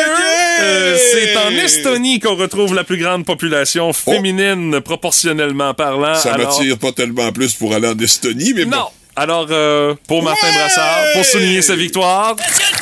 Euh, 0.61 0.97
c'est 1.11 1.37
en 1.37 1.51
Estonie 1.51 2.19
qu'on 2.19 2.35
retrouve 2.35 2.73
la 2.73 2.83
plus 2.83 2.97
grande 2.97 3.25
population 3.25 3.93
féminine 3.93 4.79
proportionnellement 4.81 5.73
parlant. 5.73 6.15
Ça 6.15 6.33
Alors- 6.33 6.57
m'attire 6.57 6.77
pas 6.77 6.91
tellement 6.91 7.31
plus 7.31 7.53
pour 7.53 7.73
aller 7.75 7.87
en 7.87 7.97
Estonie, 7.99 8.53
mais 8.55 8.65
bon. 8.65 8.77
Non. 8.77 8.85
Alors, 9.19 9.47
euh, 9.49 9.95
pour 10.07 10.21
Martin 10.21 10.47
Brassard, 10.53 10.99
pour 11.13 11.25
souligner 11.25 11.63
sa 11.63 11.75
victoire, 11.75 12.35
Monsieur 12.35 12.76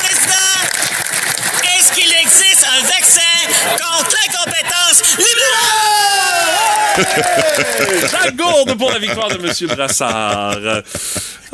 Jacques 8.10 8.36
Gourde 8.36 8.76
pour 8.78 8.90
la 8.90 8.98
victoire 8.98 9.28
de 9.28 9.38
Monsieur 9.38 9.66
Brassard. 9.68 10.58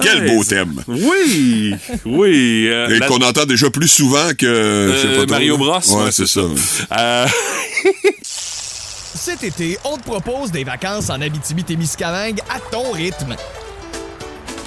Quel 0.00 0.22
Ouais, 0.24 0.34
beau 0.36 0.42
thème. 0.44 0.82
Oui, 0.88 1.74
oui. 2.04 2.68
euh, 2.68 2.88
Et 2.88 2.98
la- 2.98 3.06
qu'on 3.06 3.18
entend 3.22 3.44
déjà 3.44 3.68
plus 3.70 3.88
souvent 3.88 4.30
que. 4.38 4.46
Euh, 4.46 5.26
pas 5.26 5.32
Mario. 5.32 5.58
Bros, 5.58 5.78
Ouais, 5.88 6.04
ouais, 6.04 6.12
c'est 6.12 6.26
ça. 6.26 6.40
Euh, 6.98 7.26
Cet 8.24 9.44
été, 9.44 9.78
on 9.84 9.98
te 9.98 10.02
propose 10.04 10.50
des 10.50 10.64
vacances 10.64 11.10
en 11.10 11.20
Abitibi-Témiscamingue 11.20 12.40
à 12.50 12.58
ton 12.72 12.90
rythme. 12.92 13.36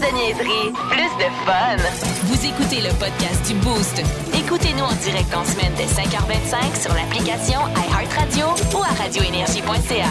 Plus 0.00 0.08
de 0.08 0.16
niaiserie, 0.16 0.72
plus 0.90 1.16
de 1.18 1.30
fun. 1.44 1.76
Vous 2.24 2.46
écoutez 2.46 2.80
le 2.80 2.90
podcast 2.98 3.46
du 3.46 3.54
Boost. 3.58 4.02
Écoutez-nous 4.34 4.84
en 4.84 4.94
direct 4.94 5.34
en 5.34 5.44
semaine 5.44 5.72
dès 5.76 5.84
5h25 5.84 6.80
sur 6.80 6.94
l'application 6.94 7.60
iHeartRadio 7.76 8.46
ou 8.74 8.82
à 8.82 9.02
radioénergie.ca. 9.02 10.10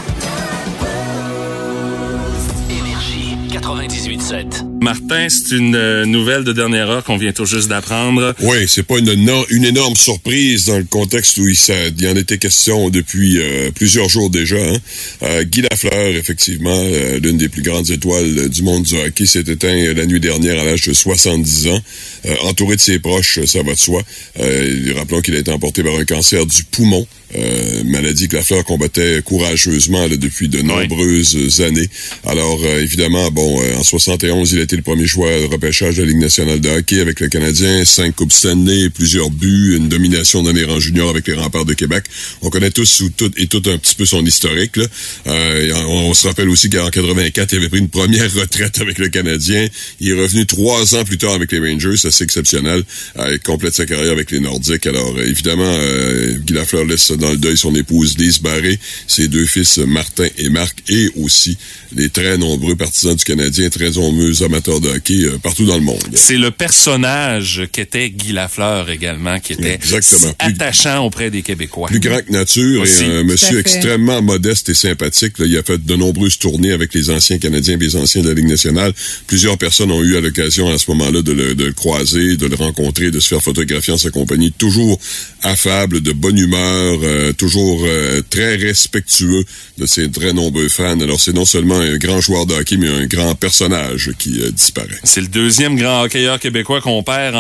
Énergie 2.70 3.38
98.7. 3.50 4.69
Martin, 4.82 5.28
c'est 5.30 5.56
une 5.56 5.76
euh, 5.76 6.06
nouvelle 6.06 6.44
de 6.46 6.54
dernière 6.54 6.90
heure 6.90 7.04
qu'on 7.04 7.18
vient 7.18 7.34
tout 7.34 7.46
juste 7.46 7.68
d'apprendre. 7.68 8.34
Oui, 8.42 8.60
c'est 8.68 8.84
pas 8.84 8.98
une, 8.98 9.10
une 9.50 9.66
énorme 9.66 9.96
surprise 9.96 10.66
dans 10.66 10.78
le 10.78 10.86
contexte 10.86 11.38
où 11.38 11.48
il, 11.48 11.56
s'a- 11.58 11.88
il 11.90 12.02
y 12.02 12.08
en 12.08 12.16
était 12.16 12.38
question 12.38 12.90
depuis 12.90 13.40
euh, 13.40 13.72
plusieurs 13.76 14.08
jours 14.08 14.30
déjà. 14.30 14.56
hein. 14.58 14.78
Euh, 15.24 15.44
Guy 15.44 15.64
Lafleur, 15.70 16.16
effectivement, 16.16 16.82
euh, 16.82 17.20
l'une 17.22 17.38
des 17.38 17.50
plus 17.50 17.62
grandes 17.62 17.90
étoiles 17.90 18.48
du 18.50 18.64
monde 18.64 18.84
du 18.84 18.96
hockey, 18.98 19.26
s'est 19.26 19.42
éteint 19.42 19.94
la 19.94 20.06
nuit 20.06 20.22
dernière 20.22 20.60
à 20.60 20.64
l'âge 20.64 20.88
de 20.88 20.94
70 20.94 21.68
ans. 21.68 21.82
Entouré 22.44 22.76
de 22.78 22.82
ses 22.82 23.00
proches, 23.00 23.40
ça 23.46 23.62
va 23.64 23.74
de 23.74 23.78
soi. 23.80 24.02
Rappelons 24.96 25.22
qu'il 25.22 25.36
a 25.36 25.40
été 25.40 25.52
emporté 25.52 25.84
par 25.84 25.96
un 25.96 26.06
cancer 26.06 26.46
du 26.46 26.64
poumon. 26.64 27.06
Euh, 27.38 27.84
maladie 27.86 28.28
que 28.28 28.38
Lafleur 28.38 28.64
combattait 28.64 29.22
courageusement 29.24 30.08
là, 30.08 30.18
depuis 30.18 30.48
de 30.50 30.64
nombreuses 30.64 31.62
années. 31.62 31.88
Alors, 32.26 32.60
euh, 32.66 32.82
évidemment, 32.82 33.30
bon, 33.30 33.62
euh, 33.62 33.76
en 33.78 33.84
71, 33.84 34.52
il 34.54 34.60
a 34.60 34.64
été 34.70 34.76
le 34.76 34.84
premier 34.84 35.08
choix 35.08 35.28
de 35.28 35.46
repêchage 35.46 35.96
de 35.96 36.04
la 36.04 36.10
Ligue 36.10 36.20
nationale 36.20 36.62
de 36.62 36.70
hockey 36.70 37.00
avec 37.00 37.22
le 37.22 37.28
Canadien, 37.28 37.84
cinq 37.86 38.16
coupes 38.16 38.32
Stanley, 38.32 38.92
plusieurs 38.92 39.32
buts, 39.32 39.76
une 39.76 39.90
domination 39.90 40.44
dans 40.44 40.52
les 40.52 40.64
rangs 40.64 40.80
juniors 40.80 41.10
avec 41.10 41.28
les 41.28 41.34
remparts 41.34 41.66
de 41.66 41.74
Québec. 41.74 42.06
On 42.44 42.52
connaît 42.52 42.70
tous 42.70 43.00
ou 43.00 43.10
tout, 43.10 43.32
et 43.38 43.48
tout 43.48 43.64
un 43.66 43.80
petit 43.80 43.96
peu 43.96 44.06
son 44.06 44.24
historique. 44.24 44.78
Là. 44.78 44.86
Euh, 45.26 45.74
on, 45.88 46.14
se 46.14 46.28
rappelle 46.28 46.50
aussi 46.50 46.70
qu'en 46.70 46.88
84, 46.88 47.52
il 47.54 47.58
avait 47.58 47.70
pris 47.70 47.80
une 47.80 47.90
première 47.90 48.32
retraite 48.36 48.80
avec 48.80 49.00
le 49.00 49.10
Canadien. 49.10 49.68
Il 50.02 50.10
est 50.10 50.22
revenu 50.22 50.46
trois 50.46 50.94
ans 50.94 51.04
plus 51.04 51.18
tard 51.18 51.34
avec 51.34 51.52
les 51.52 51.60
Rangers, 51.60 51.98
c'est 51.98 52.10
assez 52.10 52.24
exceptionnel. 52.24 52.84
Euh, 53.18 53.30
il 53.32 53.40
complète 53.40 53.74
sa 53.74 53.88
carrière 53.88 54.12
avec 54.12 54.30
les 54.30 54.40
Nordiques. 54.40 54.86
Alors, 54.86 55.16
euh, 55.18 55.26
évidemment, 55.26 55.64
euh, 55.64 56.38
Guy 56.46 56.54
Lafleur 56.54 56.86
laisse 56.86 57.12
dans 57.14 57.32
le 57.32 57.38
deuil 57.38 57.58
son 57.58 57.74
épouse 57.74 58.20
Lise 58.20 58.40
Barré, 58.40 58.78
ses 59.08 59.30
deux 59.30 59.48
fils 59.48 59.80
Martin 59.80 60.28
et 60.38 60.50
Marc, 60.50 60.84
et 60.90 61.10
aussi 61.16 61.58
les 61.96 62.10
très 62.10 62.38
nombreux 62.38 62.76
partisans 62.76 63.16
du 63.16 63.24
Canadien, 63.24 63.70
très 63.70 63.90
nombreux 63.90 64.44
amateurs 64.44 64.59
de 64.62 64.90
hockey 64.90 65.24
euh, 65.26 65.38
partout 65.42 65.66
dans 65.66 65.76
le 65.76 65.82
monde. 65.84 66.02
C'est 66.14 66.38
le 66.38 66.52
personnage 66.52 67.64
qu'était 67.72 68.10
Guy 68.10 68.34
Lafleur 68.34 68.90
également, 68.90 69.40
qui 69.40 69.54
était 69.54 69.76
Exactement. 69.76 70.32
si 70.32 70.36
attachant 70.40 71.06
auprès 71.06 71.32
des 71.32 71.42
Québécois. 71.42 71.88
Plus 71.88 72.00
grand 72.00 72.20
que 72.26 72.32
nature 72.32 72.82
Aussi. 72.82 73.04
et 73.04 73.08
un 73.08 73.24
monsieur 73.24 73.60
extrêmement 73.60 74.22
modeste 74.22 74.70
et 74.70 74.74
sympathique. 74.74 75.40
là. 75.40 75.46
il 75.46 75.58
a 75.58 75.64
fait 75.64 75.84
de 75.84 75.96
nombreuses 75.96 76.38
tournées 76.38 76.72
avec 76.72 76.94
les 76.94 77.10
anciens 77.10 77.38
Canadiens 77.38 77.76
et 77.76 77.78
les 77.78 77.96
anciens 77.96 78.22
de 78.22 78.30
la 78.30 78.34
Ligue 78.34 78.48
nationale. 78.50 78.94
Plusieurs 79.28 79.58
personnes 79.58 79.92
ont 79.92 80.04
eu 80.04 80.18
à 80.18 80.22
l'occasion 80.22 80.70
à 80.70 80.78
ce 80.78 80.90
moment-là 80.92 81.22
de 81.22 81.32
le, 81.32 81.56
de 81.56 81.66
le 81.66 81.74
croiser, 81.74 82.38
de 82.38 82.46
le 82.48 82.56
rencontrer, 82.56 83.12
de 83.12 83.20
se 83.20 83.28
faire 83.30 83.42
photographier 83.42 83.94
en 83.94 83.98
sa 83.98 84.10
compagnie. 84.12 84.52
Toujours 84.52 85.00
affable, 85.44 86.02
de 86.02 86.12
bonne 86.12 86.38
humeur, 86.38 87.00
euh, 87.04 87.34
toujours 87.34 87.82
euh, 87.86 88.22
très 88.30 88.56
respectueux 88.56 89.44
de 89.78 89.86
ses 89.86 90.10
très 90.12 90.34
nombreux 90.34 90.68
fans. 90.70 91.00
Alors 91.00 91.20
c'est 91.20 91.34
non 91.34 91.46
seulement 91.46 91.80
un 91.80 91.98
grand 91.98 92.20
joueur 92.22 92.46
de 92.46 92.54
hockey, 92.54 92.78
mais 92.78 92.88
un 92.90 93.06
grand 93.06 93.36
personnage 93.36 94.12
qui 94.20 94.42
euh, 94.42 94.49
disparaît. 94.52 94.88
C'est 95.04 95.22
le 95.22 95.28
deuxième 95.28 95.76
grand 95.76 96.04
hockeyeur 96.04 96.40
québécois 96.40 96.82
qu'on 96.82 97.04
perd 97.04 97.36
en, 97.36 97.40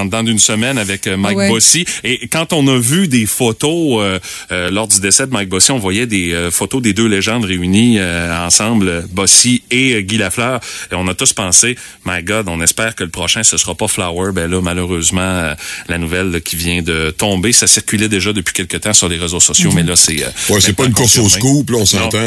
en 0.00 0.04
dedans 0.04 0.22
d'une 0.22 0.38
semaine 0.38 0.78
avec 0.78 1.06
euh, 1.06 1.16
Mike 1.16 1.36
Ouais. 1.36 1.48
Bossy. 1.48 1.84
Et 2.04 2.28
quand 2.28 2.52
on 2.52 2.66
a 2.68 2.78
vu 2.78 3.08
des 3.08 3.26
photos 3.26 4.00
euh, 4.00 4.18
euh, 4.52 4.70
lors 4.70 4.88
du 4.88 5.00
décès 5.00 5.26
de 5.26 5.32
Mike 5.32 5.48
Bossy, 5.48 5.70
on 5.72 5.78
voyait 5.78 6.06
des 6.06 6.32
euh, 6.32 6.50
photos 6.50 6.80
des 6.82 6.92
deux 6.92 7.06
légendes 7.06 7.44
réunies 7.44 7.96
euh, 7.98 8.46
ensemble, 8.46 9.04
Bossy 9.12 9.62
et 9.70 9.94
euh, 9.94 10.00
Guy 10.00 10.16
Lafleur. 10.18 10.60
Et 10.90 10.94
on 10.94 11.06
a 11.08 11.14
tous 11.14 11.32
pensé, 11.32 11.76
my 12.06 12.22
God, 12.22 12.46
on 12.48 12.60
espère 12.62 12.94
que 12.94 13.04
le 13.04 13.10
prochain 13.10 13.42
ce 13.42 13.56
sera 13.56 13.74
pas 13.74 13.88
Flower. 13.88 14.32
Ben 14.32 14.50
là, 14.50 14.60
malheureusement, 14.62 15.20
euh, 15.20 15.54
la 15.88 15.98
nouvelle 15.98 16.30
là, 16.30 16.40
qui 16.40 16.56
vient 16.56 16.82
de 16.82 17.10
tomber, 17.16 17.52
ça 17.52 17.66
circulait 17.66 18.08
déjà 18.08 18.32
depuis 18.32 18.54
quelque 18.54 18.76
temps 18.78 18.92
sur 18.94 19.08
les 19.08 19.16
réseaux 19.16 19.40
sociaux, 19.40 19.70
mais 19.74 19.82
là 19.82 19.96
c'est 19.96 20.22
euh, 20.22 20.28
Ouais, 20.54 20.60
c'est 20.60 20.72
pas 20.74 20.84
une 20.86 20.92
course 20.92 21.18
au 21.18 21.28
scoop, 21.28 21.70
là, 21.70 21.78
on 21.78 21.86
s'entend. 21.86 22.18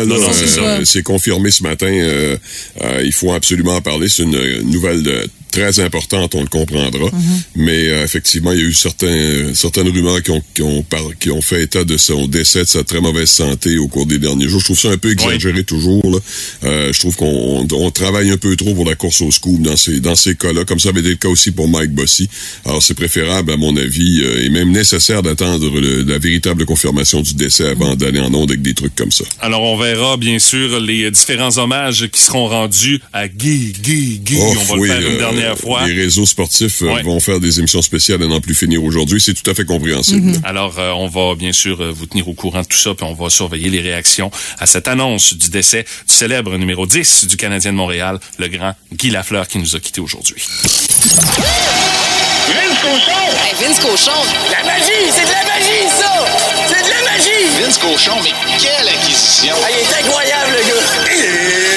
C'est 0.83 0.99
euh, 0.99 1.01
confirmé 1.03 1.51
ce 1.51 1.63
matin. 1.63 1.87
euh, 1.87 2.37
euh, 2.81 3.01
il 3.03 3.13
faut 3.13 3.33
absolument 3.33 3.75
en 3.75 3.81
parler. 3.89 4.07
Une 4.19 4.35
euh, 4.35 4.61
nouvelle 4.63 5.03
très 5.51 5.79
importante, 5.79 6.35
on 6.35 6.41
le 6.41 6.47
comprendra. 6.47 7.09
Mais 7.55 7.87
euh, 7.89 8.03
effectivement, 8.03 8.51
il 8.51 8.59
y 8.59 8.61
a 8.63 8.65
eu 8.65 8.73
certains, 8.73 9.07
euh, 9.07 9.53
certaines 9.53 9.89
rumeurs 9.89 10.21
qui 10.21 10.31
ont, 10.31 10.43
qui, 10.53 10.61
ont 10.61 10.83
par- 10.83 11.17
qui 11.19 11.31
ont 11.31 11.41
fait 11.41 11.63
état 11.63 11.83
de 11.83 11.97
son 11.97 12.27
décès, 12.27 12.63
de 12.63 12.67
sa 12.67 12.83
très 12.83 13.01
mauvaise 13.01 13.29
santé 13.29 13.77
au 13.77 13.87
cours 13.87 14.05
des 14.05 14.19
derniers 14.19 14.47
jours. 14.47 14.59
Je 14.59 14.65
trouve 14.65 14.79
ça 14.79 14.89
un 14.89 14.97
peu 14.97 15.11
exagéré 15.11 15.63
toujours. 15.63 16.09
Là. 16.11 16.17
Euh, 16.65 16.93
je 16.93 16.99
trouve 16.99 17.15
qu'on 17.15 17.65
on, 17.71 17.75
on 17.75 17.91
travaille 17.91 18.29
un 18.31 18.37
peu 18.37 18.55
trop 18.55 18.73
pour 18.73 18.85
la 18.85 18.95
course 18.95 19.21
au 19.21 19.31
scoop 19.31 19.61
dans 19.61 19.75
ces, 19.77 19.99
dans 19.99 20.15
ces 20.15 20.35
cas-là. 20.35 20.65
Comme 20.65 20.79
ça 20.79 20.89
avait 20.89 20.99
été 21.01 21.09
le 21.09 21.15
cas 21.15 21.29
aussi 21.29 21.51
pour 21.51 21.67
Mike 21.67 21.91
Bossy. 21.91 22.29
Alors 22.65 22.81
c'est 22.83 22.93
préférable, 22.93 23.51
à 23.51 23.57
mon 23.57 23.75
avis, 23.77 24.21
euh, 24.23 24.45
et 24.45 24.49
même 24.49 24.71
nécessaire 24.71 25.21
d'attendre 25.23 25.69
la 25.79 26.17
véritable 26.19 26.65
confirmation 26.65 27.21
du 27.21 27.33
décès 27.33 27.67
avant 27.69 27.95
d'aller 27.95 28.19
en 28.19 28.33
onde 28.33 28.51
avec 28.51 28.61
des 28.61 28.73
trucs 28.73 28.95
comme 28.95 29.11
ça. 29.11 29.23
Alors, 29.39 29.61
on 29.63 29.77
verra, 29.77 30.17
bien 30.17 30.39
sûr, 30.39 30.79
les 30.79 31.09
différents 31.11 31.57
hommages 31.57 32.07
qui 32.11 32.21
seront 32.21 32.47
rendus 32.47 32.99
à 33.13 33.27
Guy, 33.27 33.73
Guy, 33.81 34.19
Guy. 34.23 34.37
Oh, 34.39 34.53
on 34.59 34.63
va 34.63 34.75
oui, 34.75 34.87
le 34.89 34.93
faire 34.93 35.07
une 35.09 35.15
euh, 35.15 35.19
dernière 35.39 35.57
fois. 35.57 35.87
Les 35.87 35.93
réseaux 35.93 36.25
sportifs 36.25 36.81
euh, 36.81 36.93
Ouais. 36.93 37.03
vont 37.03 37.19
faire 37.19 37.39
des 37.39 37.59
émissions 37.59 37.81
spéciales 37.81 38.21
à 38.23 38.27
n'en 38.27 38.41
plus 38.41 38.55
finir 38.55 38.83
aujourd'hui. 38.83 39.19
C'est 39.21 39.33
tout 39.33 39.49
à 39.49 39.53
fait 39.53 39.65
compréhensible. 39.65 40.33
Alors, 40.43 40.75
euh, 40.79 40.91
on 40.91 41.07
va 41.07 41.35
bien 41.35 41.51
sûr 41.53 41.81
euh, 41.81 41.91
vous 41.91 42.05
tenir 42.05 42.27
au 42.27 42.33
courant 42.33 42.61
de 42.61 42.67
tout 42.67 42.77
ça, 42.77 42.93
puis 42.93 43.05
on 43.05 43.13
va 43.13 43.29
surveiller 43.29 43.69
les 43.69 43.81
réactions 43.81 44.31
à 44.59 44.65
cette 44.65 44.87
annonce 44.87 45.33
du 45.33 45.49
décès 45.49 45.83
du 46.07 46.13
célèbre 46.13 46.57
numéro 46.57 46.85
10 46.85 47.27
du 47.27 47.37
Canadien 47.37 47.71
de 47.71 47.77
Montréal, 47.77 48.19
le 48.37 48.47
grand 48.47 48.73
Guy 48.93 49.09
Lafleur, 49.09 49.47
qui 49.47 49.57
nous 49.59 49.75
a 49.75 49.79
quittés 49.79 50.01
aujourd'hui. 50.01 50.43
Vince 52.47 52.79
Cochon! 52.81 53.21
Vince 53.61 53.79
Cochon! 53.79 54.11
La 54.51 54.63
magie! 54.65 55.11
C'est 55.13 55.25
de 55.25 55.31
la 55.31 55.43
magie, 55.43 55.87
ça! 55.99 56.11
C'est 56.67 56.83
de 56.83 56.89
la 56.89 57.11
magie! 57.11 57.61
Vince 57.61 57.77
Cochon, 57.77 58.15
mais 58.23 58.31
quelle 58.59 58.87
acquisition! 58.87 59.53
Ah, 59.63 59.67
il 59.71 59.79
est 59.79 60.07
incroyable, 60.07 60.51
le 60.57 60.67
gars! 60.67 61.68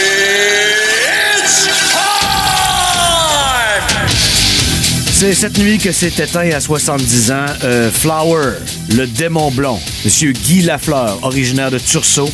C'est 5.22 5.34
cette 5.34 5.58
nuit 5.58 5.78
que 5.78 5.92
s'est 5.92 6.12
éteint 6.18 6.50
à 6.50 6.58
70 6.58 7.30
ans 7.30 7.46
euh, 7.62 7.92
Flower, 7.92 8.54
le 8.90 9.06
démon 9.06 9.52
blond, 9.52 9.78
Monsieur 10.04 10.32
Guy 10.32 10.62
Lafleur, 10.62 11.20
originaire 11.22 11.70
de 11.70 11.78
Tursault. 11.78 12.28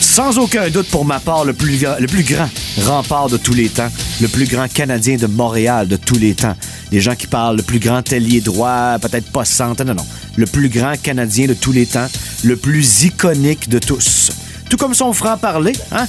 Sans 0.00 0.38
aucun 0.38 0.70
doute 0.70 0.88
pour 0.88 1.04
ma 1.04 1.20
part, 1.20 1.44
le 1.44 1.52
plus, 1.52 1.84
le 2.00 2.06
plus 2.06 2.22
grand 2.22 2.48
rempart 2.86 3.28
de 3.28 3.36
tous 3.36 3.52
les 3.52 3.68
temps, 3.68 3.90
le 4.22 4.28
plus 4.28 4.46
grand 4.46 4.66
Canadien 4.66 5.16
de 5.16 5.26
Montréal 5.26 5.88
de 5.88 5.96
tous 5.96 6.18
les 6.18 6.34
temps. 6.34 6.56
Les 6.90 7.02
gens 7.02 7.14
qui 7.14 7.26
parlent 7.26 7.58
le 7.58 7.62
plus 7.62 7.80
grand 7.80 8.10
ailier 8.10 8.40
droit, 8.40 8.98
peut-être 8.98 9.30
pas 9.30 9.44
centre, 9.44 9.84
non, 9.84 9.92
non. 9.92 10.06
Le 10.36 10.46
plus 10.46 10.70
grand 10.70 10.94
Canadien 10.98 11.46
de 11.48 11.54
tous 11.54 11.72
les 11.72 11.84
temps, 11.84 12.08
le 12.44 12.56
plus 12.56 13.04
iconique 13.04 13.68
de 13.68 13.78
tous. 13.78 14.30
Tout 14.70 14.78
comme 14.78 14.94
son 14.94 15.12
franc-parler, 15.12 15.74
hein? 15.92 16.06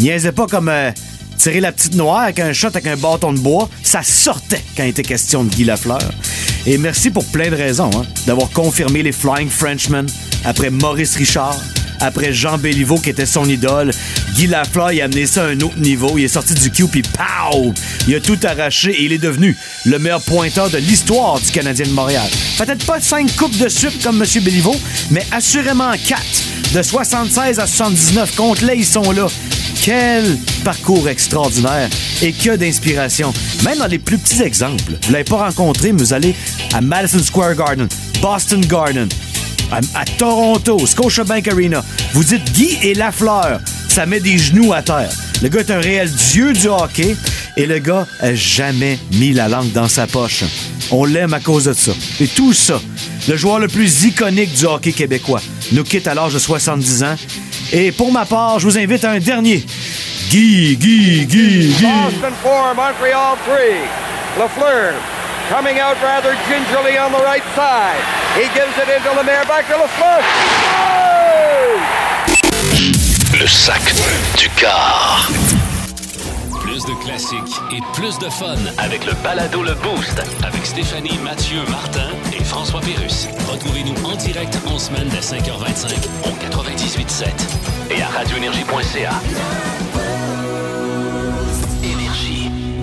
Niaisait 0.00 0.32
pas 0.32 0.48
comme 0.48 0.68
euh, 0.68 0.90
tirer 1.36 1.60
la 1.60 1.72
petite 1.72 1.94
noire 1.94 2.22
avec 2.22 2.40
un 2.40 2.52
shot 2.52 2.68
avec 2.68 2.86
un 2.86 2.96
bâton 2.96 3.32
de 3.32 3.38
bois. 3.38 3.68
Ça 3.82 4.02
sortait 4.02 4.62
quand 4.76 4.84
il 4.84 4.90
était 4.90 5.02
question 5.02 5.44
de 5.44 5.50
Guy 5.50 5.64
Lafleur. 5.64 6.10
Et 6.66 6.78
merci 6.78 7.10
pour 7.10 7.24
plein 7.26 7.50
de 7.50 7.54
raisons, 7.54 7.90
hein, 7.94 8.02
d'avoir 8.26 8.50
confirmé 8.50 9.02
les 9.02 9.12
Flying 9.12 9.48
Frenchmen 9.48 10.06
après 10.44 10.70
Maurice 10.70 11.14
Richard, 11.16 11.56
après 12.00 12.32
Jean 12.32 12.58
Béliveau 12.58 12.96
qui 12.98 13.10
était 13.10 13.26
son 13.26 13.48
idole. 13.48 13.92
Guy 14.34 14.48
Lafleur, 14.48 14.92
il 14.92 15.00
a 15.00 15.04
amené 15.04 15.26
ça 15.26 15.44
à 15.44 15.48
un 15.48 15.60
autre 15.60 15.78
niveau. 15.78 16.18
Il 16.18 16.24
est 16.24 16.28
sorti 16.28 16.54
du 16.54 16.70
cube 16.70 16.90
puis 16.90 17.02
pow! 17.02 17.72
Il 18.08 18.14
a 18.16 18.20
tout 18.20 18.38
arraché 18.42 18.90
et 18.90 19.04
il 19.04 19.12
est 19.12 19.18
devenu 19.18 19.56
le 19.84 19.98
meilleur 19.98 20.22
pointeur 20.22 20.70
de 20.70 20.78
l'histoire 20.78 21.38
du 21.40 21.50
Canadien 21.52 21.86
de 21.86 21.92
Montréal. 21.92 22.28
Peut-être 22.58 22.84
pas 22.84 23.00
cinq 23.00 23.34
coupes 23.36 23.56
de 23.58 23.68
sucre 23.68 23.96
comme 24.02 24.22
M. 24.22 24.42
Béliveau, 24.42 24.74
mais 25.10 25.24
assurément 25.30 25.92
quatre. 26.06 26.42
De 26.76 26.82
76 26.82 27.58
à 27.58 27.66
79 27.66 28.36
contre 28.36 28.66
là, 28.66 28.74
ils 28.74 28.84
sont 28.84 29.10
là. 29.12 29.28
Quel 29.82 30.36
parcours 30.62 31.08
extraordinaire 31.08 31.88
et 32.20 32.34
que 32.34 32.54
d'inspiration. 32.54 33.32
Même 33.64 33.78
dans 33.78 33.86
les 33.86 33.98
plus 33.98 34.18
petits 34.18 34.42
exemples. 34.42 34.92
Vous 35.06 35.10
l'avez 35.10 35.24
pas 35.24 35.38
rencontré, 35.38 35.92
mais 35.92 36.00
vous 36.00 36.12
allez 36.12 36.34
à 36.74 36.82
Madison 36.82 37.22
Square 37.22 37.54
Garden, 37.54 37.88
Boston 38.20 38.60
Garden, 38.60 39.08
à, 39.72 39.78
à 39.98 40.04
Toronto, 40.18 40.86
Scotiabank 40.86 41.48
Arena. 41.48 41.82
Vous 42.12 42.24
dites 42.24 42.44
Guy 42.52 42.76
et 42.82 42.92
Lafleur, 42.92 43.58
ça 43.88 44.04
met 44.04 44.20
des 44.20 44.36
genoux 44.36 44.74
à 44.74 44.82
terre. 44.82 45.08
Le 45.42 45.48
gars 45.48 45.60
est 45.60 45.70
un 45.70 45.80
réel 45.80 46.10
dieu 46.10 46.52
du 46.52 46.66
hockey 46.66 47.16
et 47.56 47.64
le 47.64 47.78
gars 47.78 48.06
a 48.20 48.34
jamais 48.34 48.98
mis 49.12 49.32
la 49.32 49.48
langue 49.48 49.72
dans 49.72 49.88
sa 49.88 50.06
poche. 50.06 50.44
On 50.90 51.06
l'aime 51.06 51.32
à 51.32 51.40
cause 51.40 51.64
de 51.64 51.72
ça. 51.72 51.92
Et 52.20 52.26
tout 52.26 52.52
ça, 52.52 52.82
le 53.28 53.36
joueur 53.38 53.60
le 53.60 53.68
plus 53.68 54.04
iconique 54.04 54.52
du 54.52 54.66
hockey 54.66 54.92
québécois, 54.92 55.40
nous 55.72 55.84
quitte 55.84 56.06
à 56.06 56.14
l'âge 56.14 56.34
de 56.34 56.38
70 56.38 57.02
ans. 57.04 57.16
Et 57.72 57.92
pour 57.92 58.12
ma 58.12 58.24
part, 58.24 58.58
je 58.58 58.66
vous 58.66 58.78
invite 58.78 59.04
à 59.04 59.10
un 59.12 59.18
dernier. 59.18 59.64
Guy, 60.30 60.76
Guy, 60.76 61.26
Guy, 61.26 61.74
Guy. 61.78 61.86
Boston 62.04 62.34
4, 62.42 62.74
Montreal 62.74 63.36
3. 63.44 63.56
Lafleur 64.38 64.94
coming 65.48 65.78
out 65.78 65.96
rather 66.02 66.34
gingerly 66.48 66.98
on 66.98 67.12
the 67.12 67.22
right 67.22 67.44
side. 67.54 68.02
He 68.34 68.48
gives 68.54 68.76
it 68.76 68.88
into 68.88 69.10
Lemaire 69.16 69.44
back 69.44 69.66
to 69.68 69.74
Lafleur. 69.74 70.22
Le 73.38 73.46
sac 73.46 73.82
du 74.38 74.48
car. 74.56 75.28
Plus 76.60 76.84
de 76.84 76.94
classiques 77.04 77.60
et 77.72 77.80
plus 77.94 78.18
de 78.18 78.28
fun 78.28 78.56
avec 78.78 79.06
le 79.06 79.12
balado 79.22 79.62
Le 79.62 79.74
Boost 79.74 80.20
avec 80.44 80.66
Stéphanie, 80.66 81.18
Mathieu, 81.22 81.60
Martin 81.68 82.10
François 82.56 82.80
Pérus. 82.80 83.28
Retrouvez-nous 83.52 83.92
en 84.02 84.16
direct 84.16 84.58
en 84.66 84.78
semaine 84.78 85.06
dès 85.10 85.20
5h25 85.20 85.92
au 86.24 86.30
98.7 86.30 87.26
et 87.90 88.00
à 88.00 88.08
radioénergie.ca. 88.08 89.10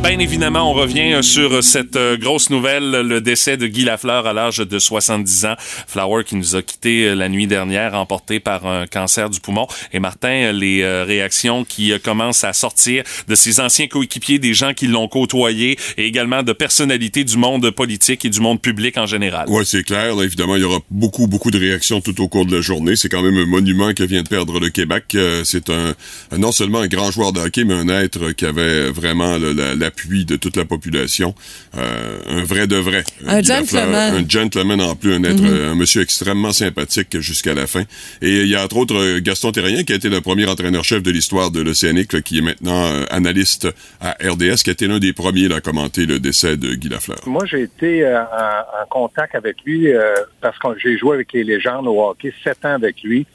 Bien 0.04 0.20
évidemment, 0.20 0.70
on 0.70 0.74
revient 0.74 1.14
euh, 1.14 1.22
sur 1.22 1.64
cette 1.64 1.96
euh, 1.96 2.18
grosse 2.18 2.50
nouvelle, 2.50 2.92
le 2.92 3.22
décès 3.22 3.56
de 3.56 3.68
Guy 3.68 3.86
Lafleur 3.86 4.28
à 4.28 4.34
l'âge 4.34 4.58
de 4.58 4.78
70 4.78 5.46
ans. 5.46 5.56
Flower 5.88 6.26
qui 6.26 6.36
nous 6.36 6.58
a 6.58 6.62
quitté 6.62 7.08
euh, 7.08 7.16
la 7.16 7.30
nuit 7.30 7.48
dernière, 7.48 7.94
emporté 7.94 8.42
par 8.42 8.68
un 8.68 8.86
cancer 8.86 9.30
du 9.30 9.40
poumon. 9.40 9.66
Et 9.94 10.00
Martin, 10.00 10.52
les 10.52 10.86
réactions 11.04 11.64
qui 11.64 11.94
commencent 12.04 12.44
à 12.44 12.52
sortir 12.52 13.06
de 13.30 13.36
ses 13.36 13.62
anciens 13.62 13.88
coéquipiers, 13.88 14.40
des 14.40 14.54
gens 14.54 14.74
qui 14.74 14.88
l'ont 14.88 15.08
côtoyé, 15.08 15.80
et 15.98 16.06
également 16.06 16.44
de 16.44 16.52
personnalités 16.52 17.24
du 17.24 17.38
monde 17.38 17.72
politique 17.72 18.26
et 18.26 18.30
du 18.30 18.42
monde 18.42 18.62
public 18.62 18.98
en 18.98 19.06
général. 19.06 19.48
Ouais, 19.50 19.64
c'est 19.64 19.84
clair. 19.84 20.16
Là, 20.16 20.24
évidemment, 20.24 20.58
il 20.58 20.64
y 20.64 20.66
aura 20.66 20.80
beaucoup, 20.92 21.28
beaucoup 21.28 21.50
de 21.50 21.60
réactions 21.60 22.02
tout 22.02 22.20
au 22.22 22.28
cours 22.28 22.46
de 22.46 22.54
la 22.54 22.62
journée. 22.62 22.98
C'est 22.98 23.10
quand 23.10 23.22
même 23.22 23.38
un 23.38 23.46
monument 23.46 23.94
que 23.94 24.04
vient 24.04 24.24
de 24.24 24.28
perdre 24.28 24.60
le 24.60 24.70
Québec. 24.70 25.16
C'est 25.46 25.70
un, 25.70 25.94
non 26.38 26.52
seulement 26.52 26.80
un 26.80 26.88
grand 26.88 27.10
joueur 27.10 27.32
de 27.32 27.40
hockey, 27.40 27.64
mais 27.64 27.76
un 27.76 27.88
être 27.88 28.32
qui 28.32 28.46
avait 28.46 28.90
vraiment 28.90 29.38
la 29.38 29.93
l'appui 29.94 30.26
de 30.26 30.36
toute 30.36 30.58
la 30.58 30.66
population. 30.66 31.34
Euh, 31.78 32.20
un 32.30 32.44
vrai 32.44 32.68
de 32.68 32.76
vrai. 32.78 33.04
Un 33.28 33.42
gentleman. 33.42 34.16
un 34.16 34.28
gentleman 34.28 34.82
en 34.82 34.96
plus, 34.96 35.14
un 35.14 35.24
être, 35.24 35.34
Mm 35.44 35.46
-hmm. 35.46 35.72
un 35.72 35.76
monsieur 35.76 36.02
extrêmement 36.02 36.52
sympathique 36.54 37.20
jusqu'à 37.20 37.54
la 37.54 37.68
fin. 37.68 37.84
Et 38.22 38.42
il 38.44 38.48
y 38.48 38.56
a 38.56 38.64
entre 38.64 38.78
autres 38.78 39.20
Gaston 39.20 39.52
Terrien 39.52 39.84
qui 39.84 39.94
a 39.94 39.96
été 39.96 40.10
le 40.10 40.22
premier 40.22 40.46
entraîneur-chef 40.46 41.02
de 41.04 41.12
l'histoire 41.12 41.50
de 41.52 41.62
l'Océanique, 41.62 42.22
qui 42.22 42.38
est 42.38 42.42
maintenant 42.42 42.86
euh, 42.86 43.06
analyste 43.20 43.68
à 44.00 44.12
RDS, 44.32 44.60
qui 44.64 44.70
a 44.70 44.74
été 44.74 44.88
l'un 44.88 45.00
des 45.00 45.14
premiers 45.14 45.48
là, 45.48 45.58
à 45.58 45.62
commenter 45.62 46.06
le 46.06 46.20
décès 46.20 46.56
de 46.64 46.70
Guy 46.76 46.90
Lafleur. 46.90 47.20
Moi, 47.26 47.46
j'ai 47.50 47.62
été 47.64 47.92
euh, 48.06 48.22
en, 48.22 48.60
en, 48.82 48.86
contact 48.90 49.34
avec 49.36 49.56
lui 49.66 49.80
euh, 49.92 50.14
parce 50.44 50.58
que 50.62 50.68
j'ai 50.82 50.98
joué 50.98 51.12
avec 51.16 51.34
les 51.34 51.44
légendes 51.44 51.88
au 51.88 51.98
hockey 52.08 52.32
sept 52.44 52.64
ans 52.66 52.76
avec 52.82 52.96
lui. 53.04 53.26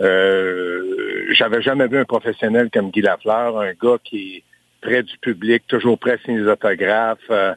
Euh, 0.00 0.82
J'avais 1.38 1.62
jamais 1.62 1.88
vu 1.88 1.98
un 1.98 2.04
professionnel 2.04 2.68
comme 2.72 2.90
Guy 2.90 3.00
Lafleur, 3.02 3.50
un 3.60 3.72
gars 3.82 3.98
qui 4.08 4.44
près 4.80 5.02
du 5.02 5.16
public, 5.18 5.62
toujours 5.66 5.98
près 5.98 6.18
de 6.26 6.32
des 6.32 6.48
autographes, 6.48 7.18
euh, 7.30 7.54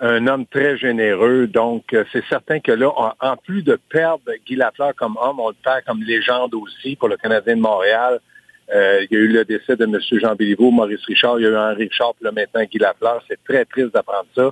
un 0.00 0.26
homme 0.26 0.46
très 0.46 0.76
généreux. 0.78 1.46
Donc, 1.46 1.92
euh, 1.92 2.04
c'est 2.12 2.24
certain 2.28 2.60
que 2.60 2.72
là, 2.72 2.90
en, 3.20 3.36
plus 3.36 3.62
de 3.62 3.78
perdre 3.88 4.30
Guy 4.46 4.56
Lafleur 4.56 4.94
comme 4.94 5.16
homme, 5.20 5.40
on 5.40 5.48
le 5.48 5.56
perd 5.62 5.84
comme 5.86 6.02
légende 6.02 6.54
aussi 6.54 6.96
pour 6.96 7.08
le 7.08 7.16
Canadien 7.16 7.56
de 7.56 7.60
Montréal. 7.60 8.20
Euh, 8.74 9.04
il 9.10 9.16
y 9.16 9.20
a 9.20 9.24
eu 9.24 9.28
le 9.28 9.44
décès 9.44 9.76
de 9.76 9.84
M. 9.84 9.98
Jean 10.20 10.34
Béliveau, 10.34 10.70
Maurice 10.70 11.04
Richard, 11.06 11.40
il 11.40 11.44
y 11.44 11.46
a 11.46 11.50
eu 11.50 11.56
Henri 11.56 11.84
Richard, 11.84 12.14
puis 12.14 12.24
là 12.24 12.32
maintenant 12.32 12.62
Guy 12.64 12.78
Lafleur. 12.78 13.22
C'est 13.28 13.42
très 13.44 13.64
triste 13.64 13.94
d'apprendre 13.94 14.26
ça. 14.34 14.50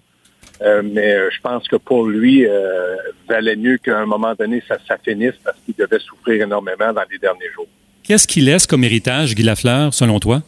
Euh, 0.62 0.82
mais 0.82 1.16
je 1.30 1.40
pense 1.42 1.68
que 1.68 1.76
pour 1.76 2.06
lui, 2.06 2.46
euh, 2.46 2.96
valait 3.28 3.56
mieux 3.56 3.76
qu'à 3.76 3.98
un 3.98 4.06
moment 4.06 4.34
donné, 4.34 4.62
ça, 4.66 4.78
ça 4.88 4.96
finisse 4.96 5.34
parce 5.44 5.58
qu'il 5.64 5.74
devait 5.74 5.98
souffrir 5.98 6.42
énormément 6.42 6.92
dans 6.92 7.04
les 7.10 7.18
derniers 7.18 7.50
jours. 7.54 7.66
Qu'est-ce 8.02 8.26
qu'il 8.26 8.46
laisse 8.46 8.66
comme 8.66 8.84
héritage, 8.84 9.34
Guy 9.34 9.42
Lafleur, 9.42 9.92
selon 9.92 10.18
toi? 10.18 10.42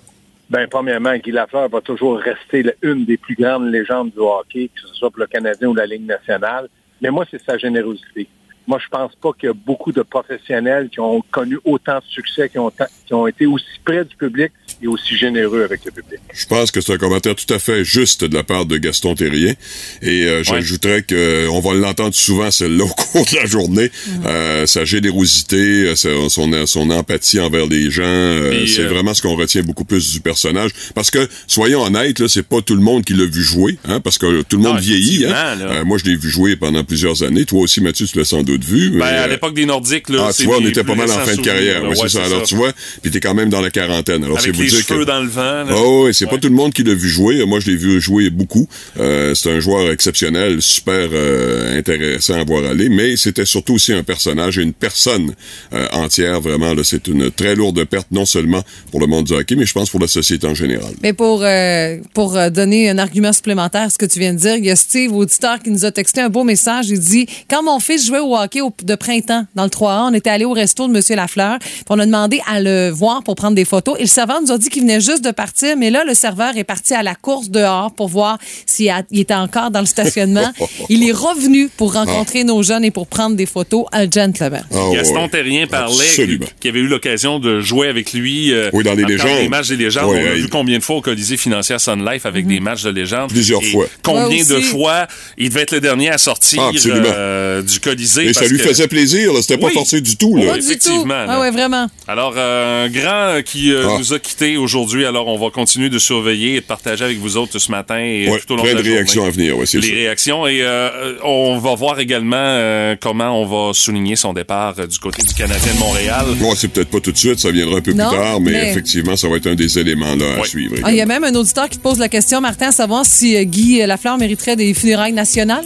Ben, 0.51 0.67
premièrement, 0.67 1.15
Guy 1.17 1.31
Lafleur 1.31 1.69
va 1.69 1.81
toujours 1.83 2.19
rester 2.19 2.65
une 2.81 3.05
des 3.05 3.19
plus 3.19 3.35
grandes 3.35 3.71
légendes 3.71 4.13
du 4.13 4.19
hockey, 4.19 4.71
que 4.75 4.81
ce 4.81 4.95
soit 4.95 5.11
pour 5.11 5.21
le 5.21 5.27
Canadien 5.27 5.69
ou 5.69 5.75
la 5.75 5.85
Ligue 5.85 6.07
nationale. 6.07 6.69
Mais 7.03 7.11
moi, 7.11 7.27
c'est 7.31 7.43
sa 7.43 7.59
générosité. 7.59 8.27
Moi, 8.69 8.79
je 8.85 8.89
pense 8.91 9.13
pas 9.17 9.31
qu'il 9.33 9.47
y 9.49 9.51
a 9.51 9.55
beaucoup 9.55 9.93
de 9.93 10.03
professionnels 10.03 10.91
qui 10.91 11.01
ont 11.01 11.23
connu 11.31 11.59
autant 11.65 11.97
de 11.97 12.05
succès, 12.07 12.51
qui 12.51 12.59
ont, 12.59 12.71
qui 13.07 13.15
ont 13.15 13.27
été 13.27 13.47
aussi 13.47 13.65
près 13.83 14.05
du 14.05 14.15
public 14.15 14.53
et 14.83 14.87
aussi 14.87 15.17
généreux 15.17 15.65
avec 15.65 15.87
le 15.87 15.91
public. 15.91 16.21
Je 16.35 16.45
pense 16.45 16.71
que 16.71 16.83
c'est 16.83 16.93
un 16.93 16.99
commentaire 16.99 17.35
tout 17.35 17.53
à 17.53 17.59
fait 17.59 17.83
juste 17.83 18.25
de 18.25 18.35
la 18.35 18.45
part 18.45 18.67
de 18.67 18.77
Gaston 18.77 19.15
Terrien. 19.15 19.55
Et 20.03 20.25
euh, 20.25 20.43
j'ajouterais 20.45 21.03
ouais. 21.11 21.47
qu'on 21.49 21.61
va 21.61 21.75
l'entendre 21.75 22.15
souvent, 22.15 22.51
celle-là, 22.51 22.85
au 22.85 22.89
cours 22.89 23.25
de 23.25 23.37
la 23.37 23.47
journée. 23.47 23.91
Mmh. 23.91 24.11
Euh, 24.27 24.67
sa 24.67 24.85
générosité, 24.85 25.97
sa, 25.97 26.11
son, 26.29 26.67
son 26.67 26.91
empathie 26.91 27.41
envers 27.41 27.67
les 27.67 27.91
gens, 27.91 28.03
euh, 28.05 28.67
c'est 28.67 28.85
vraiment 28.85 29.15
ce 29.15 29.23
qu'on 29.23 29.35
retient 29.35 29.63
beaucoup 29.63 29.87
plus 29.87 30.13
du 30.13 30.21
personnage. 30.21 30.73
Parce 30.95 31.11
que, 31.11 31.27
soyons 31.47 31.83
honnêtes, 31.83 32.19
là, 32.19 32.29
c'est 32.29 32.47
pas 32.47 32.61
tout 32.61 32.75
le 32.75 32.83
monde 32.83 33.03
qui 33.03 33.15
l'a 33.15 33.25
vu 33.25 33.43
jouer, 33.43 33.79
hein, 33.89 34.01
parce 34.01 34.19
que 34.19 34.43
tout 34.43 34.59
le 34.59 34.63
monde 34.63 34.75
non, 34.75 34.81
vieillit. 34.81 35.25
Hein. 35.25 35.85
moi, 35.87 35.97
je 35.97 36.05
l'ai 36.05 36.17
vu 36.17 36.29
jouer 36.29 36.57
pendant 36.57 36.85
plusieurs 36.85 37.23
années. 37.23 37.47
Toi 37.47 37.63
aussi, 37.63 37.81
Mathieu, 37.81 38.07
tu 38.07 38.19
l'as 38.19 38.27
sans 38.27 38.43
doute 38.43 38.58
vu. 38.65 38.91
Mais, 38.93 39.01
ben, 39.01 39.07
à 39.07 39.27
l'époque 39.27 39.55
des 39.55 39.67
Nordiques, 39.67 40.09
là, 40.09 40.27
ah, 40.29 40.33
tu 40.33 40.45
vois, 40.45 40.59
on 40.59 40.67
était 40.67 40.85
pas 40.85 40.95
mal 40.95 41.11
en 41.11 41.19
fin 41.19 41.35
de 41.35 41.41
carrière. 41.41 41.83
Oui, 41.85 41.97
c'est 42.01 42.09
ça. 42.09 42.25
Alors, 42.25 42.43
tu 42.43 42.55
vois, 42.55 42.73
puis 43.03 43.11
t'es 43.11 43.21
quand 43.21 43.35
même 43.35 43.49
dans 43.49 43.61
la 43.61 43.71
quarantaine. 43.71 44.25
Alors, 44.25 44.41
c'est 44.41 44.51
vous 44.51 44.65
dire 44.65 44.87
que 44.87 45.05
dans 45.05 45.21
le 45.21 45.29
vent. 45.29 45.65
Oh, 45.75 46.05
oui, 46.07 46.15
c'est 46.15 46.25
ouais. 46.25 46.31
pas 46.31 46.39
tout 46.39 46.49
le 46.49 46.55
monde 46.55 46.73
qui 46.73 46.83
l'a 46.83 46.95
vu 46.95 47.09
jouer. 47.09 47.45
Moi, 47.45 47.61
je 47.61 47.71
l'ai 47.71 47.77
vu 47.77 48.01
jouer 48.01 48.31
beaucoup. 48.31 48.69
Euh, 48.99 49.35
c'est 49.35 49.53
un 49.53 49.61
joueur 49.61 49.91
exceptionnel, 49.91 50.63
super 50.63 51.09
euh, 51.13 51.79
intéressant 51.79 52.35
à 52.35 52.45
voir 52.45 52.65
aller, 52.65 52.89
mais 52.89 53.17
c'était 53.17 53.45
surtout 53.45 53.75
aussi 53.75 53.93
un 53.93 54.03
personnage 54.03 54.59
et 54.59 54.63
une 54.63 54.73
personne 54.73 55.35
euh, 55.73 55.87
entière. 55.93 56.41
Vraiment, 56.41 56.75
là, 56.75 56.83
c'est 56.85 57.07
une 57.09 57.31
très 57.31 57.55
lourde 57.55 57.83
perte, 57.85 58.09
non 58.11 58.27
seulement 58.27 58.63
pour 58.91 59.01
le 59.01 59.07
monde 59.07 59.27
du 59.27 59.35
hockey, 59.35 59.57
mais 59.57 59.67
je 59.67 59.73
pense 59.73 59.91
pour 59.91 60.01
la 60.01 60.09
société 60.09 60.47
en 60.47 60.55
général. 60.55 60.93
Mais 61.03 61.13
pour 61.13 61.43
euh, 61.43 61.99
pour 62.15 62.39
donner 62.51 62.91
un 62.91 62.99
argument 62.99 63.33
supplémentaire 63.33 63.83
à 63.83 63.91
ce 63.91 63.99
que 63.99 64.07
tu 64.07 64.19
viens 64.19 64.33
de 64.33 64.39
dire, 64.39 64.57
il 64.57 64.65
y 64.65 64.71
a 64.71 64.77
Steve, 64.77 65.13
auditeur, 65.15 65.61
qui 65.63 65.71
nous 65.71 65.85
a 65.85 65.91
texté 65.91 66.21
un 66.21 66.29
beau 66.29 66.45
message. 66.45 66.89
Il 66.89 67.01
dit 67.01 67.27
quand 67.49 67.63
mon 67.63 67.81
fils 67.81 68.07
jouait 68.07 68.19
au 68.19 68.37
hockey 68.37 68.48
au, 68.57 68.73
de 68.83 68.95
printemps 68.95 69.45
dans 69.55 69.65
le 69.65 69.71
3A, 69.71 70.11
on 70.11 70.15
était 70.15 70.31
allé 70.31 70.45
au 70.45 70.53
resto 70.53 70.87
de 70.89 70.93
Monsieur 70.93 71.17
Lafleur, 71.17 71.59
puis 71.59 71.85
on 71.91 71.99
a 71.99 72.07
demandé 72.07 72.41
à 72.47 72.61
le 72.61 72.91
voir 72.91 73.23
pour 73.23 73.35
prendre 73.35 73.55
des 73.55 73.65
photos. 73.65 73.97
Et 73.99 74.03
le 74.03 74.09
serveur 74.09 74.41
nous 74.43 74.53
a 74.53 74.59
dit 74.59 74.69
qu'il 74.69 74.83
venait 74.83 75.01
juste 75.01 75.25
de 75.25 75.31
partir, 75.31 75.77
mais 75.77 75.91
là, 75.91 76.05
le 76.05 76.15
serveur 76.15 76.57
est 76.57 76.65
parti 76.65 76.95
à 76.95 77.03
la 77.03 77.15
course 77.15 77.51
dehors 77.51 77.93
pour 77.95 78.09
voir 78.09 78.39
s'il 78.67 78.93
était 79.13 79.35
encore 79.35 79.71
dans 79.71 79.81
le 79.81 79.87
stationnement. 79.87 80.53
Il 80.89 81.07
est 81.07 81.13
revenu 81.13 81.69
pour 81.77 81.95
rencontrer 81.95 82.41
ah. 82.41 82.45
nos 82.45 82.63
jeunes 82.63 82.85
et 82.85 82.91
pour 82.91 83.07
prendre 83.07 83.37
des 83.37 83.47
photos. 83.47 83.87
Un 83.93 84.11
gentleman. 84.11 84.65
Oh, 84.71 84.93
Gaston 84.93 85.23
ouais. 85.23 85.29
Terrien 85.29 85.67
parlait 85.67 86.05
Absolument. 86.05 86.47
qui 86.61 86.69
avait 86.69 86.81
eu 86.81 86.87
l'occasion 86.87 87.39
de 87.39 87.61
jouer 87.61 87.89
avec 87.89 88.13
lui 88.13 88.53
euh, 88.53 88.71
oui, 88.73 88.85
dans 88.85 88.95
les 88.95 89.05
légendes. 89.05 89.39
les 89.41 89.49
matchs 89.49 89.69
des 89.69 89.77
légendes. 89.77 90.11
Oui, 90.11 90.21
on 90.23 90.31
a 90.31 90.33
oui. 90.35 90.41
vu 90.43 90.49
combien 90.49 90.79
de 90.79 90.83
fois 90.85 90.97
au 90.97 91.01
Colisée 91.01 91.37
financière 91.37 91.81
Sun 91.81 92.05
Life 92.05 92.27
avec 92.27 92.45
mm 92.45 92.49
-hmm. 92.49 92.55
des 92.55 92.61
matchs 92.61 92.83
de 92.85 92.91
légendes. 92.91 93.31
Plusieurs 93.31 93.63
et 93.63 93.67
fois. 93.67 93.87
Combien 94.03 94.45
de 94.45 94.61
fois 94.61 95.07
il 95.37 95.49
devait 95.49 95.63
être 95.63 95.73
le 95.73 95.81
dernier 95.81 96.11
à 96.11 96.19
sortir 96.19 96.63
ah, 96.63 96.71
euh, 96.87 97.63
du 97.63 97.81
Colisée. 97.81 98.33
Ça 98.39 98.47
lui 98.47 98.59
que... 98.59 98.65
faisait 98.65 98.89
plaisir. 98.89 99.33
C'était 99.41 99.59
pas 99.59 99.71
forcé 99.71 100.01
du 100.01 100.17
tout. 100.17 100.37
Là. 100.37 100.53
Pas 100.53 100.59
effectivement. 100.59 101.25
Ah 101.29 101.41
ouais, 101.41 101.51
vraiment. 101.51 101.87
Alors, 102.07 102.35
euh, 102.37 102.87
un 102.87 102.89
grand 102.89 103.43
qui 103.45 103.73
euh, 103.73 103.87
ah. 103.89 103.97
nous 103.99 104.13
a 104.13 104.19
quittés 104.19 104.57
aujourd'hui. 104.57 105.05
Alors, 105.05 105.29
on 105.29 105.39
va 105.39 105.51
continuer 105.51 105.89
de 105.91 105.99
surveiller 105.99 106.57
et 106.57 106.61
de 106.61 106.67
partager 106.67 107.05
avec 107.05 107.19
vous 107.19 107.37
autres 107.37 107.59
ce 107.59 107.71
matin 107.71 107.99
et 107.99 108.29
ouais, 108.29 108.41
tout 108.41 108.53
au 108.55 108.57
long 108.57 108.63
plein 108.63 108.73
de 108.73 108.77
la 108.79 108.83
de 108.83 108.89
réactions 108.91 109.25
journée. 109.25 109.29
à 109.29 109.37
venir. 109.37 109.55
Ouais, 109.57 109.65
Les 109.65 109.67
sûr. 109.67 109.95
réactions. 109.95 110.47
Et 110.47 110.59
euh, 110.63 111.15
on 111.25 111.59
va 111.59 111.75
voir 111.75 112.01
également 112.01 112.37
euh, 112.39 112.97
comment 113.01 113.41
on 113.43 113.47
va 113.69 113.75
souligner 113.75 114.17
son 114.17 114.33
départ 114.33 114.75
euh, 114.79 114.87
du 114.87 114.99
côté 114.99 115.23
du 115.23 115.35
Canadien 115.35 115.75
de 115.75 115.79
Montréal. 115.79 116.27
Bon, 116.41 116.55
c'est 116.55 116.69
peut-être 116.69 116.91
pas 116.91 117.01
tout 117.01 117.13
de 117.13 117.19
suite, 117.19 117.39
ça 117.39 117.51
viendra 117.51 117.79
un 117.79 117.81
peu 117.81 117.93
Non, 117.93 118.09
plus 118.09 118.17
tard, 118.19 118.41
mais, 118.41 118.53
mais- 118.53 118.71
effectivement, 118.71 119.17
ça 119.17 119.29
va 119.29 119.37
être 119.37 119.47
un 119.47 119.55
des 119.55 119.79
éléments 119.79 120.15
là, 120.15 120.41
à 120.41 120.45
suivre. 120.45 120.77
Ah, 120.83 120.91
Il 120.91 120.97
y 120.97 121.01
a 121.01 121.07
même 121.07 121.25
un 121.25 121.35
auditeur 121.35 121.69
qui 121.69 121.79
te 121.79 121.83
pose 121.83 121.99
la 121.99 122.09
question, 122.09 122.41
Martin, 122.41 122.69
à 122.69 122.73
savoir 122.73 123.05
si 123.05 123.37
euh, 123.37 123.45
Guy 123.45 123.85
Lafleur 123.87 124.19
mériterait 124.19 124.57
des 124.57 124.75
funérailles 124.75 125.13
nationales? 125.13 125.65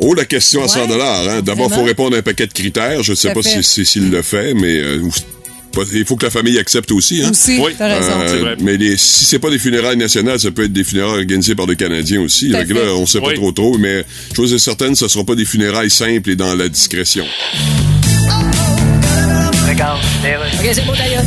Oh, 0.00 0.14
la 0.14 0.24
question 0.24 0.64
à 0.64 0.68
100 0.68 0.80
Ouais, 0.82 0.88
dollars. 0.88 1.28
Hein. 1.28 1.42
D'abord, 1.42 1.68
il 1.70 1.74
faut 1.76 1.84
répondre 1.84 2.16
à 2.16 2.18
un 2.18 2.22
paquet 2.22 2.46
de 2.46 2.52
critères. 2.52 3.02
Je 3.02 3.12
ne 3.12 3.16
sais 3.16 3.32
pas 3.32 3.42
fait. 3.42 3.62
si, 3.62 3.64
si- 3.64 3.84
s'il 3.86 4.10
le 4.10 4.22
fait, 4.22 4.52
mais 4.54 4.76
euh, 4.78 5.00
il 5.94 6.04
faut 6.04 6.16
que 6.16 6.24
la 6.24 6.30
famille 6.30 6.58
accepte 6.58 6.90
aussi. 6.92 7.22
Hein? 7.22 7.30
Aussi, 7.30 7.58
Oui. 7.60 7.72
t'as 7.78 7.86
raison. 7.88 8.10
Euh, 8.20 8.40
vrai. 8.40 8.56
mais 8.60 8.76
les, 8.76 8.96
si 8.96 9.24
c'est 9.24 9.38
pas 9.38 9.50
des 9.50 9.58
funérailles 9.58 9.96
nationales, 9.96 10.40
ça 10.40 10.50
peut 10.50 10.64
être 10.64 10.72
des 10.72 10.84
funérailles 10.84 11.20
organisées 11.20 11.54
par 11.54 11.66
des 11.66 11.76
Canadiens 11.76 12.20
aussi. 12.20 12.50
Que 12.50 12.74
là, 12.74 12.94
on 12.96 13.06
sait 13.06 13.20
pas 13.20 13.28
Oui. 13.28 13.34
trop 13.34 13.52
trop, 13.52 13.78
mais 13.78 14.04
chose 14.34 14.52
est 14.52 14.58
certaine, 14.58 14.94
ce 14.96 15.06
sera 15.08 15.24
pas 15.24 15.34
des 15.36 15.44
funérailles 15.44 15.90
simples 15.90 16.30
et 16.30 16.36
dans 16.36 16.54
la 16.54 16.68
discrétion. 16.68 17.24
Regarde, 19.68 20.00
les 20.24 20.36
rues. 20.36 20.42
OK, 20.60 20.70
c'est 20.74 20.84
d'ailleurs. 20.98 21.22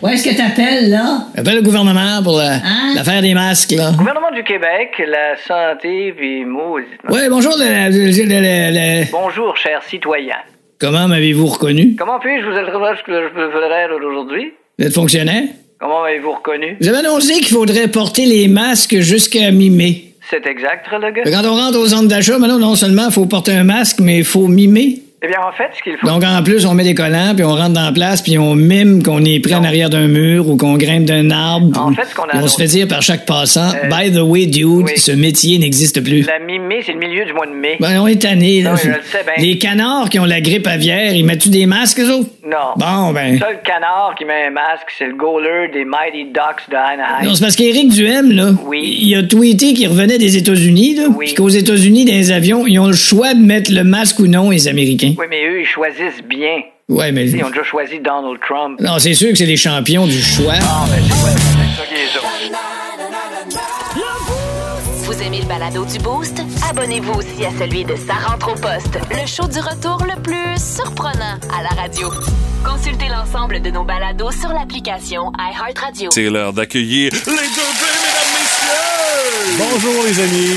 Où 0.00 0.06
est-ce 0.08 0.24
que 0.28 0.36
t'appelles, 0.36 0.90
là? 0.90 1.24
Appelle 1.36 1.56
le 1.56 1.62
gouvernement 1.62 2.22
pour 2.22 2.38
la- 2.38 2.60
l'affaire 2.94 3.20
des 3.20 3.34
masques, 3.34 3.72
là. 3.72 3.90
Gouvernement 3.98 4.30
du 4.32 4.44
Québec, 4.44 4.90
la 5.06 5.36
santé, 5.36 6.14
puis 6.16 6.44
maudit. 6.44 6.86
Oui, 7.10 7.20
bonjour, 7.28 7.52
le- 7.58 7.90
le- 7.90 8.06
le- 8.06 8.22
le- 8.22 9.00
le- 9.02 9.10
Bonjour, 9.10 9.56
chers 9.56 9.82
citoyens. 9.82 10.36
Comment 10.80 11.08
m'avez-vous 11.08 11.46
reconnu? 11.46 11.96
Comment 11.98 12.20
puis-je 12.20 12.46
vous 12.46 12.52
aider 12.52 12.70
ce 12.70 13.02
que 13.04 13.12
je 13.28 13.34
peux 13.34 13.50
faire 13.50 13.88
aujourd'hui? 13.96 14.52
Vous 14.78 14.86
êtes 14.86 14.94
fonctionnaire? 14.94 15.42
Comment 15.80 16.02
m'avez-vous 16.02 16.32
reconnu? 16.32 16.76
Vous 16.80 16.88
avez 16.88 16.98
annoncé 16.98 17.34
qu'il 17.34 17.48
faudrait 17.56 17.88
porter 17.88 18.26
les 18.26 18.46
masques 18.46 19.00
jusqu'à 19.00 19.50
mi-mai. 19.50 20.04
C'est 20.30 20.46
exact, 20.46 20.86
le 20.92 21.10
gars? 21.10 21.22
Quand 21.24 21.48
on 21.48 21.54
rentre 21.56 21.78
aux 21.78 21.86
centres 21.86 22.06
d'achat, 22.08 22.38
maintenant, 22.38 22.58
non 22.58 22.74
seulement 22.76 23.06
il 23.06 23.12
faut 23.12 23.26
porter 23.26 23.52
un 23.52 23.64
masque, 23.64 23.98
mais 24.00 24.18
il 24.18 24.24
faut 24.24 24.46
mimer. 24.46 25.02
Eh 25.20 25.26
bien, 25.26 25.38
en 25.44 25.50
fait, 25.50 25.70
ce 25.76 25.82
qu'il 25.82 25.96
faut... 25.96 26.06
Donc, 26.06 26.22
en 26.22 26.44
plus, 26.44 26.64
on 26.64 26.74
met 26.74 26.84
des 26.84 26.94
collants, 26.94 27.34
puis 27.34 27.44
on 27.44 27.48
rentre 27.56 27.72
dans 27.72 27.82
la 27.86 27.90
place, 27.90 28.22
puis 28.22 28.38
on 28.38 28.54
mime 28.54 29.02
qu'on 29.02 29.24
est 29.24 29.40
pris 29.40 29.52
en 29.56 29.64
arrière 29.64 29.90
d'un 29.90 30.06
mur 30.06 30.48
ou 30.48 30.56
qu'on 30.56 30.76
grimpe 30.76 31.06
d'un 31.06 31.32
arbre. 31.32 31.76
En 31.76 31.92
fait, 31.92 32.04
ce 32.08 32.14
qu'on 32.14 32.22
a 32.28 32.36
on 32.40 32.46
se 32.46 32.54
fait 32.56 32.68
dire 32.68 32.86
par 32.86 33.02
chaque 33.02 33.26
passant, 33.26 33.70
Euh, 33.74 33.88
By 33.88 34.12
the 34.12 34.20
way, 34.20 34.46
dude, 34.46 34.64
oui. 34.86 34.92
ce 34.96 35.10
métier 35.10 35.58
n'existe 35.58 36.04
plus. 36.04 36.22
La 36.22 36.38
mi-mai, 36.38 36.82
c'est 36.86 36.92
le 36.92 37.00
milieu 37.00 37.24
du 37.24 37.32
mois 37.32 37.46
de 37.48 37.52
mai. 37.52 37.78
Ben, 37.80 37.98
on 38.00 38.06
est 38.06 38.22
tannés, 38.22 38.62
là. 38.62 38.70
Non, 38.70 38.76
je 38.76 38.90
le 38.90 38.94
sais 39.10 39.24
bien. 39.24 39.44
Les 39.44 39.58
canards 39.58 40.08
qui 40.08 40.20
ont 40.20 40.24
la 40.24 40.40
grippe 40.40 40.68
aviaire, 40.68 41.12
ils 41.12 41.24
mettent-tu 41.24 41.48
des 41.48 41.66
masques, 41.66 41.98
eux 41.98 42.12
autres? 42.12 42.30
Non. 42.46 42.74
Bon, 42.76 43.12
ben. 43.12 43.32
Le 43.32 43.38
seul 43.40 43.58
canard 43.64 44.14
qui 44.16 44.24
met 44.24 44.46
un 44.46 44.50
masque, 44.52 44.86
c'est 44.96 45.06
le 45.06 45.16
goaler 45.16 45.68
des 45.72 45.84
Mighty 45.84 46.26
Ducks 46.32 46.70
de 46.70 46.76
Anaheim. 46.76 47.26
Non, 47.26 47.34
c'est 47.34 47.42
parce 47.42 47.56
qu'Éric 47.56 47.88
Duhem, 47.92 48.30
là, 48.30 48.52
Oui. 48.64 48.98
il 49.02 49.16
a 49.16 49.24
tweeté 49.24 49.74
qu'il 49.74 49.88
revenait 49.88 50.18
des 50.18 50.36
États-Unis, 50.36 50.94
là, 50.94 51.08
puis 51.18 51.34
qu'aux 51.34 51.48
États-Unis, 51.48 52.04
dans 52.04 52.12
les 52.12 52.30
avions, 52.30 52.68
ils 52.68 52.78
ont 52.78 52.86
le 52.86 52.92
choix 52.94 53.34
de 53.34 53.40
mettre 53.40 53.72
le 53.72 53.82
masque 53.82 54.20
ou 54.20 54.28
non, 54.28 54.50
les 54.50 54.68
Américains. 54.68 55.07
Oui, 55.18 55.26
mais 55.28 55.46
eux, 55.46 55.60
ils 55.60 55.66
choisissent 55.66 56.22
bien. 56.24 56.62
Ouais, 56.88 57.12
mais... 57.12 57.28
Ils 57.28 57.44
ont 57.44 57.50
déjà 57.50 57.64
choisi 57.64 58.00
Donald 58.00 58.38
Trump. 58.46 58.80
Non, 58.80 58.98
c'est 58.98 59.14
sûr 59.14 59.30
que 59.30 59.36
c'est 59.36 59.46
les 59.46 59.56
champions 59.56 60.06
du 60.06 60.20
choix. 60.20 60.54
Ah, 60.60 60.86
ben, 60.88 61.02
c'est 61.02 61.14
quoi, 61.20 61.30
c'est 61.30 61.76
ça 61.76 61.86
qui 61.86 61.94
est 61.94 62.08
ça. 62.08 62.20
Vous 65.04 65.22
aimez 65.22 65.40
le 65.40 65.46
balado 65.46 65.84
du 65.84 65.98
Boost? 65.98 66.42
Abonnez-vous 66.70 67.12
aussi 67.14 67.44
à 67.44 67.50
celui 67.58 67.84
de 67.84 67.94
Sa 67.96 68.14
rentre 68.14 68.52
au 68.52 68.54
poste, 68.54 68.98
le 69.10 69.26
show 69.26 69.46
du 69.48 69.58
retour 69.58 70.04
le 70.04 70.20
plus 70.22 70.56
surprenant 70.58 71.38
à 71.58 71.62
la 71.62 71.80
radio. 71.80 72.10
Consultez 72.64 73.08
l'ensemble 73.08 73.62
de 73.62 73.70
nos 73.70 73.84
balados 73.84 74.32
sur 74.32 74.50
l'application 74.50 75.32
iHeartRadio. 75.38 76.10
C'est 76.12 76.28
l'heure 76.28 76.52
d'accueillir 76.52 77.12
les 77.12 77.18
deux 77.20 77.32
mesdames, 77.32 78.32
messieurs! 78.34 79.56
Bonjour, 79.58 80.04
les 80.04 80.20
amis. 80.20 80.56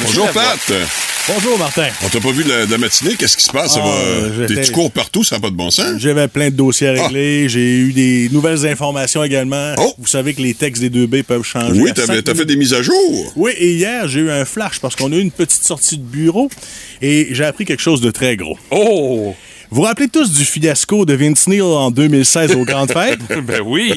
Bonjour, 0.00 0.30
Pat. 0.30 1.07
Bonjour, 1.28 1.58
Martin. 1.58 1.88
On 2.02 2.08
t'a 2.08 2.20
pas 2.20 2.32
vu 2.32 2.42
de 2.42 2.48
la, 2.48 2.64
de 2.64 2.70
la 2.70 2.78
matinée? 2.78 3.14
Qu'est-ce 3.18 3.36
qui 3.36 3.44
se 3.44 3.50
passe? 3.50 3.76
Ah, 3.76 3.84
va... 4.30 4.46
Tu 4.46 4.72
cours 4.72 4.90
partout, 4.90 5.22
ça 5.24 5.36
n'a 5.36 5.42
pas 5.42 5.50
de 5.50 5.56
bon 5.56 5.70
sens? 5.70 5.98
J'avais 5.98 6.26
plein 6.26 6.48
de 6.48 6.54
dossiers 6.54 6.88
à 6.88 6.92
régler. 6.92 7.50
J'ai 7.50 7.80
eu 7.80 7.92
des 7.92 8.30
nouvelles 8.32 8.66
informations 8.66 9.22
également. 9.22 9.74
Vous 9.98 10.06
savez 10.06 10.32
que 10.32 10.40
les 10.40 10.54
textes 10.54 10.82
des 10.82 10.88
2B 10.88 11.24
peuvent 11.24 11.42
changer. 11.42 11.80
Oh! 11.80 11.84
Oui, 11.84 11.90
cinq 11.94 12.24
t'as 12.24 12.34
fait 12.34 12.46
des 12.46 12.56
mises 12.56 12.72
à 12.72 12.80
jour. 12.80 13.32
Oui, 13.36 13.52
et 13.58 13.72
hier, 13.72 14.08
j'ai 14.08 14.20
eu 14.20 14.30
un 14.30 14.46
flash 14.46 14.80
parce 14.80 14.96
qu'on 14.96 15.12
a 15.12 15.16
eu 15.16 15.20
une 15.20 15.30
petite 15.30 15.62
sortie 15.64 15.98
de 15.98 16.02
bureau 16.02 16.48
et 17.02 17.28
j'ai 17.32 17.44
appris 17.44 17.66
quelque 17.66 17.82
chose 17.82 18.00
de 18.00 18.10
très 18.10 18.36
gros. 18.36 18.56
Oh! 18.70 19.34
Vous 19.70 19.76
vous 19.76 19.82
rappelez 19.82 20.08
tous 20.08 20.32
du 20.32 20.44
fiasco 20.46 21.04
de 21.04 21.12
Vince 21.12 21.46
Neil 21.46 21.60
en 21.60 21.90
2016 21.90 22.54
aux 22.54 22.64
Grandes 22.64 22.90
Fêtes? 22.90 23.18
ben 23.46 23.60
oui. 23.64 23.92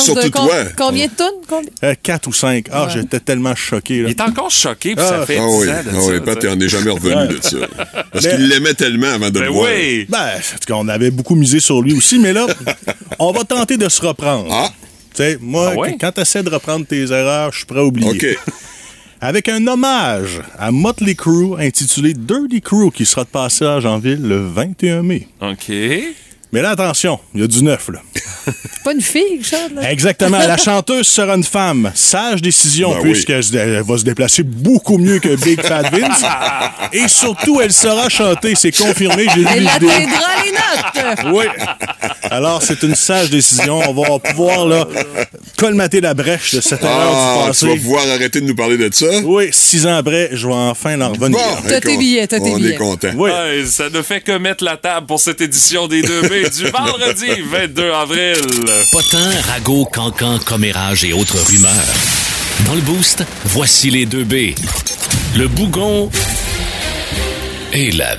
Surtout 0.00 0.18
euh, 0.18 0.30
com- 0.30 0.46
toi. 0.46 0.56
combien 0.78 1.06
de 1.06 1.12
tonnes? 1.12 1.26
Combien? 1.46 1.68
Euh, 1.84 1.94
quatre 2.02 2.26
ou 2.28 2.32
cinq. 2.32 2.66
Ah, 2.72 2.84
Ouais. 2.86 2.92
j'étais 2.94 3.20
tellement 3.20 3.54
choqué. 3.54 4.00
Là. 4.02 4.08
Il 4.08 4.10
est 4.12 4.20
encore 4.22 4.50
choqué, 4.50 4.94
puis 4.94 5.04
Ah. 5.06 5.08
ça 5.20 5.26
fait 5.26 5.38
Ah 5.38 5.46
10 5.46 5.54
oui, 5.58 5.68
ans 5.68 5.72
de 5.72 5.88
ah 5.90 6.00
ça. 6.00 6.08
oui, 6.08 6.20
Pat, 6.20 6.68
jamais 6.68 6.90
revenu 6.90 7.38
de 7.38 7.42
ça. 7.42 7.56
Parce 8.12 8.24
Mais- 8.24 8.30
qu'il 8.36 8.48
l'aimait 8.48 8.74
tellement 8.74 9.08
avant 9.08 9.28
de 9.28 9.34
Ben 9.38 9.42
le 9.44 9.50
voir. 9.50 9.68
oui. 9.70 10.06
Ben, 10.08 10.18
en 10.18 10.40
tout 10.58 10.66
cas, 10.66 10.74
on 10.76 10.88
avait 10.88 11.10
beaucoup 11.10 11.34
misé 11.34 11.60
sur 11.60 11.82
lui 11.82 11.92
aussi, 11.92 12.18
mais 12.18 12.32
là, 12.32 12.46
on 13.18 13.30
va 13.32 13.44
tenter 13.44 13.76
de 13.76 13.88
se 13.90 14.00
reprendre. 14.00 14.48
Ah. 14.50 14.70
Tu 15.14 15.22
sais, 15.22 15.38
moi, 15.40 15.72
Ah 15.74 15.78
ouais? 15.78 15.96
quand 16.00 16.12
tu 16.12 16.20
essaies 16.22 16.42
de 16.42 16.48
reprendre 16.50 16.86
tes 16.86 17.02
erreurs, 17.12 17.52
je 17.52 17.58
suis 17.58 17.66
prêt 17.66 17.80
à 17.80 17.84
oublier. 17.84 18.08
OK. 18.10 18.26
Avec 19.22 19.50
un 19.50 19.66
hommage 19.66 20.40
à 20.58 20.70
Motley 20.70 21.14
Crue 21.14 21.60
intitulé 21.60 22.14
Dirty 22.14 22.62
Crew 22.62 22.90
qui 22.90 23.04
sera 23.04 23.24
de 23.24 23.28
passage 23.28 23.84
en 23.84 23.98
ville 23.98 24.22
le 24.22 24.38
21 24.38 25.02
mai. 25.02 25.28
OK. 25.42 25.70
Mais 26.52 26.62
là, 26.62 26.70
attention, 26.70 27.20
il 27.34 27.40
y 27.42 27.44
a 27.44 27.46
du 27.46 27.62
neuf, 27.62 27.88
là. 27.92 28.00
C'est 28.44 28.82
pas 28.82 28.92
une 28.92 29.00
fille 29.02 29.40
chante, 29.44 29.72
là? 29.76 29.90
Exactement. 29.92 30.38
La 30.38 30.56
chanteuse 30.58 31.06
sera 31.06 31.34
une 31.36 31.44
femme. 31.44 31.92
Sage 31.94 32.42
décision, 32.42 32.92
Ben 32.94 33.02
puisqu'elle 33.02 33.82
va 33.82 33.98
se 33.98 34.02
déplacer 34.04 34.42
beaucoup 34.42 34.98
mieux 34.98 35.20
que 35.20 35.36
Big 35.36 35.60
Fat 35.62 35.82
Vince. 35.90 36.24
Et 36.92 37.06
surtout, 37.06 37.60
elle 37.60 37.72
saura 37.72 38.08
chanter. 38.08 38.54
C'est 38.56 38.72
confirmé. 38.76 39.26
J'ai 39.34 39.40
vu 39.42 39.46
Elle 39.56 39.68
atteindra 39.68 39.90
les 40.44 40.52
notes! 40.52 41.34
Oui. 41.34 41.44
Alors, 42.30 42.62
c'est 42.62 42.82
une 42.82 42.94
sage 42.94 43.30
décision. 43.30 43.78
On 43.88 43.92
va 43.92 44.18
pouvoir 44.18 44.66
là, 44.66 44.86
colmater 45.56 46.00
la 46.00 46.14
brèche 46.14 46.54
de 46.54 46.60
cette 46.60 46.82
erreur 46.82 47.12
Ah, 47.46 47.50
du 47.52 47.58
tu 47.58 47.64
vas 47.66 47.70
passé. 47.72 47.80
pouvoir 47.82 48.08
arrêter 48.08 48.40
de 48.40 48.46
nous 48.46 48.54
parler 48.56 48.76
de 48.76 48.92
ça? 48.92 49.06
Oui, 49.24 49.48
six 49.52 49.86
ans 49.86 49.96
après, 49.96 50.30
je 50.32 50.46
vais 50.46 50.52
enfin 50.54 51.00
en 51.00 51.10
revenir. 51.10 51.38
Bon, 51.38 51.68
T'as 51.68 51.80
tes 51.80 51.96
billets, 51.96 52.26
t'as 52.26 52.40
tes 52.40 52.50
on 52.50 52.56
billets. 52.56 52.74
est 52.74 52.78
content. 52.78 53.10
Oui. 53.16 53.30
Ça 53.66 53.88
ne 53.90 54.02
fait 54.02 54.20
que 54.20 54.36
mettre 54.38 54.64
la 54.64 54.76
table 54.76 55.06
pour 55.06 55.20
cette 55.20 55.40
édition 55.40 55.86
des 55.86 56.02
2B 56.40 56.50
du 56.50 56.70
vendredi 56.70 57.42
22 57.50 57.92
avril. 57.92 58.36
Potin, 58.92 59.30
ragot, 59.48 59.84
cancan, 59.86 60.38
commérage 60.38 61.04
et 61.04 61.12
autres 61.12 61.38
rumeurs. 61.38 61.72
Dans 62.66 62.74
le 62.74 62.80
boost, 62.80 63.24
voici 63.44 63.90
les 63.90 64.06
deux 64.06 64.24
B. 64.24 64.54
Le 65.36 65.48
bougon 65.48 66.10
et 67.72 67.90
la 67.92 68.16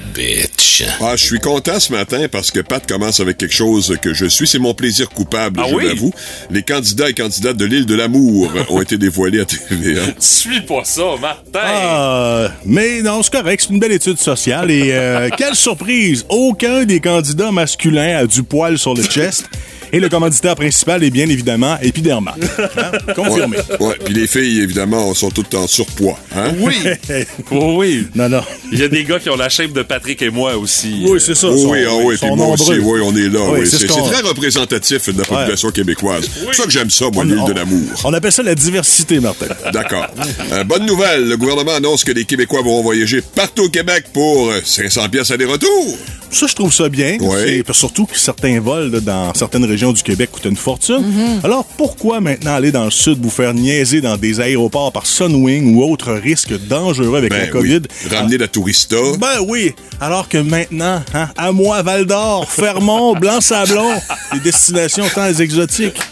Ah, 1.01 1.15
je 1.15 1.23
suis 1.25 1.39
content 1.39 1.79
ce 1.79 1.91
matin 1.91 2.27
parce 2.31 2.51
que 2.51 2.59
Pat 2.59 2.85
commence 2.87 3.19
avec 3.19 3.37
quelque 3.37 3.53
chose 3.53 3.97
que 4.01 4.13
je 4.13 4.25
suis. 4.25 4.47
C'est 4.47 4.59
mon 4.59 4.73
plaisir 4.73 5.09
coupable, 5.09 5.59
Ah 5.63 5.67
je 5.69 5.75
oui? 5.75 5.85
l'avoue. 5.85 6.13
Les 6.49 6.63
candidats 6.63 7.09
et 7.09 7.13
candidates 7.13 7.57
de 7.57 7.65
l'île 7.65 7.85
de 7.85 7.95
l'amour 7.95 8.51
ont 8.69 8.81
été 8.81 8.97
dévoilés 8.97 9.41
à 9.41 9.45
TVA. 9.45 10.01
Suis 10.19 10.61
pas 10.61 10.83
ça, 10.83 11.03
Martin. 11.19 11.59
Ah, 11.63 12.51
mais 12.65 13.01
non, 13.01 13.21
c'est 13.23 13.33
correct, 13.33 13.63
c'est 13.67 13.73
une 13.73 13.79
belle 13.79 13.91
étude 13.91 14.17
sociale. 14.19 14.71
Et 14.71 14.91
euh, 14.93 15.29
quelle 15.37 15.55
surprise! 15.55 16.25
Aucun 16.29 16.83
des 16.85 16.99
candidats 16.99 17.51
masculins 17.51 18.17
a 18.19 18.25
du 18.25 18.43
poil 18.43 18.77
sur 18.77 18.93
le 18.93 19.03
chest. 19.03 19.45
Et 19.93 19.99
le 19.99 20.09
commanditaire 20.09 20.55
principal 20.55 21.03
est 21.03 21.09
bien 21.09 21.27
évidemment 21.29 21.77
Epiderma. 21.81 22.35
Hein? 22.77 23.13
Confirmé. 23.15 23.57
Ouais, 23.79 23.87
ouais. 23.87 23.95
Puis 24.05 24.13
les 24.13 24.27
filles, 24.27 24.61
évidemment, 24.61 25.13
sont 25.13 25.29
toutes 25.31 25.53
en 25.55 25.67
surpoids. 25.67 26.17
Hein? 26.35 26.53
Oui. 26.59 26.75
Oh 27.51 27.75
oui. 27.77 28.07
Non, 28.15 28.29
non. 28.29 28.41
Il 28.71 28.79
y 28.79 28.83
a 28.83 28.87
des 28.87 29.03
gars 29.03 29.19
qui 29.19 29.29
ont 29.29 29.35
la 29.35 29.49
shape 29.49 29.73
de 29.73 29.81
Patrick 29.81 30.21
et 30.21 30.29
moi 30.29 30.55
aussi. 30.55 31.03
Oui, 31.07 31.19
c'est 31.19 31.35
ça. 31.35 31.47
Oh 31.51 31.57
sont- 31.57 31.69
oui, 31.71 31.79
ah 31.87 31.93
oui, 32.03 32.15
puis 32.19 32.29
moi 32.35 32.47
aussi, 32.47 32.71
oui, 32.79 33.01
on 33.03 33.15
est 33.15 33.27
là. 33.29 33.39
Oui, 33.51 33.59
oui. 33.61 33.67
c'est 33.69 33.87
très 33.87 34.21
représentatif 34.21 35.09
de 35.09 35.19
la 35.19 35.25
population 35.25 35.69
québécoise. 35.71 36.25
C'est 36.33 36.45
pour 36.45 36.55
ça 36.55 36.63
que 36.63 36.69
j'aime 36.71 36.89
ça, 36.89 37.05
moi, 37.11 37.25
l'île 37.25 37.43
de 37.47 37.53
l'amour. 37.53 37.81
On 38.03 38.13
appelle 38.13 38.31
ça 38.31 38.43
la 38.43 38.55
diversité, 38.55 39.19
Martin. 39.19 39.47
D'accord. 39.73 40.07
Euh, 40.53 40.63
bonne 40.63 40.85
nouvelle, 40.85 41.27
le 41.27 41.37
gouvernement 41.37 41.73
annonce 41.75 42.03
que 42.03 42.11
les 42.11 42.25
Québécois 42.25 42.61
vont 42.61 42.81
voyager 42.81 43.21
partout 43.21 43.63
au 43.63 43.69
Québec 43.69 44.05
pour 44.13 44.49
euh, 44.49 44.61
500 44.63 45.09
pièces 45.09 45.31
aller-retour. 45.31 45.97
Ça, 46.29 46.47
je 46.47 46.55
trouve 46.55 46.73
ça 46.73 46.87
bien. 46.87 47.17
Oui. 47.19 47.63
C'est- 47.67 47.73
Surtout 47.73 48.05
que 48.05 48.17
certains 48.17 48.59
vols 48.61 48.91
là, 48.91 48.99
dans 48.99 49.33
certaines 49.33 49.65
régions 49.65 49.80
du 49.91 50.03
Québec 50.03 50.29
coûtent 50.31 50.45
une 50.45 50.55
fortune. 50.55 51.03
Alors, 51.43 51.65
pourquoi 51.77 52.19
maintenant 52.21 52.53
aller 52.53 52.71
dans 52.71 52.85
le 52.85 52.91
sud 52.91 53.19
vous 53.21 53.29
faire 53.29 53.53
niaiser 53.53 54.01
dans 54.01 54.17
des 54.17 54.39
aéroports 54.39 54.91
par 54.91 55.05
Sunwing 55.05 55.75
ou 55.75 55.83
autres 55.83 56.13
risques 56.13 56.53
dangereux 56.67 57.17
avec 57.17 57.33
la 57.33 57.39
Ben 57.45 57.49
COVID? 57.49 57.81
oui. 57.89 58.15
Ramener 58.15 58.37
la 58.37 58.47
tourista. 58.47 58.95
Ben 59.19 59.39
oui, 59.47 59.73
alors 59.99 60.29
que 60.29 60.37
maintenant, 60.37 61.01
hein, 61.13 61.29
à 61.37 61.51
moi, 61.51 61.81
Val 61.81 62.05
d'Or, 62.05 62.49
Fermont, 62.49 63.13
Blanc-Sablon, 63.19 63.91
des 64.33 64.39
destinations 64.39 65.05
tant 65.13 65.27
exotiques. 65.27 65.99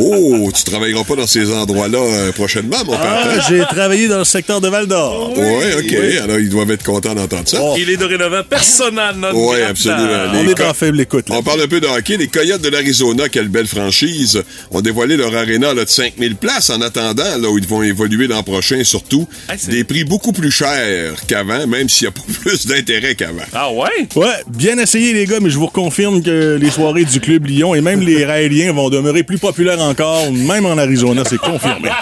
Oh, 0.00 0.50
tu 0.54 0.64
travailleras 0.64 1.04
pas 1.04 1.14
dans 1.14 1.26
ces 1.26 1.50
endroits-là 1.52 1.98
euh, 1.98 2.32
prochainement, 2.32 2.78
mon 2.84 2.94
Ah, 2.94 3.22
père. 3.34 3.46
j'ai 3.48 3.60
travaillé 3.60 4.08
dans 4.08 4.18
le 4.18 4.24
secteur 4.24 4.60
de 4.60 4.68
Val 4.68 4.86
d'Or. 4.86 5.32
Oui, 5.36 5.44
OK. 5.78 5.94
Alors, 6.22 6.38
ils 6.38 6.48
doivent 6.48 6.70
être 6.72 6.82
contents 6.82 7.14
d'entendre 7.14 7.46
ça. 7.48 7.58
Il 7.78 7.88
est 7.90 7.96
dorénavant 7.96 8.42
personnel, 8.42 9.14
notre 9.16 9.36
Oui, 9.36 9.60
absolument. 9.62 10.32
Les 10.32 10.38
On 10.40 10.48
est 10.48 10.60
en 10.62 10.74
faible 10.74 11.00
écoute. 11.00 11.28
là. 11.28 11.36
On 11.38 11.42
parle 11.42 11.62
un 11.62 11.68
peu 11.68 11.80
de 11.80 11.86
hockey. 11.86 12.16
Les 12.16 12.26
Coyotes 12.26 12.60
de 12.62 12.68
l'Arizona, 12.68 13.28
quelle 13.28 13.48
belle 13.48 13.66
franchise, 13.68 14.42
ont 14.70 14.80
dévoilé 14.80 15.16
leur 15.16 15.34
aréna 15.34 15.72
là, 15.72 15.84
de 15.84 15.88
5000 15.90 16.36
places 16.36 16.70
en 16.70 16.80
attendant, 16.80 17.38
là 17.40 17.48
où 17.48 17.56
ils 17.58 17.66
vont 17.66 17.82
évoluer 17.82 18.26
l'an 18.26 18.42
prochain, 18.42 18.82
surtout. 18.84 19.28
Hey, 19.48 19.56
c'est- 19.58 19.70
des 19.70 19.84
prix 19.84 20.04
beaucoup 20.04 20.32
plus 20.32 20.50
chers 20.50 21.14
qu'avant, 21.26 21.66
même 21.66 21.88
s'il 21.88 22.04
y 22.06 22.08
a 22.08 22.10
pas 22.10 22.22
plus 22.42 22.66
d'intérêt 22.66 23.14
qu'avant. 23.14 23.42
Ah 23.52 23.70
ouais? 23.72 24.08
Ouais, 24.16 24.26
bien 24.52 24.78
essayé 24.78 25.12
les 25.12 25.26
gars, 25.26 25.38
mais 25.40 25.50
je 25.50 25.56
vous 25.58 25.66
reconfirme 25.66 26.22
que 26.22 26.58
les 26.60 26.70
soirées 26.70 27.04
du 27.04 27.20
Club 27.20 27.46
Lyon 27.46 27.74
et 27.74 27.80
même 27.80 28.00
les 28.00 28.24
Raéliens 28.26 28.72
vont 28.72 28.90
demeurer 28.90 29.22
plus 29.22 29.38
populaires 29.38 29.75
encore, 29.80 30.30
même 30.32 30.66
en 30.66 30.76
Arizona, 30.78 31.22
c'est 31.28 31.38
confirmé. 31.38 31.88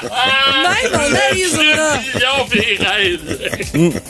Même 0.84 0.94
en 0.94 1.30
Arizona! 1.30 2.00
Millions, 2.14 2.46
puis 2.50 2.60
rêve. 2.78 4.00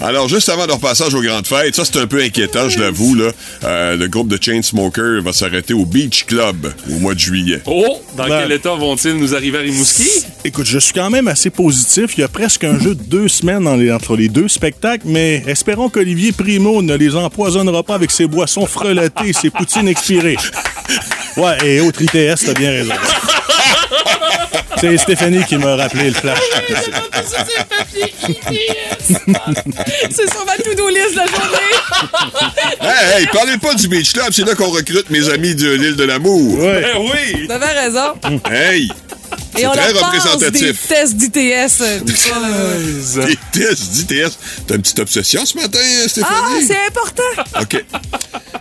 Alors, 0.00 0.28
juste 0.28 0.48
avant 0.48 0.66
leur 0.66 0.78
passage 0.80 1.14
aux 1.14 1.20
grandes 1.22 1.46
fêtes, 1.46 1.74
ça 1.76 1.84
c'est 1.84 1.98
un 1.98 2.06
peu 2.06 2.20
inquiétant, 2.22 2.68
je 2.68 2.78
l'avoue, 2.78 3.14
là. 3.14 3.30
Euh, 3.64 3.96
le 3.96 4.08
groupe 4.08 4.28
de 4.28 4.38
Chainsmokers 4.40 5.22
va 5.22 5.32
s'arrêter 5.32 5.74
au 5.74 5.84
Beach 5.84 6.24
Club 6.24 6.72
au 6.90 6.98
mois 6.98 7.14
de 7.14 7.18
juillet. 7.20 7.60
Oh! 7.66 8.00
Dans 8.16 8.26
Ben- 8.28 8.42
quel 8.42 8.52
état 8.52 8.74
vont-ils 8.74 9.14
nous 9.16 9.34
arriver 9.34 9.58
à 9.58 9.60
Rimouski? 9.62 10.08
Écoute, 10.44 10.66
je 10.66 10.78
suis 10.78 10.92
quand 10.92 11.10
même 11.10 11.28
assez 11.28 11.50
positif. 11.50 12.12
Il 12.16 12.20
y 12.20 12.24
a 12.24 12.28
presque 12.28 12.64
un 12.64 12.78
jeu 12.78 12.94
de 12.94 13.02
deux 13.02 13.28
semaines 13.28 13.64
dans 13.64 13.76
les- 13.76 13.92
entre 13.92 14.16
les 14.16 14.28
deux 14.28 14.48
spectacles, 14.48 15.04
mais 15.06 15.42
espérons 15.46 15.88
qu'Olivier 15.88 16.32
Primo 16.32 16.82
ne 16.82 16.94
les 16.94 17.14
empoisonnera 17.16 17.82
pas 17.82 17.94
avec 17.94 18.10
ses 18.10 18.26
boissons 18.26 18.66
freletées, 18.66 19.32
ses 19.32 19.50
poutines 19.50 19.88
expirées. 19.88 20.36
Ouais, 21.36 21.56
et 21.64 21.80
autre 21.80 22.00
ITS, 22.02 22.44
t'as 22.46 22.54
bien 22.54 22.70
raison. 22.70 22.94
C'est 24.80 24.96
Stéphanie 24.98 25.44
qui 25.44 25.56
m'a 25.56 25.76
rappelé 25.76 26.10
le 26.10 26.14
flash. 26.14 26.38
C'est 30.10 30.30
sur 30.30 30.44
ma 30.44 30.56
to-do 30.56 30.88
list 30.88 31.14
la 31.14 31.26
journée. 31.26 31.74
Hey, 32.80 33.20
hey, 33.20 33.26
parlez 33.32 33.56
pas 33.58 33.74
du 33.74 33.88
Beach 33.88 34.12
Club, 34.12 34.28
c'est 34.32 34.44
là 34.46 34.54
qu'on 34.54 34.70
recrute 34.70 35.08
mes 35.10 35.28
amis 35.30 35.54
de 35.54 35.70
l'île 35.70 35.96
de 35.96 36.04
l'amour. 36.04 36.58
Ouais. 36.58 36.82
Ben 36.82 36.98
oui! 36.98 37.46
T'avais 37.48 37.72
raison. 37.72 38.14
Hey! 38.50 38.90
Et 39.58 39.66
on 39.66 39.72
très 39.72 39.92
leur 39.92 40.00
passe 40.02 40.12
des 40.12 40.18
représentatif. 40.28 40.88
tests 40.88 41.16
d'ITS. 41.16 42.04
Des 43.26 43.38
tests, 43.52 43.90
d'ITS. 43.92 44.38
T'as 44.66 44.74
une 44.74 44.82
petite 44.82 44.98
obsession 44.98 45.46
ce 45.46 45.56
matin, 45.56 45.78
Ah, 46.04 46.08
Stéphanie? 46.08 46.66
c'est 46.66 46.86
important. 46.88 47.22
OK. 47.62 47.84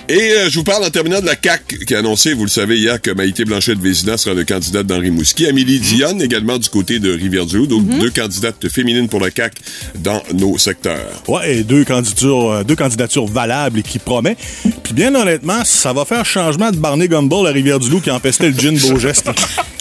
Et 0.07 0.31
euh, 0.31 0.49
je 0.49 0.55
vous 0.59 0.63
parle 0.63 0.83
en 0.83 0.89
terminant 0.89 1.19
de 1.19 1.25
la 1.25 1.35
CAQ 1.41 1.85
qui 1.85 1.95
a 1.95 1.99
annoncé, 1.99 2.33
vous 2.33 2.43
le 2.43 2.49
savez, 2.49 2.77
hier 2.77 3.01
que 3.01 3.09
Maïté 3.11 3.43
Blanchet-Vézina 3.43 4.17
sera 4.17 4.35
le 4.35 4.43
candidat 4.45 4.83
d'Henri 4.83 5.09
Mouski. 5.11 5.47
Amélie 5.47 5.79
Dionne 5.79 6.21
également 6.21 6.57
du 6.59 6.69
côté 6.69 6.99
de 6.99 7.11
Rivière-du-Loup. 7.11 7.65
Donc, 7.67 7.87
deux 7.99 8.11
candidates 8.11 8.69
féminines 8.69 9.09
pour 9.09 9.19
la 9.19 9.29
CAQ 9.35 9.61
dans 9.95 10.21
nos 10.33 10.57
secteurs. 10.57 11.23
Ouais, 11.27 11.57
et 11.57 11.63
deux 11.63 11.83
candidatures, 11.85 12.51
euh, 12.51 12.63
deux 12.63 12.75
candidatures 12.75 13.25
valables 13.25 13.79
et 13.79 13.83
qui 13.83 13.97
promet. 13.99 14.37
Puis 14.83 14.93
bien 14.93 15.13
honnêtement, 15.15 15.65
ça 15.65 15.91
va 15.93 16.05
faire 16.05 16.25
changement 16.25 16.71
de 16.71 16.77
Barney 16.77 17.07
Gumble 17.07 17.47
à 17.47 17.51
Rivière-du-Loup 17.51 18.01
qui 18.01 18.11
empestait 18.11 18.49
le 18.51 18.57
gin 18.57 18.77
beau 18.77 18.99
geste. 18.99 19.27
On 19.27 19.33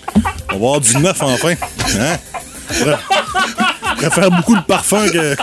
va 0.58 0.66
avoir 0.66 0.80
du 0.80 0.96
neuf 0.98 1.16
enfin. 1.20 1.54
Hein? 1.98 2.16
Faudrait- 2.68 2.96
faudrait 3.96 4.10
faire 4.10 4.30
beaucoup 4.30 4.56
de 4.56 4.62
parfum 4.62 5.06
que, 5.08 5.34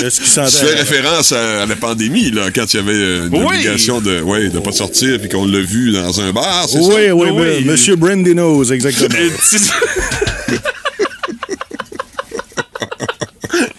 que 0.00 0.10
ce 0.10 0.20
qui 0.20 0.28
sentait. 0.28 0.50
Tu 0.50 0.56
fais 0.66 0.74
référence 0.74 1.32
à, 1.32 1.62
à 1.62 1.66
la 1.66 1.76
pandémie, 1.76 2.30
là, 2.30 2.42
quand 2.54 2.72
il 2.72 2.76
y 2.76 2.80
avait 2.80 2.92
euh, 2.92 3.26
une 3.28 3.36
Oui. 3.38 3.44
obligation 3.46 4.00
de 4.00 4.20
ouais, 4.22 4.48
de 4.48 4.58
pas 4.60 4.72
sortir 4.72 5.18
puis 5.20 5.28
qu'on 5.28 5.46
l'a 5.46 5.60
vu 5.60 5.92
dans 5.92 6.20
un 6.20 6.32
bar, 6.32 6.66
c'est 6.68 6.78
Oui, 6.78 7.06
ça? 7.08 7.14
oui, 7.14 7.30
oui, 7.30 7.64
Monsieur 7.64 7.96
Brandy 7.96 8.32
knows, 8.32 8.64
exactement. 8.72 9.08
Une 9.18 9.30
petite... 9.32 9.72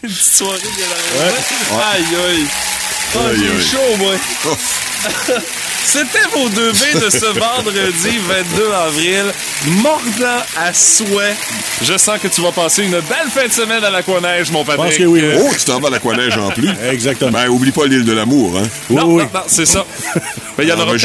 Une 0.04 0.10
petite 0.10 0.36
soirée 0.36 0.58
de 0.58 0.82
la 0.82 1.86
Aïe, 1.92 2.04
aïe. 2.30 2.46
Oh, 3.16 3.20
Aïe, 3.30 3.38
j'ai 3.40 3.48
aïe. 3.48 3.66
chaud, 3.72 3.98
moi. 3.98 4.16
C'était 5.92 6.28
vos 6.36 6.48
deux 6.50 6.72
B 6.72 7.04
de 7.04 7.10
ce 7.10 7.26
vendredi 7.26 8.20
22 8.28 8.72
avril. 8.74 9.26
Mordant 9.82 10.44
à 10.56 10.72
souhait. 10.72 11.36
Je 11.82 11.98
sens 11.98 12.20
que 12.20 12.28
tu 12.28 12.42
vas 12.42 12.52
passer 12.52 12.84
une 12.84 12.92
belle 12.92 13.28
fin 13.34 13.48
de 13.48 13.52
semaine 13.52 13.84
à 13.84 13.90
l'Aquaneige, 13.90 14.52
mon 14.52 14.64
Patrick. 14.64 14.86
pense 14.86 14.98
que 14.98 15.04
oui. 15.06 15.24
Oh, 15.40 15.50
tu 15.58 15.66
t'en 15.66 15.80
vas 15.80 15.88
à 15.88 15.92
l'Aquaneige 15.92 16.38
en 16.38 16.52
plus. 16.52 16.70
Exactement. 16.92 17.32
Ben, 17.32 17.48
oublie 17.50 17.72
pas 17.72 17.88
l'île 17.88 18.06
de 18.06 18.14
l'amour, 18.14 18.56
hein? 18.60 18.68
Non, 18.92 19.08
non, 19.08 19.18
non, 19.18 19.30
c'est 19.48 19.66
ça. 19.66 19.84
Ben, 20.58 20.64
il 20.64 20.70
y 20.70 20.74
en 20.74 20.80
aura 20.80 20.96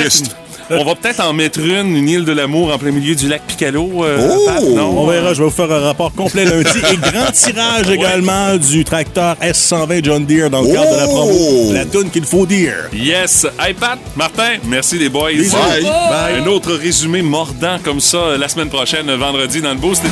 On 0.70 0.84
va 0.84 0.94
peut-être 0.94 1.20
en 1.20 1.32
mettre 1.32 1.58
une, 1.60 1.96
une 1.96 2.08
île 2.08 2.24
de 2.24 2.32
l'amour 2.32 2.72
en 2.72 2.78
plein 2.78 2.90
milieu 2.90 3.14
du 3.14 3.28
lac 3.28 3.42
Picalo. 3.46 4.04
euh, 4.04 4.28
Oh! 4.32 4.44
Pat, 4.46 4.62
non? 4.62 4.98
On 4.98 5.06
verra, 5.06 5.34
je 5.34 5.38
vais 5.40 5.44
vous 5.44 5.50
faire 5.54 5.70
un 5.70 5.80
rapport 5.80 6.12
complet 6.12 6.44
lundi. 6.44 6.78
Et 6.92 6.96
grand 6.96 7.30
tirage 7.32 7.90
également 7.90 8.56
du 8.56 8.84
tracteur 8.84 9.36
S120 9.42 10.04
John 10.04 10.24
Deere 10.24 10.50
dans 10.50 10.62
le 10.62 10.72
cadre 10.72 10.90
de 10.92 10.96
la 11.00 11.06
promo. 11.06 11.30
Oh! 11.32 11.72
La 11.72 11.84
toune 11.84 12.10
qu'il 12.10 12.24
faut 12.24 12.46
dire. 12.46 12.74
Yes. 12.92 13.46
Hey 13.60 13.74
Pat, 13.74 13.98
Martin, 14.16 14.56
merci 14.66 14.98
les 14.98 15.08
boys. 15.08 15.30
Bye. 15.32 15.82
Bye. 15.82 16.42
Un 16.42 16.46
autre 16.46 16.72
résumé 16.74 17.22
mordant 17.22 17.78
comme 17.82 18.00
ça 18.00 18.16
euh, 18.18 18.38
la 18.38 18.48
semaine 18.48 18.68
prochaine, 18.68 19.10
vendredi, 19.14 19.60
dans 19.60 19.70
le 19.70 19.76
boost. 19.78 20.02